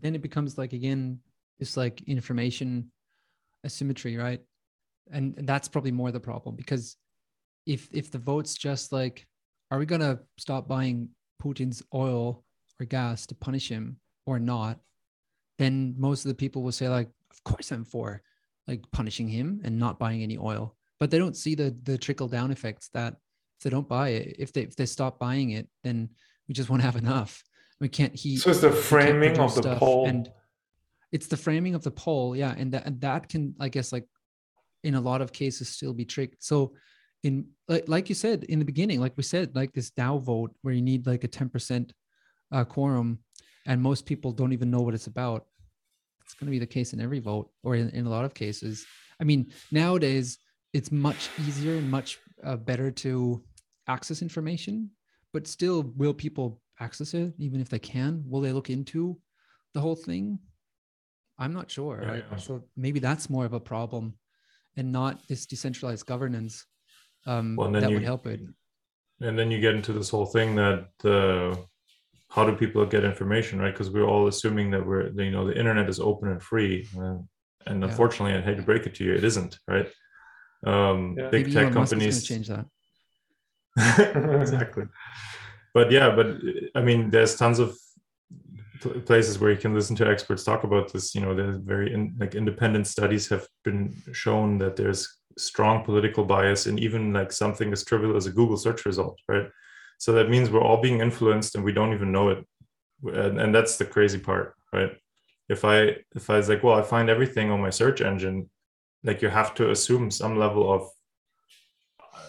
then 0.02 0.16
it 0.16 0.22
becomes 0.22 0.58
like 0.58 0.74
again 0.74 1.20
this 1.60 1.76
like 1.76 2.02
information 2.08 2.90
asymmetry 3.66 4.18
right 4.18 4.42
and 5.12 5.36
that's 5.44 5.68
probably 5.68 5.92
more 5.92 6.12
the 6.12 6.20
problem 6.20 6.56
because 6.56 6.96
if 7.66 7.90
if 7.92 8.10
the 8.10 8.18
votes 8.18 8.56
just 8.56 8.92
like 8.92 9.28
are 9.70 9.80
we 9.80 9.86
going 9.86 10.02
to 10.02 10.20
stop 10.38 10.68
buying 10.68 11.10
putin's 11.42 11.84
oil 11.94 12.44
or 12.82 12.86
gas 12.86 13.26
to 13.28 13.36
punish 13.36 13.70
him 13.70 13.98
or 14.26 14.40
not 14.40 14.80
then 15.58 15.94
most 15.98 16.26
of 16.26 16.30
the 16.30 16.36
people 16.36 16.64
will 16.64 16.72
say 16.72 16.90
like 16.90 17.10
of 17.32 17.44
course 17.44 17.72
i'm 17.72 17.86
for 17.86 18.22
like 18.68 18.84
punishing 18.92 19.28
him 19.28 19.62
and 19.64 19.78
not 19.78 20.00
buying 20.00 20.24
any 20.24 20.38
oil. 20.38 20.76
But 21.00 21.12
they 21.12 21.18
don't 21.18 21.36
see 21.36 21.56
the 21.56 21.76
the 21.84 21.98
trickle 21.98 22.28
down 22.28 22.52
effects 22.52 22.90
that 22.94 23.14
if 23.58 23.64
they 23.64 23.70
don't 23.70 23.88
buy 23.88 24.10
it 24.10 24.36
if 24.40 24.54
they 24.54 24.62
if 24.62 24.76
they 24.76 24.86
stop 24.86 25.20
buying 25.20 25.52
it 25.52 25.68
then 25.84 26.10
we 26.48 26.54
just 26.54 26.70
won't 26.70 26.82
have 26.82 26.96
enough. 26.96 27.44
We 27.80 27.90
can't 27.90 28.16
heat 28.16 28.38
so 28.38 28.52
it's 28.52 28.62
the 28.62 28.72
framing 28.72 29.40
of 29.40 29.56
the 29.56 29.76
poll 29.76 30.08
and 30.08 30.32
it's 31.12 31.28
the 31.28 31.38
framing 31.38 31.74
of 31.76 31.84
the 31.84 31.92
poll 31.92 32.36
yeah 32.36 32.54
and 32.56 32.72
that 32.74 32.86
and 32.86 33.02
that 33.02 33.28
can 33.28 33.56
i 33.60 33.68
guess 33.68 33.92
like 33.92 34.06
in 34.84 34.94
a 34.96 35.02
lot 35.02 35.22
of 35.22 35.34
cases 35.34 35.70
still 35.70 35.94
be 35.94 36.06
tricked. 36.06 36.44
So 36.44 36.74
in 37.24 37.48
like, 37.68 37.86
like 37.88 38.10
you 38.10 38.16
said 38.16 38.44
in 38.46 38.60
the 38.60 38.66
beginning 38.66 39.00
like 39.00 39.14
we 39.18 39.24
said 39.24 39.56
like 39.56 39.74
this 39.74 39.92
DAO 39.92 40.22
vote 40.22 40.56
where 40.62 40.74
you 40.74 40.82
need 40.82 41.06
like 41.08 41.24
a 41.24 41.28
10% 41.28 41.92
uh, 42.52 42.64
quorum 42.64 43.20
and 43.66 43.82
most 43.82 44.06
people 44.06 44.32
don't 44.32 44.54
even 44.54 44.72
know 44.72 44.82
what 44.82 44.93
it's 44.93 45.08
about 45.08 45.45
it's 46.24 46.34
going 46.34 46.47
to 46.47 46.52
be 46.52 46.60
the 46.60 46.66
case 46.66 46.93
in 46.93 47.02
every 47.02 47.20
vote 47.20 47.49
or 47.64 47.76
in, 47.76 47.89
in 47.89 48.06
a 48.06 48.10
lot 48.10 48.26
of 48.26 48.34
cases 48.34 48.86
i 49.20 49.24
mean 49.24 49.52
nowadays 49.72 50.38
it's 50.74 50.91
much 50.91 51.30
easier 51.47 51.76
and 51.76 51.89
much 51.89 52.20
uh, 52.43 52.56
better 52.56 52.91
to 52.91 53.43
access 53.88 54.22
information 54.22 54.89
but 55.34 55.47
still 55.47 55.93
will 55.95 56.14
people 56.14 56.62
access 56.80 57.14
it 57.14 57.34
even 57.38 57.62
if 57.62 57.70
they 57.70 57.80
can 57.80 58.24
will 58.28 58.41
they 58.41 58.52
look 58.52 58.70
into 58.70 59.18
the 59.74 59.80
whole 59.80 59.95
thing 59.95 60.39
i'm 61.38 61.54
not 61.54 61.70
sure 61.70 61.99
yeah, 62.02 62.10
right? 62.10 62.26
yeah. 62.32 62.38
so 62.38 62.64
maybe 62.76 62.99
that's 62.99 63.30
more 63.30 63.45
of 63.45 63.54
a 63.54 63.60
problem 63.60 64.14
and 64.78 64.91
not 64.91 65.28
this 65.28 65.45
decentralized 65.45 66.06
governance 66.06 66.66
um, 67.26 67.56
well, 67.56 67.72
that 67.72 67.89
you, 67.89 67.95
would 67.95 68.04
help 68.04 68.26
it. 68.28 68.41
And 69.20 69.38
then 69.38 69.52
you 69.52 69.60
get 69.60 69.76
into 69.76 69.93
this 69.93 70.10
whole 70.10 70.26
thing 70.26 70.56
that 70.56 70.88
uh, 71.04 71.56
how 72.32 72.46
do 72.46 72.56
people 72.56 72.86
get 72.86 73.04
information, 73.04 73.60
right? 73.60 73.74
Because 73.74 73.90
we're 73.90 74.08
all 74.08 74.28
assuming 74.28 74.72
that 74.72 74.86
we're, 74.86 75.10
you 75.22 75.32
know, 75.32 75.46
the 75.46 75.58
internet 75.58 75.90
is 75.90 76.00
open 76.00 76.30
and 76.30 76.42
free, 76.42 76.88
and, 76.96 77.28
and 77.68 77.84
unfortunately, 77.84 78.38
I 78.38 78.42
hate 78.42 78.56
to 78.56 78.64
break 78.64 78.88
it 78.88 78.96
to 78.96 79.04
you, 79.04 79.14
it 79.14 79.24
isn't, 79.26 79.60
right? 79.68 79.88
Um, 80.66 81.16
yeah. 81.18 81.30
Big 81.30 81.48
Maybe 81.48 81.54
tech 81.54 81.74
companies 81.74 82.24
change 82.24 82.48
that. 82.48 82.66
exactly. 84.42 84.86
But 85.74 85.92
yeah, 85.92 86.16
but 86.16 86.38
I 86.74 86.82
mean, 86.82 87.10
there's 87.10 87.36
tons 87.36 87.60
of 87.60 87.78
places 89.06 89.38
where 89.38 89.52
you 89.52 89.58
can 89.58 89.76
listen 89.76 89.96
to 89.96 90.08
experts 90.08 90.44
talk 90.44 90.64
about 90.64 90.92
this 90.92 91.14
you 91.14 91.22
know 91.22 91.36
there's 91.36 91.58
very 91.58 91.94
in, 91.94 92.16
like 92.20 92.34
independent 92.34 92.88
studies 92.88 93.30
have 93.30 93.46
been 93.64 93.96
shown 94.12 94.58
that 94.58 94.76
there's 94.76 95.20
strong 95.38 95.84
political 95.84 96.26
bias 96.26 96.66
in 96.66 96.80
even 96.80 97.14
like 97.14 97.32
something 97.32 97.72
as 97.72 97.86
trivial 97.86 98.16
as 98.18 98.26
a 98.26 98.32
google 98.32 98.58
search 98.58 98.84
result 98.88 99.20
right 99.28 99.48
so 100.02 100.14
that 100.14 100.32
means 100.32 100.49
we're 100.49 100.68
all 100.68 100.82
being 100.82 100.99
influenced 100.99 101.54
and 101.54 101.64
we 101.64 101.72
don't 101.72 101.93
even 101.93 102.12
know 102.12 102.30
it. 102.30 102.43
And, 103.04 103.39
and 103.39 103.54
that's 103.54 103.78
the 103.78 103.86
crazy 103.86 104.18
part 104.18 104.56
right? 104.74 104.93
If 105.47 105.64
i 105.64 105.78
if 106.16 106.30
i 106.30 106.38
was 106.38 106.49
like 106.49 106.64
well 106.64 106.80
i 106.80 106.82
find 106.82 107.08
everything 107.08 107.52
on 107.52 107.62
my 107.62 107.70
search 107.70 108.02
engine 108.02 108.49
like 109.04 109.22
you 109.22 109.30
have 109.30 109.54
to 109.56 109.70
assume 109.70 110.10
some 110.10 110.39
level 110.39 110.64
of 110.76 110.82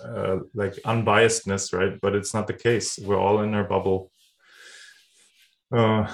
uh, 0.04 0.38
like 0.54 0.74
unbiasedness 0.92 1.72
right? 1.78 1.98
But 2.02 2.14
it's 2.14 2.34
not 2.34 2.46
the 2.46 2.60
case. 2.68 2.98
We're 2.98 3.24
all 3.24 3.42
in 3.42 3.54
our 3.54 3.64
bubble. 3.64 4.10
Uh, 5.74 6.04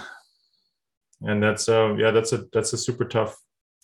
and 1.23 1.43
that's 1.43 1.69
uh 1.69 1.95
yeah 1.99 2.13
that's 2.13 2.33
a 2.33 2.45
that's 2.53 2.73
a 2.73 2.79
super 2.87 3.05
tough 3.05 3.37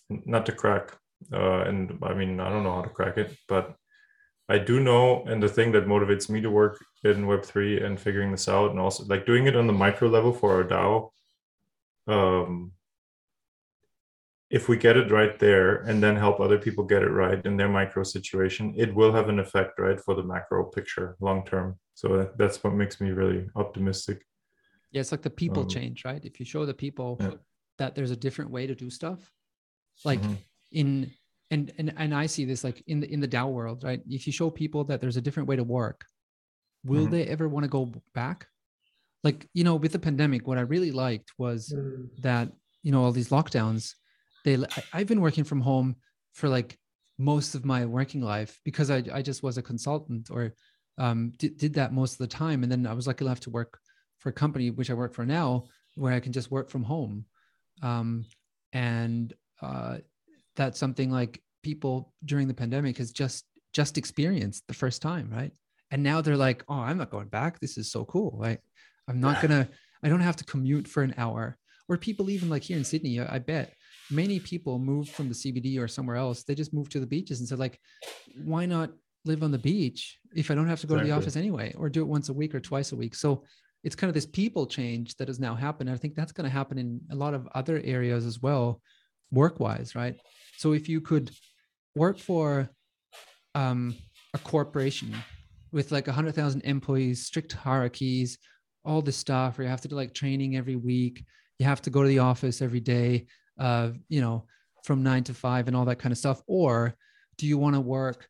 not 0.09 0.45
to 0.45 0.53
crack, 0.53 0.95
uh, 1.33 1.61
and 1.67 1.99
I 2.03 2.13
mean 2.13 2.39
I 2.39 2.47
don't 2.49 2.63
know 2.63 2.75
how 2.75 2.83
to 2.83 2.97
crack 2.99 3.17
it, 3.17 3.35
but 3.49 3.75
I 4.47 4.59
do 4.59 4.79
know, 4.79 5.23
and 5.23 5.41
the 5.41 5.49
thing 5.49 5.71
that 5.71 5.87
motivates 5.87 6.29
me 6.29 6.39
to 6.41 6.51
work 6.51 6.83
in 7.03 7.25
Web 7.25 7.43
three 7.43 7.81
and 7.81 7.99
figuring 7.99 8.31
this 8.31 8.47
out, 8.47 8.71
and 8.71 8.79
also 8.79 9.03
like 9.05 9.25
doing 9.25 9.47
it 9.47 9.55
on 9.55 9.67
the 9.67 9.73
micro 9.73 10.07
level 10.07 10.31
for 10.31 10.53
our 10.53 10.63
DAO. 10.63 11.09
Um, 12.07 12.71
if 14.51 14.69
we 14.69 14.77
get 14.77 14.95
it 14.95 15.11
right 15.11 15.39
there 15.39 15.77
and 15.77 16.01
then 16.01 16.15
help 16.15 16.39
other 16.39 16.59
people 16.59 16.83
get 16.83 17.01
it 17.01 17.09
right 17.09 17.43
in 17.45 17.57
their 17.57 17.67
micro 17.67 18.03
situation, 18.03 18.73
it 18.77 18.93
will 18.93 19.11
have 19.11 19.27
an 19.27 19.39
effect, 19.39 19.79
right, 19.79 19.99
for 19.99 20.13
the 20.13 20.23
macro 20.23 20.65
picture 20.65 21.17
long 21.19 21.43
term. 21.45 21.79
So 21.95 22.29
that's 22.37 22.63
what 22.63 22.73
makes 22.73 23.01
me 23.01 23.09
really 23.09 23.47
optimistic. 23.55 24.23
Yeah, 24.91 25.01
it's 25.01 25.11
like 25.11 25.23
the 25.23 25.29
people 25.31 25.63
um, 25.63 25.69
change, 25.69 26.05
right? 26.05 26.23
If 26.23 26.39
you 26.39 26.45
show 26.45 26.65
the 26.65 26.73
people 26.73 27.17
yeah. 27.19 27.31
that 27.79 27.95
there's 27.95 28.11
a 28.11 28.15
different 28.15 28.51
way 28.51 28.67
to 28.67 28.75
do 28.75 28.89
stuff, 28.91 29.31
like 30.05 30.21
mm-hmm. 30.21 30.35
in 30.71 31.11
and 31.55 31.71
and 31.77 31.93
and 31.97 32.13
I 32.13 32.25
see 32.25 32.45
this 32.45 32.63
like 32.63 32.83
in 32.87 32.99
the 32.99 33.11
in 33.11 33.19
the 33.21 33.27
DAO 33.27 33.51
world, 33.51 33.83
right? 33.83 34.01
If 34.09 34.27
you 34.27 34.33
show 34.33 34.49
people 34.49 34.83
that 34.85 34.99
there's 34.99 35.17
a 35.17 35.21
different 35.21 35.47
way 35.49 35.55
to 35.55 35.63
work, 35.63 36.05
will 36.83 37.03
mm-hmm. 37.03 37.11
they 37.11 37.25
ever 37.25 37.47
want 37.47 37.63
to 37.63 37.69
go 37.69 37.91
back? 38.13 38.47
Like 39.23 39.47
you 39.53 39.63
know, 39.63 39.75
with 39.75 39.93
the 39.93 40.05
pandemic, 40.07 40.47
what 40.47 40.57
I 40.57 40.61
really 40.73 40.91
liked 40.91 41.31
was 41.37 41.73
mm. 41.75 42.07
that 42.21 42.51
you 42.83 42.91
know 42.91 43.03
all 43.03 43.13
these 43.13 43.29
lockdowns. 43.29 43.93
They 44.43 44.57
I've 44.93 45.07
been 45.07 45.21
working 45.21 45.45
from 45.45 45.61
home 45.61 45.95
for 46.33 46.49
like 46.49 46.77
most 47.17 47.55
of 47.55 47.63
my 47.63 47.85
working 47.85 48.21
life 48.21 48.59
because 48.65 48.91
I 48.91 49.01
I 49.17 49.21
just 49.21 49.41
was 49.41 49.57
a 49.57 49.63
consultant 49.71 50.29
or 50.29 50.53
um, 50.97 51.31
did, 51.39 51.57
did 51.57 51.73
that 51.75 51.93
most 51.93 52.13
of 52.13 52.17
the 52.19 52.35
time, 52.43 52.63
and 52.63 52.71
then 52.71 52.85
I 52.85 52.93
was 52.93 53.07
lucky 53.07 53.25
enough 53.25 53.41
to 53.41 53.49
work 53.49 53.79
for 54.19 54.29
a 54.29 54.39
company 54.43 54.71
which 54.71 54.91
I 54.91 54.93
work 54.93 55.13
for 55.13 55.25
now, 55.25 55.65
where 55.95 56.13
I 56.13 56.19
can 56.19 56.33
just 56.33 56.51
work 56.51 56.69
from 56.69 56.83
home. 56.83 57.25
Um, 57.81 58.25
and 58.71 59.33
uh, 59.61 59.97
that's 60.55 60.79
something 60.79 61.11
like 61.11 61.41
people 61.69 62.13
during 62.23 62.47
the 62.47 62.59
pandemic 62.63 62.95
has 62.97 63.11
just 63.11 63.45
just 63.73 63.97
experienced 63.97 64.61
the 64.67 64.79
first 64.83 65.01
time 65.01 65.27
right? 65.39 65.53
And 65.91 66.01
now 66.03 66.17
they're 66.21 66.43
like 66.47 66.63
oh 66.69 66.81
i'm 66.87 66.99
not 67.01 67.11
going 67.15 67.31
back. 67.39 67.59
This 67.59 67.77
is 67.77 67.91
so 67.95 68.05
cool. 68.05 68.31
Right 68.47 68.61
i'm 69.09 69.19
not 69.19 69.41
gonna 69.41 69.67
i 70.03 70.09
don't 70.09 70.27
have 70.29 70.39
to 70.41 70.45
commute 70.53 70.87
for 70.87 71.03
an 71.03 71.15
hour. 71.17 71.57
Or 71.87 71.97
people 71.97 72.31
even 72.31 72.49
like 72.49 72.63
here 72.63 72.77
in 72.77 72.83
sydney 72.83 73.19
i 73.19 73.39
bet 73.53 73.67
many 74.21 74.37
people 74.39 74.79
moved 74.79 75.11
from 75.17 75.27
the 75.29 75.39
cbd 75.41 75.79
or 75.79 75.87
somewhere 75.87 76.19
else 76.25 76.43
they 76.43 76.55
just 76.55 76.73
moved 76.73 76.91
to 76.93 76.99
the 76.99 77.11
beaches 77.15 77.39
and 77.39 77.47
said 77.47 77.59
like 77.59 77.79
why 78.51 78.63
not 78.65 78.89
live 79.29 79.41
on 79.43 79.51
the 79.51 79.65
beach 79.71 80.01
if 80.41 80.49
i 80.49 80.55
don't 80.55 80.71
have 80.73 80.81
to 80.81 80.87
go 80.87 80.95
exactly. 80.95 81.09
to 81.09 81.13
the 81.13 81.19
office 81.19 81.35
anyway? 81.43 81.73
Or 81.77 81.89
do 81.89 82.01
it 82.01 82.13
once 82.15 82.29
a 82.29 82.37
week 82.41 82.53
or 82.55 82.59
twice 82.59 82.91
a 82.91 82.95
week. 83.03 83.15
So 83.15 83.43
it's 83.85 83.95
kind 83.99 84.09
of 84.09 84.15
this 84.15 84.25
people 84.25 84.65
change 84.65 85.15
that 85.17 85.27
has 85.27 85.39
now 85.39 85.53
happened. 85.53 85.89
I 85.89 85.97
think 85.97 86.15
that's 86.15 86.31
going 86.31 86.49
to 86.49 86.57
happen 86.59 86.77
in 86.77 87.01
a 87.11 87.15
lot 87.23 87.35
of 87.35 87.47
other 87.53 87.77
areas 87.83 88.25
as 88.25 88.41
well 88.41 88.81
work 89.31 89.59
wise 89.59 89.95
right? 89.95 90.15
So 90.57 90.73
if 90.73 90.87
you 90.89 91.01
could 91.01 91.31
work 91.95 92.19
for 92.19 92.69
um, 93.55 93.95
a 94.33 94.37
corporation 94.39 95.15
with 95.71 95.91
like 95.91 96.07
100,000 96.07 96.61
employees, 96.61 97.25
strict 97.25 97.53
hierarchies, 97.53 98.37
all 98.83 99.01
this 99.01 99.17
stuff 99.17 99.57
where 99.57 99.65
you 99.65 99.69
have 99.69 99.81
to 99.81 99.87
do 99.87 99.95
like 99.95 100.13
training 100.13 100.55
every 100.55 100.75
week, 100.75 101.25
you 101.57 101.65
have 101.65 101.81
to 101.81 101.89
go 101.89 102.03
to 102.03 102.07
the 102.07 102.19
office 102.19 102.61
every 102.61 102.79
day, 102.79 103.25
uh, 103.59 103.89
you 104.09 104.21
know, 104.21 104.45
from 104.83 105.01
nine 105.01 105.23
to 105.23 105.33
five 105.33 105.67
and 105.67 105.75
all 105.75 105.85
that 105.85 105.99
kind 105.99 106.11
of 106.11 106.17
stuff? 106.17 106.41
Or 106.47 106.93
do 107.37 107.47
you 107.47 107.57
want 107.57 107.75
to 107.75 107.81
work 107.81 108.27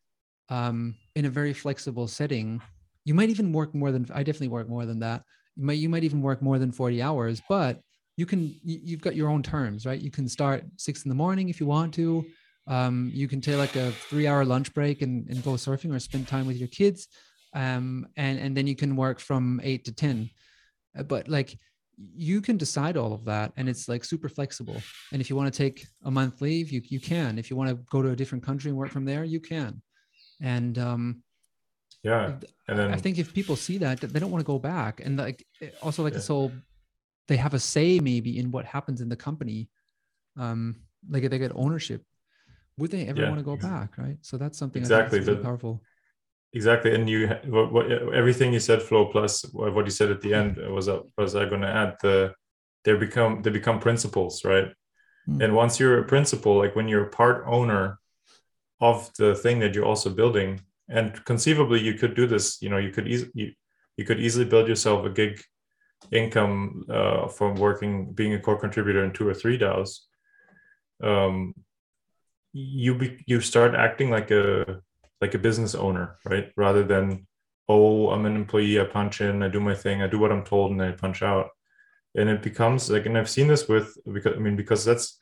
um, 0.48 0.94
in 1.14 1.26
a 1.26 1.30
very 1.30 1.52
flexible 1.52 2.08
setting? 2.08 2.62
You 3.04 3.14
might 3.14 3.30
even 3.30 3.52
work 3.52 3.74
more 3.74 3.92
than, 3.92 4.06
I 4.14 4.22
definitely 4.22 4.48
work 4.48 4.68
more 4.68 4.86
than 4.86 5.00
that. 5.00 5.22
You 5.56 5.64
might, 5.64 5.78
you 5.78 5.88
might 5.88 6.04
even 6.04 6.22
work 6.22 6.40
more 6.40 6.58
than 6.58 6.72
40 6.72 7.02
hours, 7.02 7.42
but 7.48 7.80
you 8.16 8.26
can, 8.26 8.54
you've 8.62 9.02
got 9.02 9.14
your 9.14 9.28
own 9.28 9.42
terms, 9.42 9.84
right? 9.84 10.00
You 10.00 10.10
can 10.10 10.28
start 10.28 10.64
six 10.76 11.04
in 11.04 11.10
the 11.10 11.14
morning 11.14 11.48
if 11.48 11.60
you 11.60 11.66
want 11.66 11.92
to 11.94 12.24
um, 12.66 13.10
you 13.14 13.28
can 13.28 13.40
take 13.40 13.56
like 13.56 13.76
a 13.76 13.92
three 13.92 14.26
hour 14.26 14.44
lunch 14.44 14.74
break 14.74 15.02
and, 15.02 15.28
and 15.28 15.42
go 15.44 15.52
surfing 15.52 15.94
or 15.94 15.98
spend 15.98 16.26
time 16.26 16.46
with 16.46 16.56
your 16.56 16.68
kids. 16.68 17.08
Um, 17.54 18.06
and, 18.16 18.38
and 18.38 18.56
then 18.56 18.66
you 18.66 18.76
can 18.76 18.96
work 18.96 19.20
from 19.20 19.60
eight 19.62 19.84
to 19.86 19.92
10. 19.92 20.28
Uh, 20.98 21.02
but 21.04 21.28
like 21.28 21.58
you 22.14 22.42
can 22.42 22.56
decide 22.56 22.96
all 22.96 23.14
of 23.14 23.24
that 23.24 23.52
and 23.56 23.68
it's 23.68 23.88
like 23.88 24.04
super 24.04 24.28
flexible. 24.28 24.76
And 25.12 25.20
if 25.20 25.30
you 25.30 25.36
want 25.36 25.52
to 25.52 25.56
take 25.56 25.86
a 26.04 26.10
month 26.10 26.40
leave, 26.40 26.70
you, 26.70 26.82
you 26.84 27.00
can. 27.00 27.38
If 27.38 27.50
you 27.50 27.56
want 27.56 27.70
to 27.70 27.76
go 27.90 28.02
to 28.02 28.10
a 28.10 28.16
different 28.16 28.44
country 28.44 28.68
and 28.68 28.76
work 28.76 28.90
from 28.90 29.04
there, 29.04 29.24
you 29.24 29.40
can. 29.40 29.80
And 30.42 30.76
um, 30.78 31.22
yeah. 32.02 32.34
And 32.68 32.78
then 32.78 32.92
I 32.92 32.96
think 32.96 33.18
if 33.18 33.32
people 33.32 33.56
see 33.56 33.78
that, 33.78 34.00
they 34.00 34.18
don't 34.18 34.30
want 34.30 34.44
to 34.44 34.46
go 34.46 34.58
back. 34.58 35.00
And 35.02 35.16
like 35.16 35.46
also 35.82 36.02
like 36.02 36.12
yeah. 36.12 36.18
this 36.18 36.28
whole, 36.28 36.52
they 37.28 37.36
have 37.36 37.54
a 37.54 37.58
say 37.58 38.00
maybe 38.00 38.38
in 38.38 38.50
what 38.50 38.64
happens 38.64 39.00
in 39.00 39.08
the 39.08 39.16
company. 39.16 39.68
Um, 40.36 40.76
like 41.08 41.28
they 41.30 41.38
get 41.38 41.52
ownership 41.54 42.02
would 42.78 42.90
they 42.90 43.06
ever 43.06 43.22
yeah. 43.22 43.28
want 43.28 43.38
to 43.38 43.44
go 43.44 43.56
back 43.56 43.96
right 43.98 44.18
so 44.20 44.36
that's 44.36 44.58
something 44.58 44.80
exactly 44.80 45.18
that's 45.18 45.28
really 45.28 45.42
powerful 45.42 45.82
exactly 46.52 46.94
and 46.94 47.08
you 47.08 47.28
what, 47.46 47.72
what, 47.72 47.90
everything 47.90 48.52
you 48.52 48.60
said 48.60 48.82
Flo 48.82 49.06
plus 49.06 49.44
what 49.52 49.84
you 49.84 49.90
said 49.90 50.10
at 50.10 50.20
the 50.20 50.34
end 50.34 50.56
was 50.72 50.88
uh, 50.88 51.00
was 51.16 51.34
i 51.34 51.44
going 51.44 51.62
to 51.62 51.68
add 51.68 51.96
the 52.02 52.32
they 52.84 52.94
become 52.94 53.42
they 53.42 53.50
become 53.50 53.78
principals 53.78 54.44
right 54.44 54.68
mm. 55.28 55.42
and 55.42 55.54
once 55.54 55.80
you're 55.80 55.98
a 55.98 56.04
principal 56.04 56.56
like 56.56 56.76
when 56.76 56.88
you're 56.88 57.06
a 57.06 57.10
part 57.10 57.44
owner 57.46 57.98
of 58.80 59.10
the 59.18 59.34
thing 59.34 59.58
that 59.58 59.74
you're 59.74 59.84
also 59.86 60.10
building 60.10 60.60
and 60.88 61.24
conceivably 61.24 61.80
you 61.80 61.94
could 61.94 62.14
do 62.14 62.26
this 62.26 62.60
you 62.60 62.68
know 62.68 62.78
you 62.78 62.90
could 62.90 63.08
easily 63.08 63.30
you, 63.34 63.52
you 63.96 64.04
could 64.04 64.20
easily 64.20 64.44
build 64.44 64.68
yourself 64.68 65.04
a 65.06 65.10
gig 65.10 65.40
income 66.12 66.84
uh, 66.88 67.28
from 67.28 67.54
working 67.56 68.12
being 68.12 68.34
a 68.34 68.38
core 68.38 68.58
contributor 68.58 69.04
in 69.04 69.12
two 69.12 69.28
or 69.28 69.34
three 69.34 69.58
DAOs. 69.58 70.00
Um, 71.02 71.54
you 72.56 72.94
be, 72.94 73.22
you 73.26 73.40
start 73.40 73.74
acting 73.74 74.10
like 74.10 74.30
a 74.30 74.80
like 75.20 75.34
a 75.34 75.38
business 75.38 75.74
owner, 75.74 76.16
right? 76.24 76.52
Rather 76.56 76.82
than 76.82 77.26
oh, 77.68 78.10
I'm 78.10 78.26
an 78.26 78.36
employee, 78.36 78.80
I 78.80 78.84
punch 78.84 79.20
in, 79.20 79.42
I 79.42 79.48
do 79.48 79.60
my 79.60 79.74
thing, 79.74 80.00
I 80.00 80.06
do 80.06 80.18
what 80.18 80.30
I'm 80.30 80.44
told, 80.44 80.70
and 80.70 80.80
I 80.80 80.92
punch 80.92 81.22
out. 81.22 81.50
And 82.14 82.28
it 82.28 82.42
becomes 82.42 82.88
like, 82.88 83.06
and 83.06 83.18
I've 83.18 83.28
seen 83.28 83.48
this 83.48 83.68
with 83.68 83.96
because 84.10 84.36
I 84.36 84.38
mean 84.38 84.56
because 84.56 84.84
that's 84.84 85.18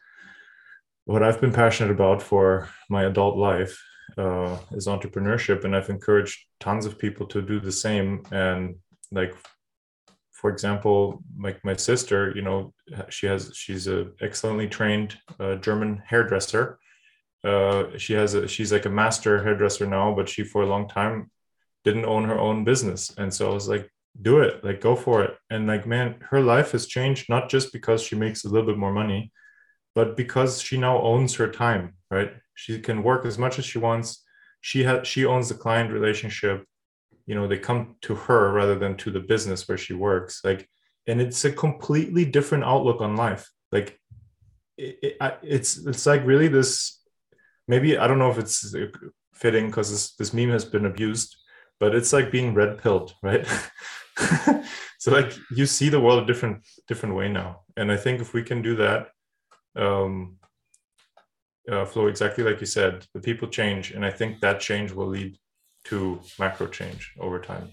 what 1.07 1.22
I've 1.22 1.41
been 1.41 1.53
passionate 1.53 1.91
about 1.91 2.22
for 2.22 2.68
my 2.89 3.05
adult 3.05 3.37
life 3.37 3.82
uh, 4.16 4.57
is 4.72 4.87
entrepreneurship, 4.87 5.64
and 5.64 5.74
I've 5.74 5.91
encouraged 5.91 6.39
tons 6.61 6.87
of 6.87 6.99
people 6.99 7.26
to 7.26 7.43
do 7.43 7.59
the 7.59 7.72
same. 7.72 8.22
And 8.30 8.76
like, 9.11 9.35
for 10.30 10.51
example, 10.51 11.22
like 11.39 11.64
my 11.64 11.74
sister, 11.74 12.32
you 12.37 12.43
know, 12.43 12.72
she 13.09 13.26
has 13.26 13.51
she's 13.55 13.89
a 13.89 14.12
excellently 14.20 14.68
trained 14.68 15.18
uh, 15.41 15.57
German 15.57 16.01
hairdresser, 16.07 16.78
uh, 17.45 17.97
she 17.99 18.15
has 18.15 18.35
a 18.35 18.49
she's 18.49 18.73
like 18.73 18.87
a 18.87 18.91
master 18.91 19.43
hairdresser 19.43 19.87
now, 19.87 20.15
but 20.15 20.29
she 20.29 20.45
for 20.45 20.63
a 20.63 20.67
long 20.67 20.89
time 20.89 21.31
didn't 21.85 22.07
own 22.07 22.25
her 22.25 22.39
own 22.39 22.65
business, 22.65 23.13
and 23.19 23.33
so 23.33 23.51
I 23.51 23.55
was 23.55 23.69
like, 23.69 23.91
do 24.21 24.41
it, 24.41 24.65
like 24.65 24.81
go 24.81 24.97
for 24.97 25.23
it, 25.23 25.37
and 25.51 25.67
like 25.67 25.87
man, 25.87 26.17
her 26.31 26.41
life 26.41 26.73
has 26.73 26.87
changed 26.87 27.29
not 27.29 27.51
just 27.51 27.73
because 27.73 28.03
she 28.03 28.17
makes 28.17 28.45
a 28.45 28.49
little 28.49 28.67
bit 28.67 28.79
more 28.79 28.93
money, 28.93 29.31
but 29.95 30.17
because 30.17 30.63
she 30.63 30.79
now 30.79 31.01
owns 31.03 31.35
her 31.35 31.49
time, 31.49 31.95
right? 32.11 32.33
She 32.55 32.81
can 32.81 33.03
work 33.03 33.27
as 33.27 33.39
much 33.39 33.59
as 33.59 33.65
she 33.65 33.79
wants. 33.79 34.25
She 34.61 34.85
has 34.85 35.07
she 35.07 35.27
owns 35.27 35.49
the 35.49 35.55
client 35.55 35.93
relationship. 35.93 36.65
You 37.27 37.35
know, 37.35 37.47
they 37.47 37.59
come 37.59 37.97
to 38.03 38.15
her 38.15 38.53
rather 38.53 38.79
than 38.79 38.97
to 38.99 39.11
the 39.11 39.21
business 39.21 39.69
where 39.69 39.79
she 39.79 39.95
works. 39.95 40.41
Like, 40.45 40.69
and 41.07 41.21
it's 41.21 41.45
a 41.45 41.53
completely 41.53 42.25
different 42.25 42.65
outlook 42.65 43.01
on 43.01 43.17
life. 43.17 43.51
Like, 43.73 43.99
it, 44.77 45.17
it, 45.21 45.39
it's 45.43 45.79
it's 45.79 46.07
like 46.07 46.25
really 46.25 46.49
this 46.49 47.04
maybe 47.69 47.97
I 47.99 48.07
don't 48.07 48.19
know 48.19 48.31
if 48.31 48.39
it's 48.39 48.75
fitting 49.35 49.67
because 49.67 49.91
this, 49.91 50.15
this 50.15 50.33
meme 50.33 50.51
has 50.51 50.65
been 50.65 50.87
abused, 50.87 51.37
but 51.81 51.95
it's 51.95 52.12
like 52.12 52.31
being 52.31 52.55
red 52.55 52.79
pilled, 52.79 53.15
right? 53.23 53.47
so 54.99 55.11
like 55.11 55.33
you 55.55 55.67
see 55.67 55.89
the 55.89 56.01
world 56.01 56.23
a 56.23 56.27
different 56.27 56.65
different 56.89 57.15
way 57.15 57.29
now, 57.29 57.61
and 57.77 57.91
I 57.91 57.97
think 57.97 58.21
if 58.21 58.33
we 58.33 58.43
can 58.43 58.62
do 58.62 58.77
that, 58.77 59.09
um, 59.77 60.37
uh, 61.71 61.85
Flo 61.85 62.07
exactly 62.07 62.45
like 62.45 62.61
you 62.61 62.67
said, 62.67 63.07
the 63.15 63.21
people 63.21 63.49
change, 63.49 63.91
and 63.91 64.05
I 64.05 64.11
think 64.11 64.41
that 64.41 64.61
change 64.61 64.93
will 64.93 65.09
lead 65.09 65.37
to 65.85 66.21
macro 66.39 66.67
change 66.67 67.12
over 67.21 67.39
time, 67.41 67.71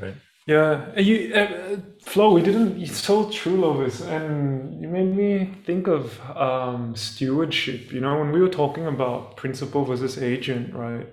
right? 0.00 0.14
Yeah, 0.46 0.98
you 1.00 1.34
uh, 1.34 1.76
Flo, 2.02 2.32
we 2.34 2.42
didn't. 2.42 2.80
It's 2.82 2.98
so 2.98 3.30
true, 3.30 3.56
Lovis, 3.56 4.02
and 4.06 4.78
you 4.80 4.88
made 4.88 5.16
me 5.16 5.54
think 5.64 5.86
of 5.86 6.20
um, 6.36 6.94
stewardship. 6.94 7.90
You 7.92 8.00
know, 8.00 8.18
when 8.18 8.30
we 8.30 8.40
were 8.42 8.50
talking 8.50 8.86
about 8.86 9.38
principal 9.38 9.86
versus 9.86 10.18
agent, 10.18 10.74
right? 10.74 11.06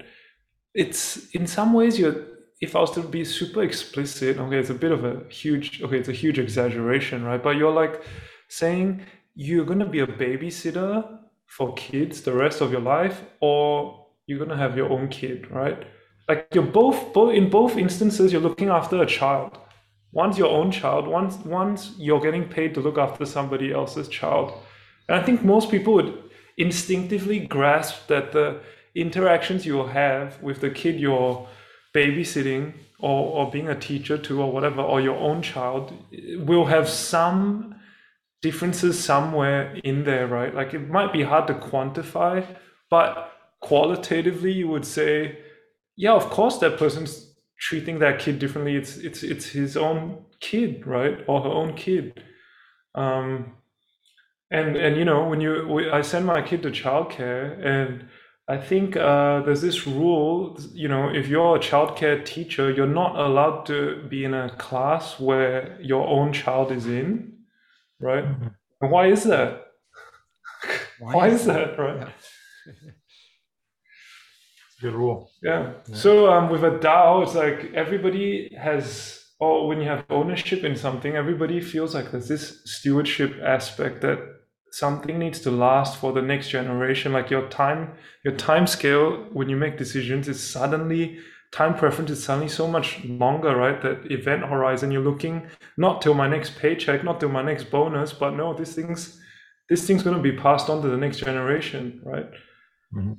It's 0.73 1.29
in 1.32 1.47
some 1.47 1.73
ways 1.73 1.97
you're. 1.99 2.27
If 2.61 2.75
I 2.75 2.82
was 2.82 2.91
to 2.91 3.01
be 3.03 3.25
super 3.25 3.63
explicit, 3.63 4.38
okay, 4.38 4.57
it's 4.59 4.69
a 4.69 4.75
bit 4.75 4.91
of 4.91 5.05
a 5.05 5.23
huge. 5.29 5.82
Okay, 5.82 5.97
it's 5.97 6.09
a 6.09 6.13
huge 6.13 6.38
exaggeration, 6.38 7.23
right? 7.23 7.41
But 7.41 7.55
you're 7.55 7.73
like 7.73 8.03
saying 8.49 9.05
you're 9.36 9.65
gonna 9.65 9.88
be 9.89 10.01
a 10.01 10.07
babysitter 10.07 11.19
for 11.47 11.73
kids 11.75 12.21
the 12.21 12.34
rest 12.34 12.61
of 12.61 12.71
your 12.71 12.82
life, 12.82 13.21
or 13.39 14.07
you're 14.27 14.39
gonna 14.39 14.57
have 14.57 14.75
your 14.75 14.89
own 14.89 15.07
kid, 15.07 15.49
right? 15.51 15.86
Like 16.32 16.47
you're 16.53 16.63
both, 16.82 17.11
both 17.11 17.34
in 17.34 17.49
both 17.49 17.75
instances 17.75 18.32
you're 18.32 18.47
looking 18.49 18.69
after 18.69 19.01
a 19.01 19.05
child. 19.05 19.57
One's 20.13 20.38
your 20.38 20.49
own 20.59 20.71
child. 20.71 21.05
Once 21.05 21.36
once 21.43 21.93
you're 21.97 22.21
getting 22.27 22.45
paid 22.47 22.73
to 22.73 22.79
look 22.79 22.97
after 22.97 23.25
somebody 23.25 23.73
else's 23.79 24.07
child. 24.07 24.47
And 25.07 25.19
i 25.19 25.21
think 25.25 25.43
most 25.43 25.69
people 25.69 25.93
would 25.97 26.11
instinctively 26.57 27.39
grasp 27.55 28.07
that 28.07 28.32
the 28.38 28.47
interactions 28.95 29.65
you'll 29.65 29.93
have 30.05 30.41
with 30.47 30.61
the 30.61 30.69
kid 30.69 30.95
you're 31.05 31.36
babysitting 31.97 32.63
or, 32.99 33.19
or 33.36 33.51
being 33.51 33.69
a 33.69 33.82
teacher 33.89 34.17
to 34.27 34.41
or 34.43 34.49
whatever 34.55 34.82
or 34.82 35.01
your 35.01 35.19
own 35.29 35.41
child 35.41 35.86
will 36.49 36.67
have 36.75 36.88
some 36.88 37.75
differences 38.41 38.95
somewhere 39.11 39.63
in 39.84 40.05
there 40.09 40.27
right? 40.27 40.53
Like 40.59 40.73
it 40.73 40.89
might 40.97 41.11
be 41.11 41.23
hard 41.23 41.45
to 41.47 41.55
quantify 41.69 42.34
but 42.89 43.09
qualitatively 43.69 44.53
you 44.61 44.69
would 44.73 44.88
say 44.97 45.11
yeah 46.01 46.13
of 46.13 46.29
course 46.31 46.57
that 46.57 46.77
person's 46.77 47.35
treating 47.59 47.99
that 47.99 48.19
kid 48.19 48.39
differently 48.39 48.75
it's 48.75 48.97
it's 48.97 49.21
it's 49.21 49.45
his 49.45 49.77
own 49.77 50.25
kid 50.39 50.85
right 50.87 51.19
or 51.27 51.41
her 51.41 51.49
own 51.49 51.75
kid 51.75 52.23
um 52.95 53.53
and 54.49 54.75
and 54.75 54.97
you 54.97 55.05
know 55.05 55.27
when 55.29 55.39
you 55.39 55.91
i 55.93 56.01
send 56.01 56.25
my 56.25 56.41
kid 56.41 56.61
to 56.63 56.71
childcare 56.71 57.63
and 57.63 58.05
I 58.47 58.57
think 58.57 58.97
uh, 58.97 59.43
there's 59.43 59.61
this 59.61 59.87
rule, 59.87 60.59
you 60.73 60.89
know, 60.89 61.07
if 61.07 61.29
you're 61.29 61.55
a 61.55 61.59
childcare 61.59 62.25
teacher, 62.25 62.69
you're 62.69 62.85
not 63.01 63.15
allowed 63.15 63.65
to 63.67 64.03
be 64.09 64.25
in 64.25 64.33
a 64.33 64.49
class 64.57 65.17
where 65.21 65.79
your 65.79 66.05
own 66.05 66.33
child 66.33 66.69
is 66.69 66.85
in, 66.85 67.37
right? 68.01 68.25
Mm-hmm. 68.25 68.47
And 68.81 68.91
why 68.91 69.07
is 69.07 69.23
that? 69.23 69.67
Why, 70.99 71.13
why 71.15 71.27
is 71.29 71.45
that, 71.45 71.79
right? 71.79 71.99
Yeah. 72.01 72.09
Good 74.82 74.93
rule. 74.93 75.32
Yeah. 75.43 75.73
yeah. 75.88 75.95
So 75.95 76.32
um, 76.32 76.49
with 76.49 76.63
a 76.63 76.71
DAO, 76.71 77.23
it's 77.23 77.36
like 77.36 77.71
everybody 77.73 78.55
has, 78.59 79.23
or 79.39 79.67
when 79.67 79.79
you 79.79 79.88
have 79.88 80.05
ownership 80.09 80.63
in 80.63 80.75
something, 80.75 81.15
everybody 81.15 81.61
feels 81.61 81.93
like 81.93 82.11
there's 82.11 82.27
this 82.27 82.61
stewardship 82.65 83.36
aspect 83.43 84.01
that 84.01 84.19
something 84.71 85.19
needs 85.19 85.39
to 85.41 85.51
last 85.51 85.97
for 85.97 86.13
the 86.13 86.21
next 86.21 86.49
generation 86.49 87.11
like 87.11 87.29
your 87.29 87.47
time 87.49 87.91
your 88.23 88.34
time 88.36 88.65
scale 88.65 89.27
when 89.34 89.49
you 89.49 89.57
make 89.57 89.77
decisions 89.77 90.29
is 90.29 90.41
suddenly 90.41 91.19
time 91.51 91.75
preference 91.75 92.09
is 92.09 92.23
suddenly 92.23 92.47
so 92.47 92.65
much 92.65 93.03
longer 93.03 93.55
right 93.55 93.82
that 93.82 94.09
event 94.09 94.43
horizon 94.43 94.89
you're 94.89 95.01
looking 95.01 95.45
not 95.77 96.01
till 96.01 96.13
my 96.13 96.27
next 96.27 96.57
paycheck 96.57 97.03
not 97.03 97.19
till 97.19 97.29
my 97.29 97.41
next 97.41 97.69
bonus 97.69 98.13
but 98.13 98.32
no 98.32 98.53
this 98.53 98.73
thing's 98.73 99.19
this 99.69 99.86
thing's 99.86 100.03
going 100.03 100.15
to 100.15 100.23
be 100.23 100.38
passed 100.38 100.69
on 100.69 100.82
to 100.82 100.88
the 100.88 100.97
next 100.97 101.17
generation 101.17 102.01
right 102.05 102.32
mm-hmm. 102.95 103.13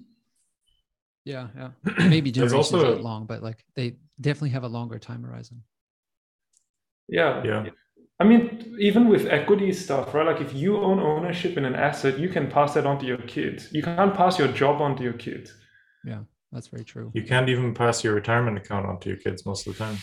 Yeah 1.24 1.48
yeah 1.56 1.70
maybe 2.08 2.30
generations 2.30 2.72
also, 2.72 2.94
not 2.94 3.02
long 3.02 3.26
but 3.26 3.42
like 3.42 3.64
they 3.74 3.96
definitely 4.20 4.50
have 4.50 4.64
a 4.64 4.68
longer 4.68 4.98
time 4.98 5.22
horizon 5.22 5.62
yeah 7.08 7.42
yeah 7.44 7.66
I 8.22 8.24
mean, 8.24 8.76
even 8.78 9.08
with 9.08 9.26
equity 9.26 9.72
stuff, 9.72 10.14
right? 10.14 10.24
Like 10.24 10.40
if 10.40 10.54
you 10.54 10.76
own 10.76 11.00
ownership 11.00 11.56
in 11.56 11.64
an 11.64 11.74
asset, 11.74 12.20
you 12.20 12.28
can 12.28 12.48
pass 12.48 12.74
that 12.74 12.86
on 12.86 13.00
to 13.00 13.04
your 13.04 13.18
kids. 13.18 13.68
You 13.72 13.82
can't 13.82 14.14
pass 14.14 14.38
your 14.38 14.46
job 14.46 14.80
on 14.80 14.96
to 14.98 15.02
your 15.02 15.14
kids. 15.14 15.52
Yeah, 16.04 16.20
that's 16.52 16.68
very 16.68 16.84
true. 16.84 17.10
You 17.14 17.24
can't 17.24 17.48
even 17.48 17.74
pass 17.74 18.04
your 18.04 18.14
retirement 18.14 18.58
account 18.58 18.86
on 18.86 19.00
to 19.00 19.08
your 19.08 19.18
kids 19.18 19.44
most 19.44 19.66
of 19.66 19.72
the 19.72 19.84
time. 19.84 19.98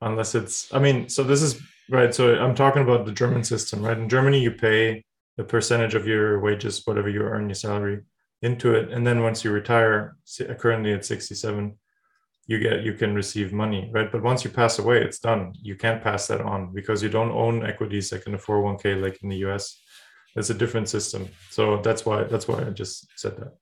Unless 0.00 0.36
it's, 0.36 0.72
I 0.72 0.78
mean, 0.78 1.08
so 1.08 1.24
this 1.24 1.42
is 1.42 1.60
right. 1.90 2.14
So 2.14 2.36
I'm 2.36 2.54
talking 2.54 2.82
about 2.82 3.04
the 3.04 3.12
German 3.12 3.42
system, 3.42 3.82
right? 3.82 3.98
In 3.98 4.08
Germany, 4.08 4.40
you 4.40 4.52
pay 4.52 5.02
a 5.38 5.42
percentage 5.42 5.96
of 5.96 6.06
your 6.06 6.38
wages, 6.38 6.82
whatever 6.84 7.08
you 7.08 7.22
earn, 7.22 7.48
your 7.48 7.56
salary, 7.56 8.02
into 8.42 8.74
it. 8.74 8.90
And 8.90 9.06
then 9.06 9.22
once 9.22 9.44
you 9.44 9.50
retire, 9.50 10.16
uh, 10.40 10.54
currently 10.54 10.92
at 10.92 11.04
67, 11.04 11.76
you 12.46 12.58
get 12.58 12.82
you 12.82 12.92
can 12.92 13.14
receive 13.14 13.52
money 13.52 13.88
right? 13.94 14.10
But 14.10 14.22
once 14.22 14.44
you 14.44 14.50
pass 14.50 14.78
away 14.78 15.00
it's 15.00 15.20
done. 15.20 15.52
You 15.62 15.76
can't 15.76 16.02
pass 16.02 16.26
that 16.26 16.40
on 16.40 16.72
because 16.74 17.02
you 17.02 17.08
don't 17.08 17.30
own 17.30 17.64
equities 17.64 18.10
like 18.10 18.26
in 18.26 18.34
a 18.34 18.38
401k 18.38 19.00
like 19.00 19.22
in 19.22 19.28
the 19.28 19.36
us 19.36 19.80
it's 20.34 20.50
a 20.50 20.54
different 20.54 20.88
system. 20.88 21.28
So 21.50 21.80
that's 21.82 22.06
why 22.06 22.24
that's 22.24 22.48
why 22.48 22.64
i 22.64 22.70
just 22.70 23.06
said 23.16 23.36
that. 23.36 23.52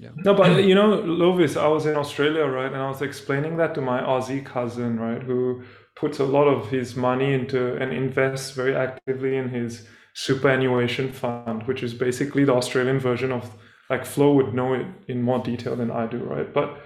Yeah. 0.00 0.10
No, 0.24 0.32
but 0.32 0.62
you 0.64 0.76
know, 0.76 1.02
Lovis, 1.02 1.60
I 1.60 1.66
was 1.66 1.86
in 1.86 1.96
Australia, 1.96 2.44
right, 2.44 2.72
and 2.72 2.80
I 2.80 2.88
was 2.88 3.02
explaining 3.02 3.56
that 3.56 3.74
to 3.74 3.80
my 3.80 4.00
Aussie 4.00 4.44
cousin, 4.44 5.00
right, 5.00 5.20
who 5.20 5.64
puts 5.96 6.20
a 6.20 6.24
lot 6.24 6.46
of 6.46 6.70
his 6.70 6.94
money 6.94 7.32
into 7.32 7.74
and 7.76 7.92
invests 7.92 8.52
very 8.52 8.76
actively 8.76 9.36
in 9.36 9.48
his 9.48 9.88
superannuation 10.14 11.10
fund, 11.12 11.64
which 11.64 11.82
is 11.82 11.94
basically 11.94 12.44
the 12.44 12.54
Australian 12.54 13.00
version 13.00 13.32
of 13.32 13.50
like 13.90 14.04
Flo 14.06 14.32
would 14.34 14.54
know 14.54 14.74
it 14.74 14.86
in 15.08 15.22
more 15.22 15.38
detail 15.42 15.76
than 15.76 15.90
I 15.90 16.06
do, 16.06 16.18
right? 16.18 16.52
But 16.52 16.80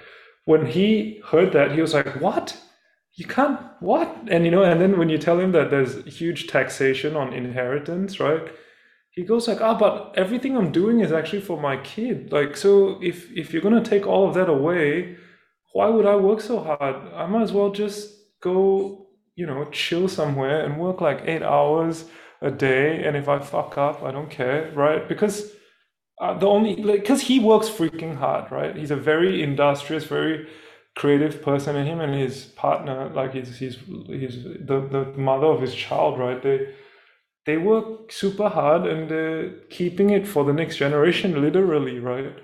when 0.44 0.66
he 0.66 1.20
heard 1.30 1.52
that, 1.52 1.72
he 1.72 1.80
was 1.80 1.94
like, 1.94 2.20
"What? 2.20 2.56
You 3.14 3.26
can't 3.26 3.60
what?" 3.80 4.08
And 4.28 4.44
you 4.44 4.50
know, 4.50 4.62
and 4.62 4.80
then 4.80 4.98
when 4.98 5.08
you 5.08 5.18
tell 5.18 5.38
him 5.40 5.52
that 5.52 5.70
there's 5.70 6.04
huge 6.04 6.46
taxation 6.48 7.16
on 7.16 7.32
inheritance, 7.32 8.20
right? 8.20 8.42
He 9.10 9.24
goes 9.24 9.46
like, 9.48 9.60
"Ah, 9.60 9.74
but 9.78 10.14
everything 10.16 10.56
I'm 10.56 10.72
doing 10.72 11.00
is 11.00 11.12
actually 11.12 11.42
for 11.42 11.60
my 11.60 11.76
kid. 11.78 12.32
Like, 12.32 12.56
so 12.56 12.98
if 13.02 13.30
if 13.36 13.52
you're 13.52 13.62
gonna 13.62 13.84
take 13.84 14.06
all 14.06 14.28
of 14.28 14.34
that 14.34 14.48
away, 14.48 15.16
why 15.72 15.88
would 15.88 16.06
I 16.06 16.16
work 16.16 16.40
so 16.40 16.60
hard? 16.60 16.96
I 17.14 17.26
might 17.26 17.42
as 17.42 17.52
well 17.52 17.70
just 17.70 18.10
go, 18.40 19.06
you 19.36 19.46
know, 19.46 19.64
chill 19.70 20.08
somewhere 20.08 20.64
and 20.64 20.78
work 20.80 21.00
like 21.00 21.22
eight 21.26 21.42
hours 21.42 22.04
a 22.40 22.50
day. 22.50 23.04
And 23.04 23.16
if 23.16 23.28
I 23.28 23.38
fuck 23.38 23.78
up, 23.78 24.02
I 24.02 24.10
don't 24.12 24.30
care, 24.30 24.70
right? 24.74 25.08
Because 25.08 25.52
uh, 26.22 26.38
the 26.38 26.46
only 26.46 26.76
because 26.76 27.18
like, 27.18 27.26
he 27.26 27.40
works 27.40 27.68
freaking 27.68 28.16
hard, 28.16 28.52
right? 28.52 28.76
He's 28.76 28.92
a 28.92 28.96
very 28.96 29.42
industrious, 29.42 30.04
very 30.04 30.48
creative 30.94 31.42
person, 31.42 31.74
and 31.74 31.88
him 31.88 32.00
and 32.00 32.14
his 32.14 32.44
partner, 32.44 33.10
like 33.12 33.34
he's 33.34 33.58
he's 33.58 33.76
he's 34.06 34.44
the 34.44 34.86
the 34.88 35.04
mother 35.16 35.48
of 35.48 35.60
his 35.60 35.74
child, 35.74 36.20
right? 36.20 36.40
They 36.40 36.68
they 37.44 37.56
work 37.56 38.12
super 38.12 38.48
hard 38.48 38.86
and 38.86 39.10
they're 39.10 39.50
keeping 39.68 40.10
it 40.10 40.28
for 40.28 40.44
the 40.44 40.52
next 40.52 40.76
generation, 40.76 41.40
literally, 41.42 41.98
right? 41.98 42.36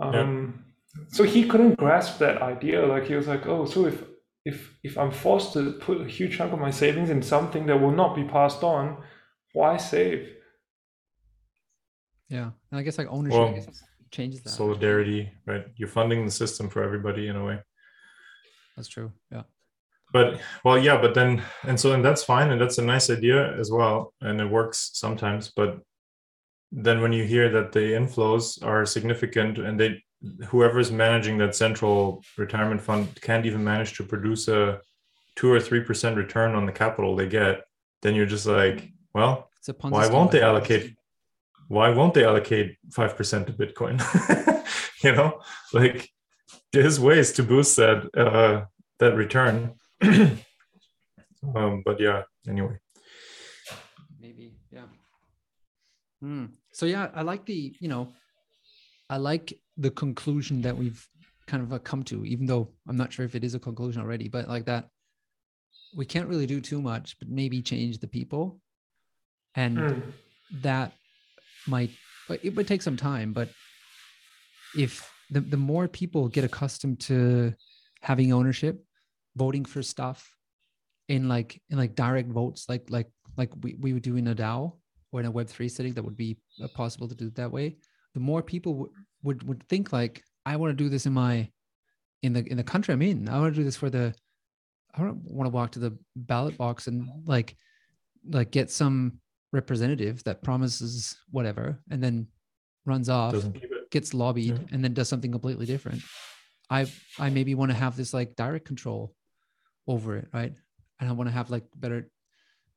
Um, 0.00 0.64
yeah. 0.96 1.04
So 1.10 1.22
he 1.22 1.46
couldn't 1.46 1.78
grasp 1.78 2.18
that 2.18 2.42
idea. 2.42 2.84
Like 2.84 3.06
he 3.06 3.14
was 3.14 3.28
like, 3.28 3.46
oh, 3.46 3.64
so 3.64 3.86
if 3.86 4.02
if 4.44 4.74
if 4.82 4.98
I'm 4.98 5.12
forced 5.12 5.52
to 5.52 5.74
put 5.74 6.00
a 6.00 6.08
huge 6.08 6.36
chunk 6.36 6.52
of 6.52 6.58
my 6.58 6.72
savings 6.72 7.10
in 7.10 7.22
something 7.22 7.66
that 7.66 7.80
will 7.80 7.92
not 7.92 8.16
be 8.16 8.24
passed 8.24 8.64
on, 8.64 8.96
why 9.52 9.76
save? 9.76 10.34
Yeah, 12.28 12.50
and 12.70 12.80
I 12.80 12.82
guess 12.82 12.98
like 12.98 13.08
ownership 13.10 13.38
well, 13.38 13.64
changes 14.10 14.42
that. 14.42 14.50
Solidarity, 14.50 15.30
right? 15.46 15.66
You're 15.76 15.88
funding 15.88 16.24
the 16.24 16.30
system 16.30 16.68
for 16.68 16.82
everybody 16.82 17.28
in 17.28 17.36
a 17.36 17.44
way. 17.44 17.58
That's 18.76 18.88
true. 18.88 19.12
Yeah. 19.30 19.42
But 20.12 20.40
well, 20.64 20.78
yeah, 20.78 21.00
but 21.00 21.14
then 21.14 21.42
and 21.64 21.78
so 21.78 21.92
and 21.92 22.04
that's 22.04 22.24
fine, 22.24 22.50
and 22.50 22.60
that's 22.60 22.78
a 22.78 22.82
nice 22.82 23.10
idea 23.10 23.58
as 23.58 23.70
well, 23.70 24.14
and 24.20 24.40
it 24.40 24.46
works 24.46 24.90
sometimes. 24.94 25.52
But 25.54 25.80
then 26.72 27.00
when 27.00 27.12
you 27.12 27.24
hear 27.24 27.50
that 27.50 27.72
the 27.72 27.80
inflows 27.80 28.62
are 28.64 28.84
significant 28.84 29.58
and 29.58 29.78
they 29.78 30.02
whoever's 30.46 30.90
managing 30.90 31.38
that 31.38 31.54
central 31.54 32.22
retirement 32.36 32.80
fund 32.80 33.08
can't 33.20 33.46
even 33.46 33.62
manage 33.62 33.96
to 33.96 34.04
produce 34.04 34.48
a 34.48 34.80
two 35.36 35.50
or 35.50 35.60
three 35.60 35.80
percent 35.80 36.16
return 36.16 36.54
on 36.54 36.66
the 36.66 36.72
capital 36.72 37.14
they 37.14 37.28
get, 37.28 37.62
then 38.02 38.14
you're 38.14 38.26
just 38.26 38.46
like, 38.46 38.90
well, 39.14 39.50
why 39.82 40.08
won't 40.08 40.30
they 40.30 40.42
allocate 40.42 40.94
why 41.68 41.90
won't 41.90 42.14
they 42.14 42.24
allocate 42.24 42.76
5% 42.90 43.46
to 43.46 43.52
bitcoin? 43.52 43.96
You 45.04 45.12
know 45.12 45.40
like 45.72 46.10
there's 46.72 46.98
ways 46.98 47.30
to 47.34 47.44
boost 47.44 47.76
that 47.76 47.98
uh 48.16 48.66
that 48.98 49.14
return. 49.14 49.74
Um 51.54 51.82
but 51.86 52.00
yeah 52.00 52.22
anyway. 52.48 52.76
Maybe 54.20 54.56
yeah. 54.72 54.88
Hmm. 56.20 56.46
so 56.72 56.84
yeah 56.84 57.10
i 57.14 57.22
like 57.22 57.46
the 57.46 57.76
you 57.78 57.86
know 57.86 58.08
i 59.08 59.16
like 59.16 59.56
the 59.76 59.92
conclusion 59.92 60.62
that 60.62 60.76
we've 60.76 61.06
kind 61.46 61.62
of 61.62 61.72
uh, 61.72 61.78
come 61.78 62.02
to 62.10 62.24
even 62.24 62.44
though 62.44 62.68
i'm 62.88 62.96
not 62.96 63.12
sure 63.12 63.24
if 63.24 63.36
it 63.36 63.44
is 63.44 63.54
a 63.54 63.60
conclusion 63.60 64.02
already 64.02 64.28
but 64.28 64.48
like 64.48 64.64
that 64.66 64.90
we 65.94 66.04
can't 66.04 66.28
really 66.28 66.46
do 66.46 66.60
too 66.60 66.80
much 66.80 67.18
but 67.18 67.28
maybe 67.28 67.62
change 67.62 67.98
the 67.98 68.06
people. 68.06 68.60
And 69.54 69.78
mm. 69.78 70.02
that 70.62 70.92
might 71.68 71.90
it 72.42 72.54
would 72.54 72.66
take 72.66 72.82
some 72.82 72.96
time 72.96 73.32
but 73.32 73.48
if 74.76 75.10
the, 75.30 75.40
the 75.40 75.56
more 75.56 75.88
people 75.88 76.28
get 76.28 76.44
accustomed 76.44 77.00
to 77.00 77.52
having 78.02 78.32
ownership 78.32 78.84
voting 79.36 79.64
for 79.64 79.82
stuff 79.82 80.30
in 81.08 81.28
like 81.28 81.60
in 81.70 81.78
like 81.78 81.94
direct 81.94 82.28
votes 82.30 82.68
like 82.68 82.84
like 82.90 83.08
like 83.36 83.50
we, 83.62 83.74
we 83.80 83.92
would 83.92 84.02
do 84.02 84.16
in 84.16 84.28
a 84.28 84.34
dao 84.34 84.72
or 85.12 85.20
in 85.20 85.26
a 85.26 85.32
web3 85.32 85.70
setting 85.70 85.94
that 85.94 86.04
would 86.04 86.16
be 86.16 86.36
uh, 86.62 86.68
possible 86.68 87.08
to 87.08 87.14
do 87.14 87.26
it 87.26 87.34
that 87.34 87.50
way 87.50 87.76
the 88.14 88.20
more 88.20 88.42
people 88.42 88.72
w- 88.72 88.92
would 89.22 89.42
would 89.48 89.62
think 89.68 89.92
like 89.92 90.22
i 90.44 90.56
want 90.56 90.70
to 90.70 90.84
do 90.84 90.88
this 90.88 91.06
in 91.06 91.12
my 91.12 91.48
in 92.22 92.32
the 92.32 92.44
in 92.50 92.56
the 92.56 92.64
country 92.64 92.92
i'm 92.92 93.02
in. 93.02 93.28
I 93.28 93.38
want 93.38 93.54
to 93.54 93.60
do 93.60 93.64
this 93.64 93.76
for 93.76 93.90
the 93.90 94.14
i 94.94 94.98
don't 94.98 95.22
want 95.24 95.46
to 95.46 95.54
walk 95.54 95.72
to 95.72 95.78
the 95.78 95.96
ballot 96.16 96.56
box 96.56 96.86
and 96.88 97.08
like 97.26 97.56
like 98.28 98.50
get 98.50 98.70
some 98.70 99.20
representative 99.52 100.22
that 100.24 100.42
promises 100.42 101.16
whatever 101.30 101.80
and 101.90 102.02
then 102.02 102.26
runs 102.84 103.08
off, 103.08 103.34
gets 103.90 104.14
lobbied, 104.14 104.58
yeah. 104.58 104.64
and 104.72 104.84
then 104.84 104.94
does 104.94 105.08
something 105.08 105.32
completely 105.32 105.66
different. 105.66 106.02
I 106.70 106.86
I 107.18 107.30
maybe 107.30 107.54
want 107.54 107.70
to 107.70 107.76
have 107.76 107.96
this 107.96 108.12
like 108.12 108.36
direct 108.36 108.66
control 108.66 109.14
over 109.86 110.16
it, 110.16 110.28
right? 110.32 110.52
And 111.00 111.08
I 111.08 111.12
want 111.12 111.28
to 111.28 111.34
have 111.34 111.50
like 111.50 111.64
better 111.76 112.10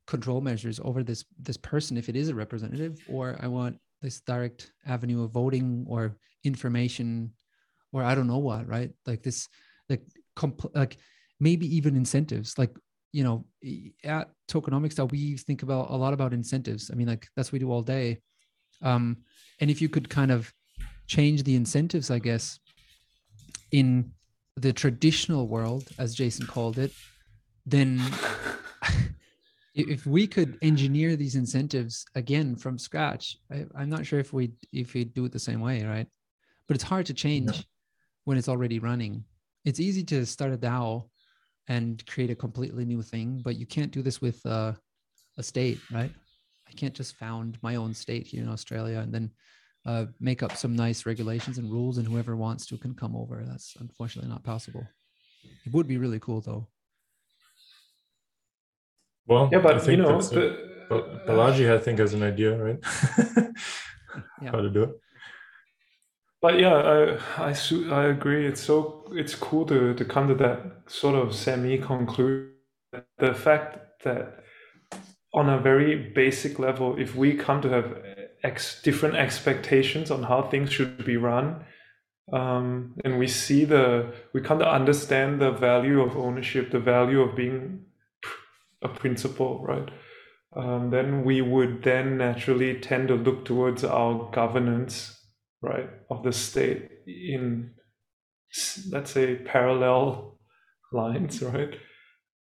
control 0.07 0.41
measures 0.41 0.79
over 0.83 1.03
this 1.03 1.25
this 1.39 1.57
person 1.57 1.97
if 1.97 2.09
it 2.09 2.15
is 2.15 2.29
a 2.29 2.35
representative, 2.35 2.99
or 3.07 3.37
I 3.39 3.47
want 3.47 3.77
this 4.01 4.21
direct 4.21 4.71
avenue 4.85 5.23
of 5.23 5.31
voting 5.31 5.85
or 5.87 6.17
information 6.43 7.33
or 7.93 8.03
I 8.03 8.15
don't 8.15 8.27
know 8.27 8.37
what, 8.37 8.67
right? 8.67 8.91
Like 9.05 9.23
this, 9.23 9.47
like, 9.89 10.03
compl- 10.37 10.75
like 10.75 10.97
maybe 11.39 11.73
even 11.75 11.95
incentives. 11.95 12.57
Like, 12.57 12.75
you 13.11 13.23
know, 13.23 13.45
at 14.03 14.29
tokenomics 14.47 14.95
that 14.95 15.05
we 15.05 15.37
think 15.37 15.63
about 15.63 15.89
a 15.89 15.95
lot 15.95 16.13
about 16.13 16.33
incentives. 16.33 16.89
I 16.91 16.95
mean, 16.95 17.07
like 17.07 17.27
that's 17.35 17.49
what 17.49 17.53
we 17.53 17.59
do 17.59 17.71
all 17.71 17.81
day. 17.81 18.21
Um, 18.81 19.17
and 19.59 19.69
if 19.69 19.81
you 19.81 19.89
could 19.89 20.09
kind 20.09 20.31
of 20.31 20.53
change 21.07 21.43
the 21.43 21.55
incentives, 21.55 22.09
I 22.09 22.19
guess, 22.19 22.59
in 23.71 24.11
the 24.55 24.73
traditional 24.73 25.47
world, 25.47 25.89
as 25.99 26.15
Jason 26.15 26.47
called 26.47 26.77
it, 26.77 26.93
then 27.65 28.01
if 29.75 30.05
we 30.05 30.27
could 30.27 30.57
engineer 30.61 31.15
these 31.15 31.35
incentives 31.35 32.05
again 32.15 32.55
from 32.55 32.77
scratch, 32.77 33.37
I, 33.51 33.65
am 33.81 33.89
not 33.89 34.05
sure 34.05 34.19
if 34.19 34.33
we 34.33 34.51
if 34.71 34.93
we 34.93 35.03
do 35.05 35.25
it 35.25 35.31
the 35.31 35.39
same 35.39 35.61
way, 35.61 35.83
right? 35.83 36.07
But 36.67 36.75
it's 36.75 36.83
hard 36.83 37.05
to 37.07 37.13
change 37.13 37.51
yeah. 37.53 37.61
when 38.25 38.37
it's 38.37 38.49
already 38.49 38.79
running. 38.79 39.23
It's 39.63 39.79
easy 39.79 40.03
to 40.05 40.25
start 40.25 40.53
a 40.53 40.57
DAO 40.57 41.10
and 41.67 42.05
create 42.05 42.29
a 42.29 42.35
completely 42.35 42.85
new 42.85 43.01
thing, 43.01 43.41
but 43.43 43.55
you 43.55 43.65
can't 43.65 43.91
do 43.91 44.01
this 44.01 44.21
with 44.21 44.45
uh, 44.45 44.73
a 45.37 45.43
state, 45.43 45.79
right? 45.91 46.11
I 46.67 46.71
can't 46.73 46.93
just 46.93 47.15
found 47.15 47.57
my 47.61 47.75
own 47.75 47.93
state 47.93 48.27
here 48.27 48.41
in 48.41 48.49
Australia 48.49 48.99
and 48.99 49.13
then 49.13 49.31
uh, 49.85 50.05
make 50.19 50.43
up 50.43 50.55
some 50.55 50.75
nice 50.75 51.05
regulations 51.05 51.57
and 51.57 51.71
rules, 51.71 51.97
and 51.97 52.07
whoever 52.07 52.35
wants 52.35 52.65
to 52.67 52.77
can 52.77 52.93
come 52.93 53.15
over. 53.15 53.43
That's 53.45 53.75
unfortunately 53.79 54.29
not 54.29 54.43
possible. 54.43 54.85
It 55.65 55.73
would 55.73 55.87
be 55.87 55.97
really 55.97 56.19
cool, 56.19 56.41
though. 56.41 56.67
Well, 59.25 59.49
yeah, 59.51 59.59
but 59.59 59.85
you 59.87 59.97
know, 59.97 60.21
the, 60.21 60.71
Balaji, 61.27 61.71
I 61.73 61.79
think, 61.79 61.99
has 61.99 62.13
an 62.13 62.21
idea, 62.23 62.57
right? 62.57 62.79
yeah. 64.41 64.51
How 64.51 64.61
to 64.61 64.69
do 64.69 64.83
it. 64.83 64.89
But 66.41 66.59
yeah, 66.59 66.73
I 66.75 67.49
I, 67.51 67.55
I 67.91 68.05
agree. 68.05 68.47
It's 68.47 68.61
so 68.61 69.05
it's 69.13 69.35
cool 69.35 69.65
to 69.67 69.93
to 69.93 70.05
come 70.05 70.27
to 70.29 70.35
that 70.35 70.83
sort 70.87 71.15
of 71.15 71.35
semi 71.35 71.77
conclusion. 71.77 72.53
The 73.19 73.33
fact 73.33 74.03
that 74.03 74.43
on 75.33 75.49
a 75.49 75.59
very 75.59 75.95
basic 75.95 76.59
level, 76.59 76.97
if 76.99 77.15
we 77.15 77.33
come 77.35 77.61
to 77.61 77.69
have 77.69 77.97
ex- 78.43 78.81
different 78.81 79.15
expectations 79.15 80.11
on 80.11 80.23
how 80.23 80.43
things 80.43 80.71
should 80.71 81.05
be 81.05 81.17
run, 81.17 81.65
um, 82.33 82.95
and 83.05 83.19
we 83.19 83.27
see 83.27 83.65
the 83.65 84.13
we 84.33 84.41
come 84.41 84.59
to 84.59 84.69
understand 84.69 85.41
the 85.41 85.51
value 85.51 86.01
of 86.01 86.17
ownership, 86.17 86.71
the 86.71 86.79
value 86.79 87.21
of 87.21 87.35
being 87.35 87.85
a 88.81 88.87
principal, 88.89 89.63
right? 89.65 89.89
Um, 90.55 90.91
then 90.91 91.23
we 91.25 91.41
would 91.41 91.83
then 91.83 92.17
naturally 92.17 92.79
tend 92.79 93.09
to 93.09 93.15
look 93.15 93.45
towards 93.45 93.83
our 93.85 94.29
governance, 94.31 95.20
right, 95.61 95.89
of 96.09 96.23
the 96.23 96.31
state 96.31 96.89
in, 97.07 97.71
let's 98.91 99.11
say, 99.11 99.35
parallel 99.35 100.39
lines, 100.91 101.41
right? 101.41 101.75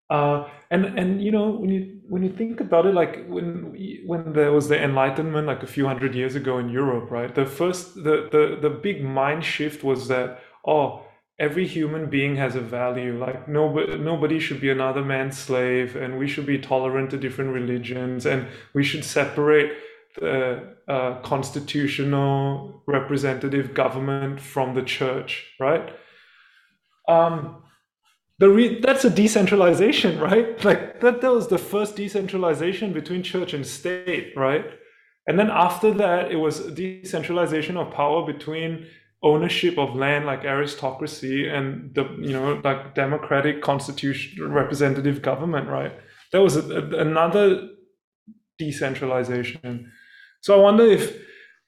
Uh, 0.09 0.47
and 0.70 0.86
and 0.99 1.24
you 1.24 1.32
know 1.32 1.49
when 1.49 1.70
you 1.72 1.99
when 2.07 2.22
you 2.22 2.30
think 2.30 2.59
about 2.59 2.86
it, 2.86 2.93
like 2.93 3.26
when 3.28 3.74
when 4.05 4.34
there 4.34 4.51
was 4.51 4.70
the 4.70 4.80
Enlightenment, 4.82 5.47
like 5.47 5.63
a 5.63 5.68
few 5.68 5.88
hundred 5.88 6.13
years 6.13 6.36
ago 6.36 6.59
in 6.59 6.70
Europe, 6.70 7.09
right? 7.09 7.34
The 7.34 7.45
first 7.45 7.95
the 7.95 8.30
the 8.32 8.57
the 8.61 8.70
big 8.70 9.03
mind 9.03 9.43
shift 9.43 9.84
was 9.84 10.07
that 10.09 10.39
oh 10.68 11.05
every 11.39 11.68
human 11.68 12.09
being 12.09 12.36
has 12.38 12.55
a 12.55 12.61
value 12.61 13.18
like 13.20 13.47
nobody 13.47 13.97
nobody 13.97 14.39
should 14.39 14.61
be 14.61 14.70
another 14.70 15.03
man's 15.03 15.38
slave 15.38 15.95
and 15.95 16.18
we 16.18 16.28
should 16.28 16.45
be 16.45 16.57
tolerant 16.57 17.09
to 17.09 17.18
different 17.18 17.53
religions 17.53 18.26
and 18.26 18.47
we 18.74 18.84
should 18.84 19.03
separate 19.03 19.74
the 20.20 20.76
uh, 20.88 21.20
constitutional 21.22 22.84
representative 22.88 23.74
government 23.74 24.39
from 24.39 24.74
the 24.74 24.84
church 24.84 25.45
right? 25.59 25.93
Um 27.07 27.61
the 28.38 28.49
re- 28.49 28.82
that's 28.82 29.05
a 29.05 29.09
decentralization 29.09 30.20
right? 30.30 30.63
Like 30.63 31.01
that, 31.01 31.22
that 31.22 31.32
was 31.32 31.47
the 31.47 31.57
first 31.57 31.95
decentralization 31.95 32.93
between 32.93 33.24
church 33.24 33.53
and 33.53 33.66
state 33.66 34.34
right? 34.36 34.66
And 35.28 35.39
then 35.39 35.49
after 35.49 35.91
that 35.93 36.32
it 36.32 36.38
was 36.38 36.59
decentralization 36.74 37.78
of 37.78 37.91
power 37.91 38.26
between 38.26 38.88
ownership 39.24 39.78
of 39.80 39.95
land 39.95 40.26
like 40.26 40.45
aristocracy 40.45 41.47
and 41.47 41.93
the 41.95 42.03
you 42.20 42.32
know 42.32 42.61
like 42.63 42.93
democratic 42.93 43.61
constitution 43.61 44.51
representative 44.51 45.22
government 45.22 45.68
right? 45.68 45.93
That 46.32 46.41
was 46.41 46.55
a, 46.55 46.61
a, 46.61 46.99
another 46.99 47.70
decentralization 48.57 49.91
so 50.45 50.49
i 50.57 50.61
wonder 50.67 50.85
if 50.97 51.03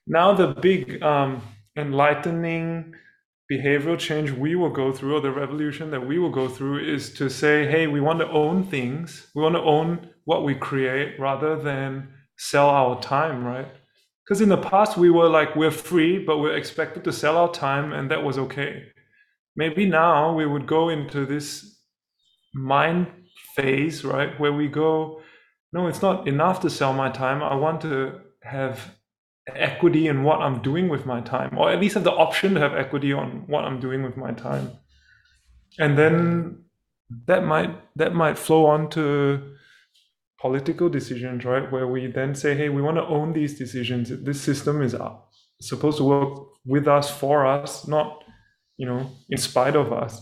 now 0.08 0.28
the 0.34 0.48
big 0.70 1.04
um, 1.04 1.42
enlightening 1.78 2.94
behavioral 3.52 3.98
change 3.98 4.32
we 4.32 4.56
will 4.56 4.70
go 4.70 4.92
through 4.92 5.16
or 5.16 5.22
the 5.22 5.32
revolution 5.32 5.90
that 5.92 6.06
we 6.06 6.20
will 6.20 6.30
go 6.30 6.50
through 6.50 6.80
is 6.80 7.14
to 7.14 7.30
say 7.30 7.66
hey 7.66 7.88
we 7.88 8.02
want 8.02 8.20
to 8.20 8.30
own 8.30 8.64
things. 8.66 9.28
We 9.36 9.42
want 9.42 9.56
to 9.56 9.62
own 9.62 10.10
what 10.26 10.44
we 10.44 10.56
create 10.56 11.18
rather 11.20 11.56
than 11.56 12.10
sell 12.38 12.70
our 12.70 13.00
time 13.02 13.46
right? 13.46 13.68
Because 14.26 14.42
in 14.42 14.50
the 14.50 14.58
past 14.58 14.98
we 14.98 15.10
were 15.10 15.30
like 15.30 15.56
we're 15.56 15.72
free 15.72 16.20
but 16.20 16.40
we're 16.40 16.58
expected 16.58 17.04
to 17.06 17.14
sell 17.14 17.38
our 17.38 17.52
time 17.52 17.94
and 17.94 18.12
that 18.12 18.24
was 18.24 18.38
okay. 18.38 18.84
Maybe 19.56 19.86
now 19.86 20.34
we 20.34 20.46
would 20.46 20.68
go 20.68 20.90
into 20.90 21.26
this 21.26 21.80
mind 22.54 23.08
phase 23.56 24.04
right 24.04 24.38
where 24.40 24.54
we 24.54 24.68
go 24.68 25.22
no 25.74 25.88
it's 25.88 26.02
not 26.02 26.28
enough 26.28 26.60
to 26.62 26.70
sell 26.70 26.92
my 26.92 27.10
time. 27.10 27.42
I 27.42 27.56
want 27.56 27.80
to 27.82 28.20
have 28.48 28.96
equity 29.56 30.08
in 30.08 30.24
what 30.24 30.42
i'm 30.42 30.62
doing 30.62 30.90
with 30.90 31.06
my 31.06 31.22
time 31.22 31.58
or 31.58 31.72
at 31.72 31.80
least 31.80 31.96
have 31.96 32.04
the 32.04 32.12
option 32.12 32.54
to 32.54 32.60
have 32.60 32.74
equity 32.74 33.14
on 33.14 33.44
what 33.48 33.64
i'm 33.64 33.80
doing 33.80 34.04
with 34.04 34.18
my 34.18 34.32
time 34.32 34.72
and 35.80 35.98
then 35.98 36.64
that 37.26 37.44
might 37.46 37.74
that 37.96 38.14
might 38.14 38.38
flow 38.38 38.66
on 38.66 38.90
to 38.90 39.56
political 40.40 40.90
decisions, 40.90 41.46
right? 41.46 41.72
Where 41.72 41.88
we 41.88 42.08
then 42.08 42.36
say, 42.36 42.56
hey, 42.56 42.70
we 42.70 42.82
want 42.82 42.98
to 42.98 43.06
own 43.06 43.34
these 43.34 43.58
decisions. 43.58 44.10
This 44.24 44.42
system 44.42 44.82
is 44.82 44.94
uh, 44.94 45.16
supposed 45.62 45.98
to 45.98 46.04
work 46.04 46.48
with 46.66 46.88
us, 46.88 47.10
for 47.10 47.46
us, 47.46 47.88
not, 47.88 48.24
you 48.78 48.86
know, 48.86 49.10
in 49.30 49.38
spite 49.38 49.76
of 49.76 49.92
us. 49.92 50.22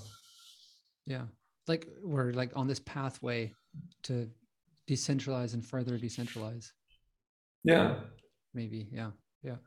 Yeah. 1.05 1.23
Like 1.67 1.87
we're 2.01 2.31
like 2.31 2.51
on 2.55 2.67
this 2.67 2.79
pathway 2.79 3.51
to 4.03 4.29
decentralize 4.89 5.53
and 5.53 5.65
further 5.65 5.97
decentralize. 5.97 6.69
Yeah. 7.63 7.95
Maybe. 8.55 8.87
Yeah. 8.91 9.11
Yeah. 9.43 9.57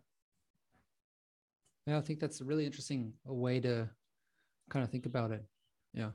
Yeah. 1.87 1.99
I 1.99 2.01
think 2.01 2.21
that's 2.21 2.41
a 2.41 2.45
really 2.45 2.65
interesting 2.65 3.13
way 3.25 3.61
to 3.61 3.89
kind 4.71 4.83
of 4.83 4.91
think 4.91 5.07
about 5.07 5.31
it. 5.31 5.45
Yeah. 5.93 6.11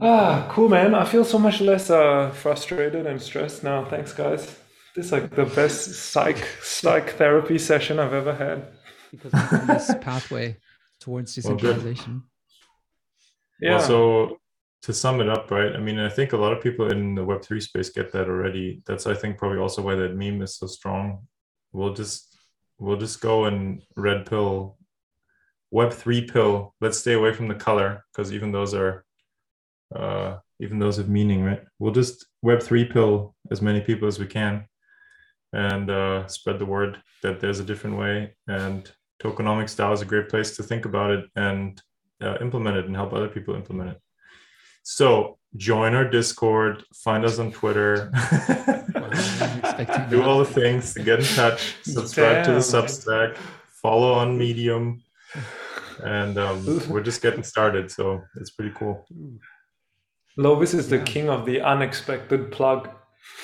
Ah, 0.00 0.48
cool, 0.50 0.68
man. 0.68 0.94
I 0.94 1.04
feel 1.04 1.24
so 1.24 1.38
much 1.38 1.60
less 1.60 1.90
uh, 1.90 2.30
frustrated 2.30 3.06
and 3.06 3.20
stressed 3.20 3.62
now. 3.62 3.84
Thanks, 3.84 4.12
guys. 4.12 4.58
This 4.96 5.06
is 5.06 5.12
like 5.12 5.34
the 5.34 5.44
best 5.44 5.92
psych 5.92 6.44
psych 6.62 7.10
therapy 7.10 7.58
session 7.58 7.98
I've 7.98 8.14
ever 8.14 8.34
had. 8.34 8.68
Because 9.10 9.32
of 9.34 9.66
this 9.66 9.94
pathway 10.00 10.56
towards 10.98 11.34
decentralization. 11.34 12.22
Well, 13.60 13.70
yeah. 13.70 13.76
Well, 13.76 13.86
so 13.86 14.38
to 14.82 14.92
sum 14.92 15.20
it 15.20 15.28
up, 15.28 15.50
right? 15.50 15.74
I 15.74 15.78
mean, 15.78 15.98
I 15.98 16.08
think 16.08 16.32
a 16.32 16.36
lot 16.36 16.52
of 16.52 16.62
people 16.62 16.90
in 16.90 17.14
the 17.14 17.24
Web 17.24 17.42
three 17.42 17.60
space 17.60 17.90
get 17.90 18.12
that 18.12 18.28
already. 18.28 18.82
That's 18.86 19.06
I 19.06 19.14
think 19.14 19.38
probably 19.38 19.58
also 19.58 19.82
why 19.82 19.94
that 19.94 20.16
meme 20.16 20.42
is 20.42 20.56
so 20.56 20.66
strong. 20.66 21.26
We'll 21.72 21.94
just 21.94 22.36
we'll 22.78 22.96
just 22.96 23.20
go 23.20 23.44
and 23.44 23.82
red 23.96 24.26
pill, 24.26 24.76
Web 25.70 25.92
three 25.92 26.26
pill. 26.26 26.74
Let's 26.80 26.98
stay 26.98 27.12
away 27.12 27.32
from 27.32 27.48
the 27.48 27.54
color 27.54 28.04
because 28.12 28.32
even 28.32 28.50
those 28.50 28.74
are 28.74 29.04
uh, 29.94 30.38
even 30.62 30.78
those 30.78 30.96
have 30.96 31.08
meaning, 31.08 31.42
right? 31.42 31.62
We'll 31.78 31.92
just 31.92 32.26
Web3 32.44 32.92
pill 32.92 33.34
as 33.50 33.60
many 33.60 33.80
people 33.80 34.08
as 34.08 34.18
we 34.18 34.26
can 34.26 34.66
and 35.52 35.90
uh, 35.90 36.26
spread 36.28 36.58
the 36.58 36.66
word 36.66 36.98
that 37.22 37.40
there's 37.40 37.58
a 37.58 37.64
different 37.64 37.98
way. 37.98 38.36
And 38.46 38.90
tokenomics 39.22 39.76
DAO 39.76 39.92
is 39.92 40.00
a 40.00 40.06
great 40.06 40.28
place 40.28 40.56
to 40.56 40.62
think 40.62 40.84
about 40.84 41.10
it 41.10 41.24
and 41.36 41.80
uh, 42.22 42.36
implement 42.40 42.76
it 42.76 42.86
and 42.86 42.94
help 42.94 43.12
other 43.12 43.28
people 43.28 43.54
implement 43.54 43.90
it. 43.90 44.00
So 44.82 45.38
join 45.56 45.94
our 45.94 46.08
Discord, 46.08 46.84
find 46.94 47.24
us 47.24 47.38
on 47.38 47.52
Twitter, 47.52 48.10
do 50.10 50.22
all 50.22 50.38
the 50.38 50.50
things 50.50 50.94
get 50.94 51.20
in 51.20 51.24
touch, 51.24 51.76
subscribe 51.82 52.36
Damn. 52.36 52.44
to 52.46 52.52
the 52.52 52.58
Substack, 52.58 53.36
follow 53.82 54.12
on 54.12 54.36
Medium, 54.36 55.02
and 56.02 56.38
um, 56.38 56.88
we're 56.88 57.02
just 57.02 57.22
getting 57.22 57.42
started. 57.42 57.90
So 57.90 58.22
it's 58.36 58.50
pretty 58.50 58.74
cool. 58.74 59.06
Lovis 60.38 60.74
is 60.74 60.88
the 60.88 60.98
yeah. 60.98 61.04
king 61.04 61.28
of 61.28 61.44
the 61.44 61.60
unexpected 61.60 62.50
plug. 62.50 62.88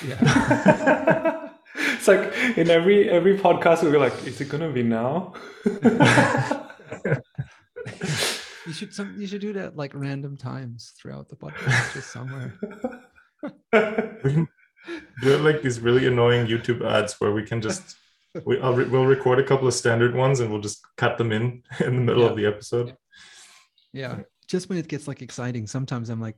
Yeah. 0.05 1.49
it's 1.75 2.07
like 2.07 2.33
in 2.57 2.69
every 2.69 3.09
every 3.09 3.37
podcast 3.37 3.83
we 3.83 3.91
are 3.91 3.99
like, 3.99 4.25
is 4.25 4.41
it 4.41 4.49
gonna 4.49 4.71
be 4.71 4.83
now? 4.83 5.33
you 8.69 8.75
should 8.75 8.93
some 8.93 9.15
you 9.17 9.25
should 9.25 9.41
do 9.41 9.51
that 9.53 9.75
like 9.75 9.95
random 9.95 10.37
times 10.37 10.93
throughout 10.95 11.27
the 11.27 11.35
podcast, 11.35 11.93
just 11.93 12.11
somewhere. 12.11 12.53
We 14.23 14.33
can 14.33 14.47
do 15.21 15.33
it 15.33 15.41
like 15.41 15.61
these 15.61 15.79
really 15.79 16.05
annoying 16.07 16.47
YouTube 16.47 16.85
ads 16.85 17.19
where 17.21 17.31
we 17.31 17.43
can 17.43 17.61
just 17.61 17.95
we 18.45 18.59
I'll 18.59 18.73
re- 18.73 18.85
we'll 18.85 19.05
record 19.05 19.39
a 19.39 19.43
couple 19.43 19.67
of 19.67 19.73
standard 19.73 20.13
ones 20.13 20.39
and 20.39 20.51
we'll 20.51 20.61
just 20.61 20.81
cut 20.97 21.17
them 21.17 21.31
in 21.31 21.63
in 21.79 21.95
the 21.95 22.01
middle 22.01 22.23
yeah. 22.23 22.29
of 22.29 22.35
the 22.35 22.45
episode. 22.45 22.95
Yeah, 23.91 24.19
just 24.47 24.69
when 24.69 24.77
it 24.77 24.87
gets 24.87 25.07
like 25.07 25.21
exciting, 25.21 25.67
sometimes 25.67 26.09
I'm 26.09 26.21
like, 26.21 26.37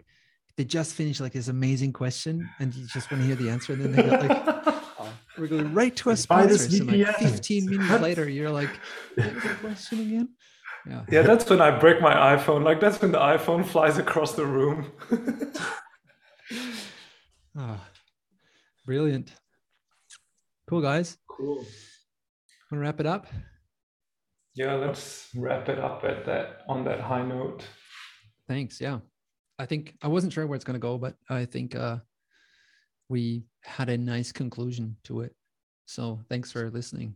they 0.58 0.64
just 0.64 0.94
finished 0.94 1.22
like 1.22 1.34
this 1.34 1.50
amazing 1.50 1.92
question, 1.92 2.48
and 2.60 2.74
you 2.74 2.86
just 2.88 3.12
want 3.12 3.24
to 3.24 3.28
hear 3.28 3.36
the 3.36 3.50
answer, 3.50 3.74
and 3.74 3.82
then 3.84 3.92
they 3.92 4.04
got 4.04 4.22
like. 4.22 4.78
Oh, 5.04 5.12
we're 5.40 5.48
going 5.48 5.74
right 5.74 5.96
to 5.96 6.12
a 6.12 6.18
sponsor. 6.18 6.84
Like 6.84 7.18
15 7.18 7.66
minutes 7.66 8.02
later, 8.02 8.30
you're 8.30 8.52
like, 8.52 8.70
question 9.62 10.00
again? 10.02 10.30
Yeah. 10.88 11.06
yeah, 11.12 11.22
that's 11.22 11.50
when 11.50 11.62
I 11.62 11.78
break 11.78 12.02
my 12.02 12.36
iPhone. 12.36 12.64
Like 12.64 12.80
that's 12.80 13.02
when 13.02 13.12
the 13.12 13.20
iPhone 13.20 13.66
flies 13.66 13.98
across 13.98 14.34
the 14.34 14.46
room. 14.46 14.92
oh, 17.58 17.80
brilliant. 18.86 19.32
Cool 20.68 20.82
guys. 20.82 21.18
Cool. 21.28 21.58
Want 21.58 21.66
to 22.72 22.78
wrap 22.80 23.00
it 23.00 23.06
up? 23.06 23.28
Yeah, 24.56 24.74
let's 24.76 25.30
wrap 25.36 25.70
it 25.70 25.80
up 25.80 26.04
at 26.04 26.26
that 26.26 26.62
on 26.68 26.84
that 26.86 27.00
high 27.00 27.24
note. 27.24 27.64
Thanks. 28.48 28.82
Yeah. 28.82 29.00
I 29.60 29.66
think 29.66 29.96
I 30.02 30.08
wasn't 30.08 30.34
sure 30.34 30.48
where 30.48 30.56
it's 30.56 30.66
going 30.66 30.76
to 30.76 30.80
go, 30.80 30.98
but 30.98 31.16
I 31.30 31.46
think 31.46 31.76
uh, 31.76 31.98
we 33.10 33.44
had 33.64 33.90
a 33.90 33.98
nice 33.98 34.32
conclusion 34.32 34.96
to 35.04 35.22
it. 35.22 35.36
So 35.86 36.20
thanks 36.30 36.52
for 36.52 36.70
listening. 36.72 37.16